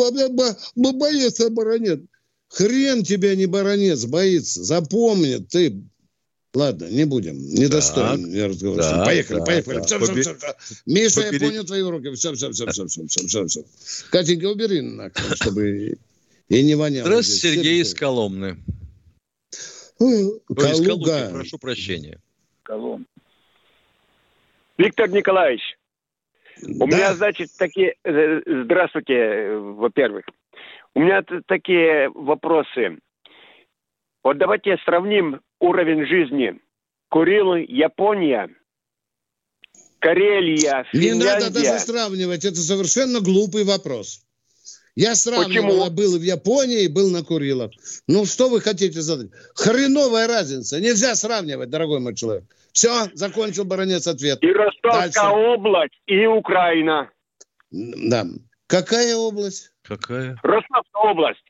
боец 0.92 1.40
оборонет. 1.40 2.02
Хрен 2.48 3.04
тебя 3.04 3.34
не 3.34 3.46
баронец 3.46 4.04
боится. 4.04 4.64
Запомни, 4.64 5.36
ты 5.36 5.82
Ладно, 6.56 6.86
не 6.86 7.04
будем. 7.04 7.36
Недостоин 7.36 8.32
я 8.32 8.48
разговор. 8.48 8.80
Так, 8.80 9.04
поехали, 9.04 9.38
так, 9.40 9.46
поехали. 9.46 9.76
Так. 9.76 9.86
Все, 9.86 9.98
Побе... 9.98 10.22
все, 10.22 10.34
все, 10.36 10.54
все. 10.58 10.74
Миша, 10.86 11.20
Побери... 11.20 11.44
я 11.44 11.50
понял 11.50 11.64
твои 11.64 11.82
руки. 11.82 12.14
Все, 12.14 12.32
все, 12.32 12.50
все, 12.50 12.66
все, 12.70 12.86
все, 12.86 13.06
все, 13.06 13.26
все, 13.26 13.46
все. 13.46 13.64
Катенька, 14.10 14.46
убери 14.46 14.80
нахрен, 14.80 15.34
чтобы 15.34 15.98
и 16.48 16.62
не 16.62 16.74
воняло. 16.74 17.08
Здравствуйте. 17.08 17.56
Сергей 17.56 17.82
из 17.82 17.92
Коломны. 17.92 18.56
Калуга. 19.98 20.40
Из 20.72 20.86
Калуги, 20.86 21.32
прошу 21.32 21.58
прощения. 21.58 22.20
Колом. 22.62 23.06
Виктор 24.78 25.08
Николаевич, 25.08 25.62
да? 26.62 26.84
у 26.84 26.86
меня, 26.86 27.14
значит, 27.14 27.50
такие... 27.56 27.94
Э, 28.04 28.40
здравствуйте, 28.64 29.56
во-первых. 29.56 30.26
У 30.94 31.00
меня 31.00 31.22
такие 31.46 32.10
вопросы. 32.10 32.98
Вот 34.22 34.38
давайте 34.38 34.76
сравним 34.84 35.40
уровень 35.60 36.06
жизни. 36.06 36.60
Курилы, 37.08 37.64
Япония, 37.68 38.48
Карелия, 40.00 40.84
Финляндия. 40.90 41.12
Не 41.12 41.24
надо 41.24 41.50
даже 41.50 41.78
сравнивать, 41.78 42.44
это 42.44 42.56
совершенно 42.56 43.20
глупый 43.20 43.64
вопрос. 43.64 44.25
Я 44.96 45.14
сравнивал, 45.14 45.84
Почему? 45.84 45.90
был 45.90 46.18
в 46.18 46.22
Японии, 46.22 46.88
был 46.88 47.10
на 47.10 47.22
Курилах. 47.22 47.70
Ну, 48.08 48.24
что 48.24 48.48
вы 48.48 48.62
хотите 48.62 49.02
задать? 49.02 49.30
Хреновая 49.54 50.26
разница. 50.26 50.80
Нельзя 50.80 51.14
сравнивать, 51.14 51.68
дорогой 51.68 52.00
мой 52.00 52.14
человек. 52.14 52.44
Все, 52.72 53.08
закончил 53.12 53.64
баронец 53.64 54.06
ответ. 54.06 54.38
И 54.42 54.50
Ростовская 54.50 55.10
Дальше. 55.12 55.20
область, 55.20 56.00
и 56.06 56.24
Украина. 56.26 57.10
Да. 57.70 58.24
Какая 58.66 59.14
область? 59.16 59.72
Какая? 59.82 60.34
Ростовская 60.42 61.02
область. 61.02 61.42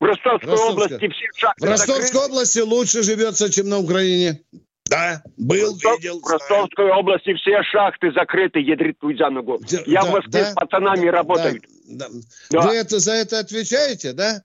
В 0.00 0.04
Ростовской 0.04 0.50
Ростовская. 0.50 0.84
области 0.84 1.08
все 1.08 1.26
шахты 1.36 1.66
В 1.66 1.70
Ростовской 1.70 2.06
закрыты. 2.06 2.26
области 2.26 2.58
лучше 2.60 3.02
живется, 3.02 3.50
чем 3.50 3.68
на 3.70 3.78
Украине. 3.78 4.42
Да, 4.90 5.22
был, 5.38 5.72
Ростов, 5.72 5.98
видел. 5.98 6.20
В 6.20 6.26
Ростовской 6.26 6.84
знаю. 6.86 7.00
области 7.00 7.34
все 7.34 7.62
шахты 7.62 8.12
закрыты, 8.12 8.60
ядрит 8.60 8.98
путь 8.98 9.16
за 9.16 9.30
ногу. 9.30 9.58
Да, 9.70 9.78
Я 9.86 10.02
да, 10.02 10.10
в 10.10 10.12
Москве 10.12 10.42
да, 10.42 10.50
с 10.50 10.54
пацанами 10.54 11.06
да, 11.06 11.12
работаю. 11.12 11.60
Да, 11.60 11.68
да. 11.84 12.08
Вы 12.50 12.76
это, 12.76 12.98
за 12.98 13.12
это 13.12 13.38
отвечаете, 13.38 14.12
да? 14.12 14.42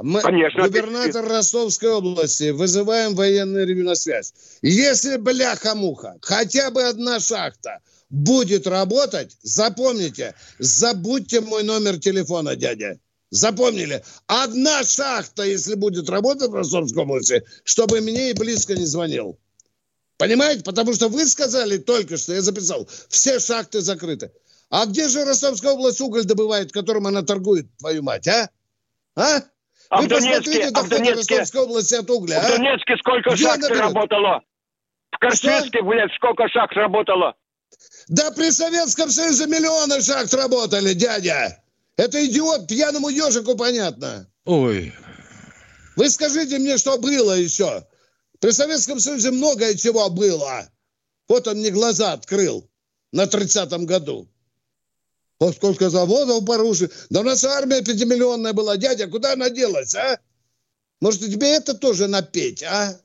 Мы, 0.00 0.20
Конечно. 0.22 0.62
Губернатор 0.62 1.26
Ростовской 1.26 1.90
области, 1.90 2.50
вызываем 2.50 3.14
военный 3.14 3.66
ревю 3.66 3.84
на 3.84 3.94
связь. 3.94 4.32
Если, 4.62 5.16
бляха-муха, 5.16 6.16
хотя 6.22 6.70
бы 6.70 6.82
одна 6.82 7.20
шахта 7.20 7.80
будет 8.08 8.66
работать, 8.66 9.36
запомните, 9.42 10.34
забудьте 10.58 11.40
мой 11.40 11.62
номер 11.62 11.98
телефона, 11.98 12.56
дядя. 12.56 12.98
Запомнили? 13.30 14.02
Одна 14.26 14.84
шахта, 14.84 15.42
если 15.44 15.74
будет 15.74 16.08
работать 16.08 16.50
в 16.50 16.54
Ростовской 16.54 17.02
области, 17.02 17.42
чтобы 17.64 18.00
мне 18.00 18.30
и 18.30 18.34
близко 18.34 18.74
не 18.74 18.84
звонил. 18.84 19.38
Понимаете? 20.18 20.62
Потому 20.62 20.92
что 20.94 21.08
вы 21.08 21.26
сказали 21.26 21.78
только 21.78 22.16
что, 22.16 22.34
я 22.34 22.42
записал, 22.42 22.88
все 23.08 23.40
шахты 23.40 23.80
закрыты. 23.80 24.30
А 24.72 24.86
где 24.86 25.06
же 25.06 25.26
Ростовская 25.26 25.72
область 25.72 26.00
уголь 26.00 26.24
добывает, 26.24 26.72
которым 26.72 27.06
она 27.06 27.20
торгует, 27.20 27.66
твою 27.76 28.02
мать, 28.02 28.26
а? 28.26 28.48
А? 29.14 29.42
а 29.90 30.00
вы 30.00 30.08
посмотрите 30.08 30.68
а 30.68 30.70
доходы 30.70 31.12
Ростовской 31.12 31.60
области 31.60 31.94
от 31.94 32.08
угля, 32.08 32.40
а? 32.40 32.46
В 32.46 32.56
Донецке 32.56 32.96
сколько 32.96 33.34
где 33.34 33.44
шахт 33.44 33.68
работало? 33.68 34.40
В 35.10 35.18
Корчинске, 35.18 35.82
блядь, 35.82 36.10
сколько 36.14 36.48
шахт 36.48 36.72
работало? 36.72 37.34
Да 38.08 38.30
при 38.30 38.50
Советском 38.50 39.10
Союзе 39.10 39.46
миллионы 39.46 40.00
шахт 40.00 40.32
работали, 40.32 40.94
дядя. 40.94 41.62
Это 41.98 42.24
идиот 42.24 42.66
пьяному 42.66 43.10
ежику 43.10 43.54
понятно. 43.58 44.26
Ой. 44.46 44.94
Вы 45.96 46.08
скажите 46.08 46.58
мне, 46.58 46.78
что 46.78 46.96
было 46.96 47.34
еще? 47.34 47.86
При 48.40 48.52
Советском 48.52 49.00
Союзе 49.00 49.32
многое 49.32 49.74
чего 49.74 50.08
было. 50.08 50.66
Вот 51.28 51.46
он 51.46 51.58
мне 51.58 51.68
глаза 51.68 52.14
открыл 52.14 52.70
на 53.12 53.24
30-м 53.24 53.84
году. 53.84 54.31
Вот 55.42 55.56
сколько 55.56 55.90
заводов 55.90 56.44
порушили. 56.44 56.88
Да 57.10 57.18
у 57.18 57.24
нас 57.24 57.42
армия 57.42 57.82
пятимиллионная 57.82 58.52
была. 58.52 58.76
Дядя, 58.76 59.08
куда 59.08 59.32
она 59.32 59.50
делась, 59.50 59.92
а? 59.92 60.20
Может, 61.00 61.22
тебе 61.22 61.56
это 61.56 61.74
тоже 61.74 62.06
напеть, 62.06 62.62
а? 62.62 62.96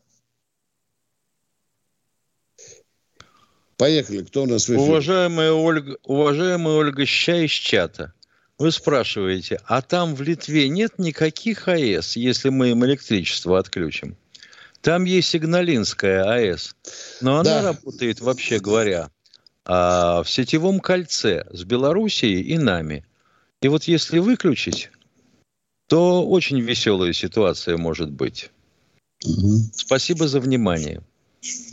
Поехали, 3.76 4.24
кто 4.24 4.44
у 4.44 4.46
нас 4.46 4.66
в 4.66 4.70
эфире? 4.70 4.82
Уважаемая 4.82 5.52
Ольга, 5.52 5.98
уважаемая 6.04 6.76
Ольга 6.76 7.08
Ща 7.08 7.44
из 7.44 7.50
чата. 7.50 8.14
Вы 8.60 8.72
спрашиваете, 8.72 9.60
а 9.66 9.82
там 9.82 10.14
в 10.14 10.22
Литве 10.22 10.70
нет 10.70 11.00
никаких 11.00 11.68
АЭС, 11.68 12.18
если 12.18 12.50
мы 12.50 12.70
им 12.70 12.86
электричество 12.86 13.58
отключим? 13.58 14.16
Там 14.82 15.06
есть 15.06 15.30
Сигналинская 15.30 16.24
АЭС, 16.24 16.76
но 17.22 17.40
она 17.40 17.62
да. 17.62 17.62
работает, 17.64 18.20
вообще 18.20 18.60
говоря, 18.60 19.10
а, 19.68 20.24
в 20.24 20.30
сетевом 20.30 20.80
кольце 20.80 21.45
с 21.51 21.65
Белоруссией 21.65 22.41
и 22.41 22.57
нами. 22.57 23.03
И 23.61 23.68
вот 23.68 23.84
если 23.84 24.20
выключить, 24.20 24.89
то 25.89 26.26
очень 26.26 26.59
веселая 26.61 27.11
ситуация 27.11 27.78
может 27.78 28.11
быть. 28.11 28.49
Угу. 29.26 29.74
Спасибо 29.74 30.28
за 30.28 30.39
внимание. 30.39 31.01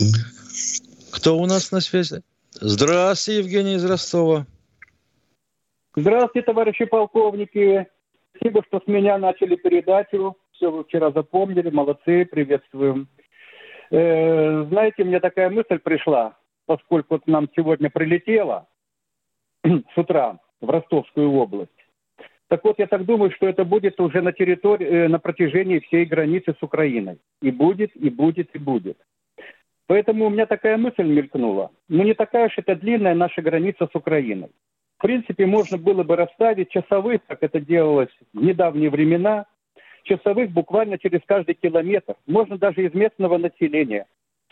Угу. 0.00 1.12
Кто 1.12 1.38
у 1.38 1.46
нас 1.46 1.70
на 1.70 1.80
связи? 1.80 2.22
Здравствуйте, 2.52 3.40
Евгений 3.40 3.74
из 3.74 3.84
Ростова. 3.84 4.46
Здравствуйте, 5.94 6.46
товарищи 6.46 6.86
полковники. 6.86 7.86
Спасибо, 8.34 8.64
что 8.66 8.80
с 8.80 8.88
меня 8.88 9.18
начали 9.18 9.54
передачу. 9.54 10.36
Все 10.52 10.70
вы 10.70 10.82
вчера 10.82 11.12
запомнили. 11.12 11.70
Молодцы, 11.70 12.24
приветствуем. 12.24 13.08
Э, 13.90 14.64
знаете, 14.68 15.04
мне 15.04 15.20
такая 15.20 15.50
мысль 15.50 15.78
пришла, 15.78 16.36
поскольку 16.66 17.20
нам 17.26 17.48
сегодня 17.56 17.90
прилетело 17.90 18.66
с 19.64 19.98
утра 19.98 20.38
в 20.60 20.70
Ростовскую 20.70 21.32
область. 21.32 21.70
Так 22.48 22.62
вот, 22.64 22.78
я 22.78 22.86
так 22.86 23.04
думаю, 23.04 23.30
что 23.32 23.48
это 23.48 23.64
будет 23.64 23.98
уже 24.00 24.20
на 24.20 24.32
территории, 24.32 24.86
э, 24.86 25.08
на 25.08 25.18
протяжении 25.18 25.80
всей 25.80 26.04
границы 26.04 26.54
с 26.58 26.62
Украиной. 26.62 27.18
И 27.40 27.50
будет, 27.50 27.96
и 27.96 28.10
будет, 28.10 28.54
и 28.54 28.58
будет. 28.58 28.98
Поэтому 29.86 30.26
у 30.26 30.30
меня 30.30 30.46
такая 30.46 30.76
мысль 30.76 31.04
мелькнула. 31.04 31.70
Ну, 31.88 32.04
не 32.04 32.14
такая 32.14 32.46
уж 32.46 32.54
это 32.56 32.74
длинная 32.74 33.14
наша 33.14 33.42
граница 33.42 33.88
с 33.90 33.94
Украиной. 33.94 34.50
В 34.98 35.02
принципе, 35.02 35.46
можно 35.46 35.76
было 35.76 36.02
бы 36.02 36.16
расставить 36.16 36.70
часовых, 36.70 37.20
как 37.26 37.42
это 37.42 37.60
делалось 37.60 38.14
в 38.32 38.42
недавние 38.42 38.88
времена, 38.88 39.46
часовых 40.04 40.50
буквально 40.50 40.98
через 40.98 41.20
каждый 41.26 41.54
километр, 41.54 42.14
можно 42.26 42.56
даже 42.56 42.86
из 42.86 42.94
местного 42.94 43.36
населения. 43.36 44.06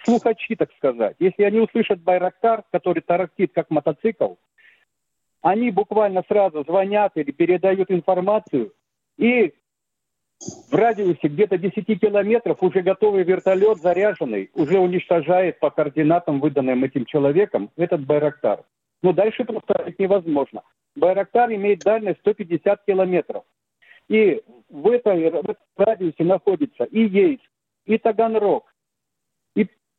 Слухачи, 0.05 0.57
так 0.57 0.73
сказать. 0.77 1.17
Если 1.19 1.43
они 1.43 1.61
услышат 1.61 2.01
Байрактар, 2.01 2.65
который 2.73 3.03
тарахтит 3.03 3.53
как 3.53 3.71
мотоцикл, 3.71 4.35
они 5.43 5.71
буквально 5.71 6.23
сразу 6.29 6.65
звонят 6.65 7.13
или 7.17 7.31
передают 7.31 7.91
информацию, 7.91 8.73
и 9.17 9.55
в 10.71 10.75
радиусе 10.75 11.29
где-то 11.29 11.59
10 11.59 12.01
километров 12.01 12.63
уже 12.63 12.83
готовый 12.83 13.23
вертолет, 13.23 13.79
заряженный, 13.79 14.51
уже 14.55 14.79
уничтожает 14.79 15.61
по 15.61 15.71
координатам, 15.71 16.41
выданным 16.41 16.83
этим 16.83 17.05
человеком, 17.05 17.71
этот 17.77 18.05
Байрактар. 18.05 18.65
Но 19.03 19.13
дальше 19.13 19.45
просто 19.45 19.93
невозможно. 19.99 20.63
Байрактар 20.97 21.53
имеет 21.53 21.81
дальность 21.81 22.21
150 22.21 22.85
километров. 22.85 23.45
И 24.09 24.43
в, 24.69 24.91
этой, 24.91 25.31
в 25.31 25.51
этом 25.51 25.57
радиусе 25.77 26.25
находится 26.25 26.85
и 26.85 27.07
Ейск, 27.07 27.43
и 27.87 27.99
Таганрог, 27.99 28.72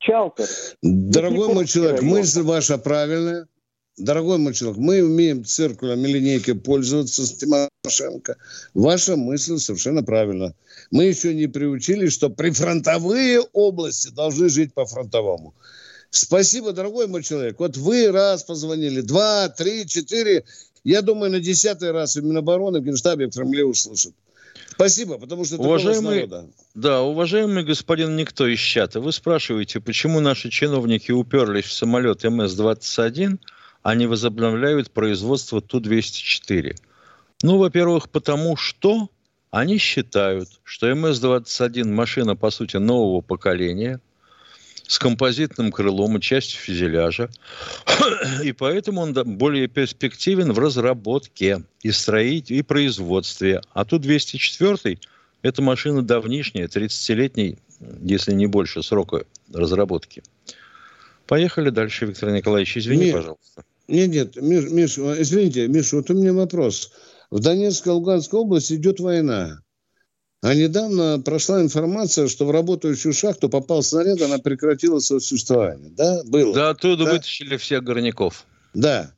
Чалтер. 0.04 0.48
Дорогой 0.82 1.54
мой 1.54 1.66
человек, 1.66 2.02
мысль 2.02 2.42
ваша 2.42 2.78
правильная. 2.78 3.48
Дорогой 3.98 4.40
мой 4.40 4.54
человек, 4.54 4.80
мы 4.80 5.04
умеем 5.04 5.46
циркулем 5.46 6.04
и 6.04 6.12
линейкой 6.12 6.56
пользоваться 6.56 7.26
с 7.26 7.34
Тимошенко. 7.34 8.38
Ваша 8.74 9.16
мысль 9.16 9.60
совершенно 9.60 10.04
правильна. 10.04 10.56
Мы 10.90 11.06
еще 11.06 11.34
не 11.34 11.48
приучились, 11.48 12.12
что 12.12 12.30
прифронтовые 12.30 13.42
области 13.54 14.10
должны 14.10 14.50
жить 14.50 14.74
по-фронтовому. 14.74 15.54
Спасибо, 16.10 16.74
дорогой 16.74 17.08
мой 17.08 17.24
человек. 17.24 17.60
Вот 17.60 17.78
вы 17.78 18.12
раз 18.12 18.44
позвонили, 18.44 19.02
два, 19.02 19.48
три, 19.50 19.86
четыре. 19.88 20.44
Я 20.84 21.02
думаю, 21.02 21.32
на 21.32 21.40
десятый 21.40 21.92
раз 21.92 22.16
в 22.16 22.24
Минобороны, 22.24 22.80
в 22.80 22.84
Генштабе, 22.84 23.28
в 23.28 23.32
Кремле 23.32 23.64
услышат. 23.64 24.14
Спасибо, 24.70 25.18
потому 25.18 25.46
что 25.46 25.56
это 25.56 25.64
уважаемый, 25.64 26.30
Да, 26.74 27.02
уважаемый 27.02 27.64
господин 27.64 28.16
Никто 28.16 28.48
из 28.48 28.60
чата, 28.60 29.00
вы 29.00 29.12
спрашиваете, 29.12 29.80
почему 29.80 30.20
наши 30.20 30.50
чиновники 30.50 31.12
уперлись 31.12 31.66
в 31.66 31.74
самолет 31.74 32.24
МС-21, 32.24 33.40
а 33.84 33.96
не 33.96 34.08
возобновляют 34.08 34.92
производство 34.92 35.62
Ту-204? 35.62 36.76
Ну, 37.44 37.58
во-первых, 37.58 38.10
потому 38.10 38.56
что 38.56 39.10
они 39.52 39.78
считают, 39.78 40.50
что 40.64 40.90
МС-21 40.92 41.86
машина, 41.86 42.36
по 42.36 42.50
сути, 42.50 42.78
нового 42.78 43.22
поколения– 43.22 44.00
с 44.88 45.00
композитным 45.00 45.72
крылом 45.72 46.18
и 46.18 46.22
частью 46.22 46.60
фюзеляжа. 46.60 47.30
И 48.44 48.52
поэтому 48.52 49.02
он 49.02 49.14
более 49.14 49.68
перспективен 49.68 50.52
в 50.52 50.60
разработке 50.60 51.64
и 51.82 51.92
строительстве, 51.92 52.58
и 52.58 52.62
производстве. 52.62 53.62
А 53.74 53.86
тут 53.86 54.02
204 54.02 55.00
это 55.42 55.62
машина 55.62 56.02
давнишняя, 56.02 56.68
30-летний, 56.68 57.58
если 58.02 58.34
не 58.34 58.48
больше, 58.48 58.84
срока 58.84 59.26
разработки. 59.54 60.24
Поехали 61.28 61.70
дальше, 61.70 62.06
Виктор 62.06 62.32
Николаевич. 62.32 62.78
Извини, 62.78 63.06
нет, 63.06 63.14
пожалуйста. 63.14 63.64
Нет, 63.88 64.10
нет, 64.10 64.36
Миш, 64.36 64.70
Миш, 64.70 64.98
извините, 64.98 65.68
Миша, 65.68 65.98
вот 65.98 66.10
у 66.10 66.14
меня 66.14 66.34
вопрос. 66.34 66.92
В 67.32 67.40
Донецкой 67.40 67.94
Луганской 67.94 68.40
области 68.40 68.74
идет 68.76 69.00
война. 69.00 69.63
А 70.44 70.54
недавно 70.56 71.22
прошла 71.22 71.62
информация, 71.62 72.28
что 72.28 72.46
в 72.46 72.52
работающую 72.52 73.14
шахту 73.14 73.48
попал 73.48 73.82
снаряд, 73.82 74.22
она 74.22 74.40
прекратила 74.40 75.00
свое 75.00 75.22
существование. 75.22 75.90
Да, 75.96 76.22
было. 76.26 76.54
Да, 76.54 76.70
оттуда 76.72 77.06
да? 77.06 77.14
вытащили 77.14 77.56
всех 77.56 77.82
горняков. 77.82 78.46
Да. 78.74 79.14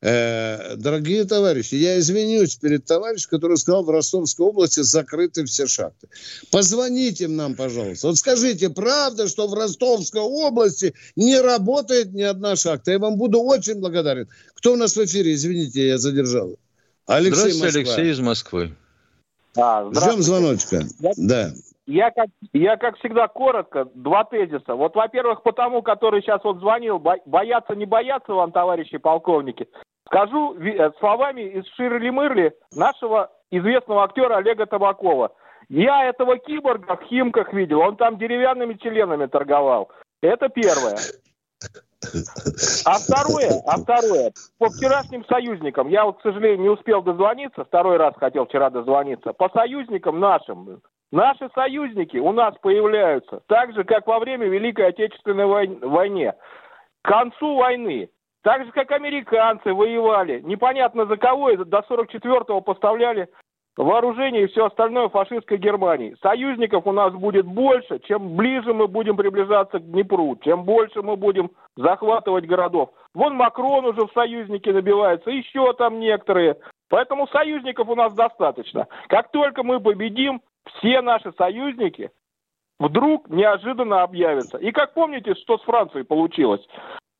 Э, 0.00 0.76
дорогие 0.76 1.26
товарищи, 1.26 1.74
я 1.74 1.98
извинюсь 1.98 2.56
перед 2.56 2.86
товарищем, 2.86 3.28
который 3.28 3.58
сказал, 3.58 3.84
в 3.84 3.90
Ростовской 3.90 4.46
области 4.46 4.80
закрыты 4.80 5.44
все 5.44 5.66
шахты. 5.66 6.08
Позвоните 6.50 7.28
нам, 7.28 7.56
пожалуйста. 7.56 8.06
Вот 8.06 8.16
скажите, 8.16 8.70
правда, 8.70 9.28
что 9.28 9.48
в 9.48 9.52
Ростовской 9.52 10.22
области 10.22 10.94
не 11.14 11.38
работает 11.38 12.14
ни 12.14 12.22
одна 12.22 12.56
шахта? 12.56 12.92
Я 12.92 12.98
вам 12.98 13.18
буду 13.18 13.42
очень 13.42 13.80
благодарен. 13.80 14.28
Кто 14.54 14.72
у 14.72 14.76
нас 14.76 14.96
в 14.96 15.04
эфире? 15.04 15.34
Извините, 15.34 15.88
я 15.88 15.98
задержал. 15.98 16.58
Алексей 17.04 17.50
Здравствуйте, 17.50 17.64
Москва. 17.64 17.94
Алексей 17.94 18.12
из 18.12 18.20
Москвы. 18.20 18.76
А, 19.58 19.84
Ждем 19.92 20.22
звоночка. 20.22 20.80
Я, 21.00 21.12
да. 21.16 21.48
Я 21.86 22.10
как, 22.12 22.28
я, 22.52 22.76
как 22.76 22.96
всегда, 22.98 23.26
коротко, 23.26 23.86
два 23.94 24.24
тезиса. 24.24 24.74
Вот, 24.74 24.94
во-первых, 24.94 25.42
по 25.42 25.52
тому, 25.52 25.82
который 25.82 26.22
сейчас 26.22 26.42
вот 26.44 26.58
звонил, 26.58 27.00
бояться, 27.00 27.74
не 27.74 27.84
бояться 27.84 28.32
вам, 28.32 28.52
товарищи 28.52 28.98
полковники, 28.98 29.66
скажу 30.06 30.54
э, 30.54 30.92
словами 31.00 31.42
из 31.42 31.64
Ширли-Мырли 31.76 32.52
нашего 32.76 33.32
известного 33.50 34.04
актера 34.04 34.36
Олега 34.36 34.66
Табакова. 34.66 35.32
Я 35.68 36.08
этого 36.08 36.38
киборга 36.38 36.96
в 36.96 37.02
Химках 37.04 37.52
видел, 37.52 37.80
он 37.80 37.96
там 37.96 38.18
деревянными 38.18 38.74
членами 38.74 39.26
торговал. 39.26 39.90
Это 40.22 40.48
первое. 40.48 40.98
А 42.86 42.98
второе, 42.98 43.60
а 43.66 43.76
второе, 43.78 44.32
по 44.58 44.68
вчерашним 44.68 45.24
союзникам, 45.26 45.88
я 45.88 46.04
вот, 46.04 46.18
к 46.18 46.22
сожалению, 46.22 46.60
не 46.60 46.68
успел 46.70 47.02
дозвониться, 47.02 47.64
второй 47.64 47.98
раз 47.98 48.14
хотел 48.16 48.46
вчера 48.46 48.70
дозвониться, 48.70 49.32
по 49.32 49.50
союзникам 49.50 50.18
нашим, 50.18 50.80
наши 51.12 51.48
союзники 51.54 52.16
у 52.16 52.32
нас 52.32 52.54
появляются, 52.62 53.42
так 53.46 53.74
же, 53.74 53.84
как 53.84 54.06
во 54.06 54.18
время 54.18 54.46
Великой 54.48 54.88
Отечественной 54.88 55.46
войне. 55.46 56.34
К 57.02 57.08
концу 57.08 57.56
войны, 57.56 58.10
так 58.42 58.64
же, 58.64 58.72
как 58.72 58.90
американцы 58.92 59.72
воевали, 59.72 60.40
непонятно 60.40 61.04
за 61.06 61.16
кого, 61.16 61.54
до 61.56 61.84
44-го 61.88 62.60
поставляли 62.62 63.28
вооружение 63.76 64.44
и 64.44 64.46
все 64.48 64.66
остальное 64.66 65.08
фашистской 65.08 65.58
Германии. 65.58 66.16
Союзников 66.22 66.86
у 66.86 66.92
нас 66.92 67.12
будет 67.12 67.46
больше, 67.46 67.98
чем 68.00 68.36
ближе 68.36 68.74
мы 68.74 68.88
будем 68.88 69.16
приближаться 69.16 69.78
к 69.78 69.90
Днепру, 69.90 70.36
чем 70.42 70.64
больше 70.64 71.02
мы 71.02 71.16
будем 71.16 71.50
захватывать 71.76 72.46
городов. 72.46 72.90
Вон 73.14 73.34
Макрон 73.34 73.86
уже 73.86 74.06
в 74.06 74.12
союзники 74.12 74.68
набивается, 74.68 75.30
еще 75.30 75.72
там 75.74 75.98
некоторые. 76.00 76.56
Поэтому 76.88 77.28
союзников 77.28 77.88
у 77.88 77.94
нас 77.94 78.12
достаточно. 78.14 78.86
Как 79.08 79.30
только 79.30 79.62
мы 79.62 79.80
победим, 79.80 80.42
все 80.76 81.00
наши 81.00 81.32
союзники 81.38 82.10
вдруг 82.78 83.28
неожиданно 83.28 84.02
объявятся. 84.02 84.58
И 84.58 84.72
как 84.72 84.94
помните, 84.94 85.34
что 85.34 85.58
с 85.58 85.62
Францией 85.62 86.04
получилось? 86.04 86.66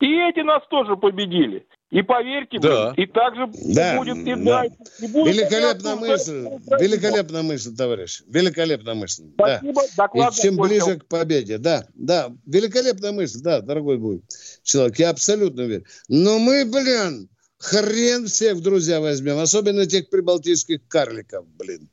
И 0.01 0.19
эти 0.19 0.41
нас 0.41 0.67
тоже 0.69 0.97
победили. 0.97 1.67
И 1.91 2.03
поверьте 2.03 2.61
да. 2.61 2.93
мне, 2.95 3.05
и 3.05 3.07
также 3.09 3.49
да. 3.75 3.97
будет 3.97 4.17
и 4.19 4.35
да. 4.45 4.65
И 4.65 5.07
будет 5.09 5.35
Великолепная 5.35 5.97
мысль, 5.97 6.47
великолепная 6.79 7.43
мысль, 7.43 7.75
товарищ, 7.75 8.23
великолепная 8.29 8.95
мысль. 8.95 9.25
Спасибо, 9.35 9.83
да. 9.97 10.09
И 10.15 10.41
чем 10.41 10.57
ближе 10.57 11.01
к 11.01 11.07
победе, 11.07 11.59
да, 11.59 11.87
да, 11.95 12.33
великолепная 12.47 13.11
мысль, 13.11 13.41
да, 13.41 13.61
дорогой 13.61 13.99
будет 13.99 14.23
человек, 14.63 15.01
я 15.01 15.11
абсолютно 15.11 15.65
уверен. 15.65 15.85
Но 16.07 16.39
мы, 16.39 16.65
блин, 16.65 17.29
хрен 17.59 18.27
всех 18.27 18.61
друзья 18.61 19.01
возьмем, 19.01 19.39
особенно 19.39 19.85
тех 19.85 20.11
прибалтийских 20.11 20.87
карликов, 20.87 21.45
блин. 21.59 21.89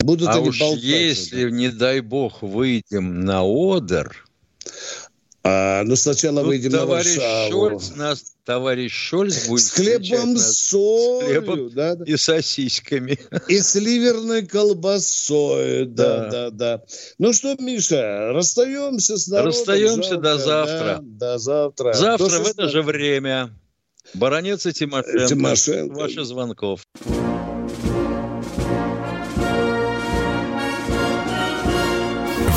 Будут 0.00 0.28
а 0.28 0.40
уж 0.40 0.58
если, 0.60 1.44
да. 1.44 1.50
не 1.50 1.68
дай 1.68 2.00
бог, 2.00 2.40
выйдем 2.40 3.26
на 3.26 3.42
Одер, 3.42 4.24
а, 5.48 5.82
ну, 5.84 5.96
сначала 5.96 6.40
Тут 6.40 6.48
выйдем 6.48 6.72
товарищ 6.72 7.16
на 7.16 7.22
Варшаву. 7.22 7.50
Шольц 7.50 7.96
нас, 7.96 8.24
товарищ 8.44 8.92
Шольц 8.92 9.46
будет 9.46 9.64
с 9.64 9.70
хлебом 9.70 10.36
с 10.36 10.58
солью, 10.58 11.20
с 11.20 11.24
хлебом 11.24 11.70
да, 11.70 11.94
да. 11.94 12.04
и 12.04 12.16
сосисками. 12.16 13.18
И 13.48 13.60
с 13.60 13.74
ливерной 13.74 14.46
колбасой, 14.46 15.86
да, 15.86 16.18
да, 16.18 16.30
да. 16.30 16.50
да. 16.50 16.82
Ну 17.18 17.32
что, 17.32 17.56
Миша, 17.58 18.32
расстаемся 18.32 19.16
с 19.16 19.26
народом. 19.28 19.52
Расстаемся 19.52 20.10
завтра, 20.10 20.20
до 20.20 20.38
завтра. 20.38 20.98
Да, 21.00 21.32
до 21.32 21.38
завтра. 21.38 21.92
Завтра 21.94 22.38
в 22.40 22.46
это 22.46 22.68
же 22.68 22.82
время. 22.82 23.50
Баронец 24.14 24.66
и 24.66 24.72
Тимошенко. 24.72 25.26
Тимошенко. 25.26 25.94
Ваши 25.94 26.24
звонков. 26.24 26.82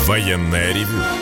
Военная 0.06 0.74
ревю 0.74 1.21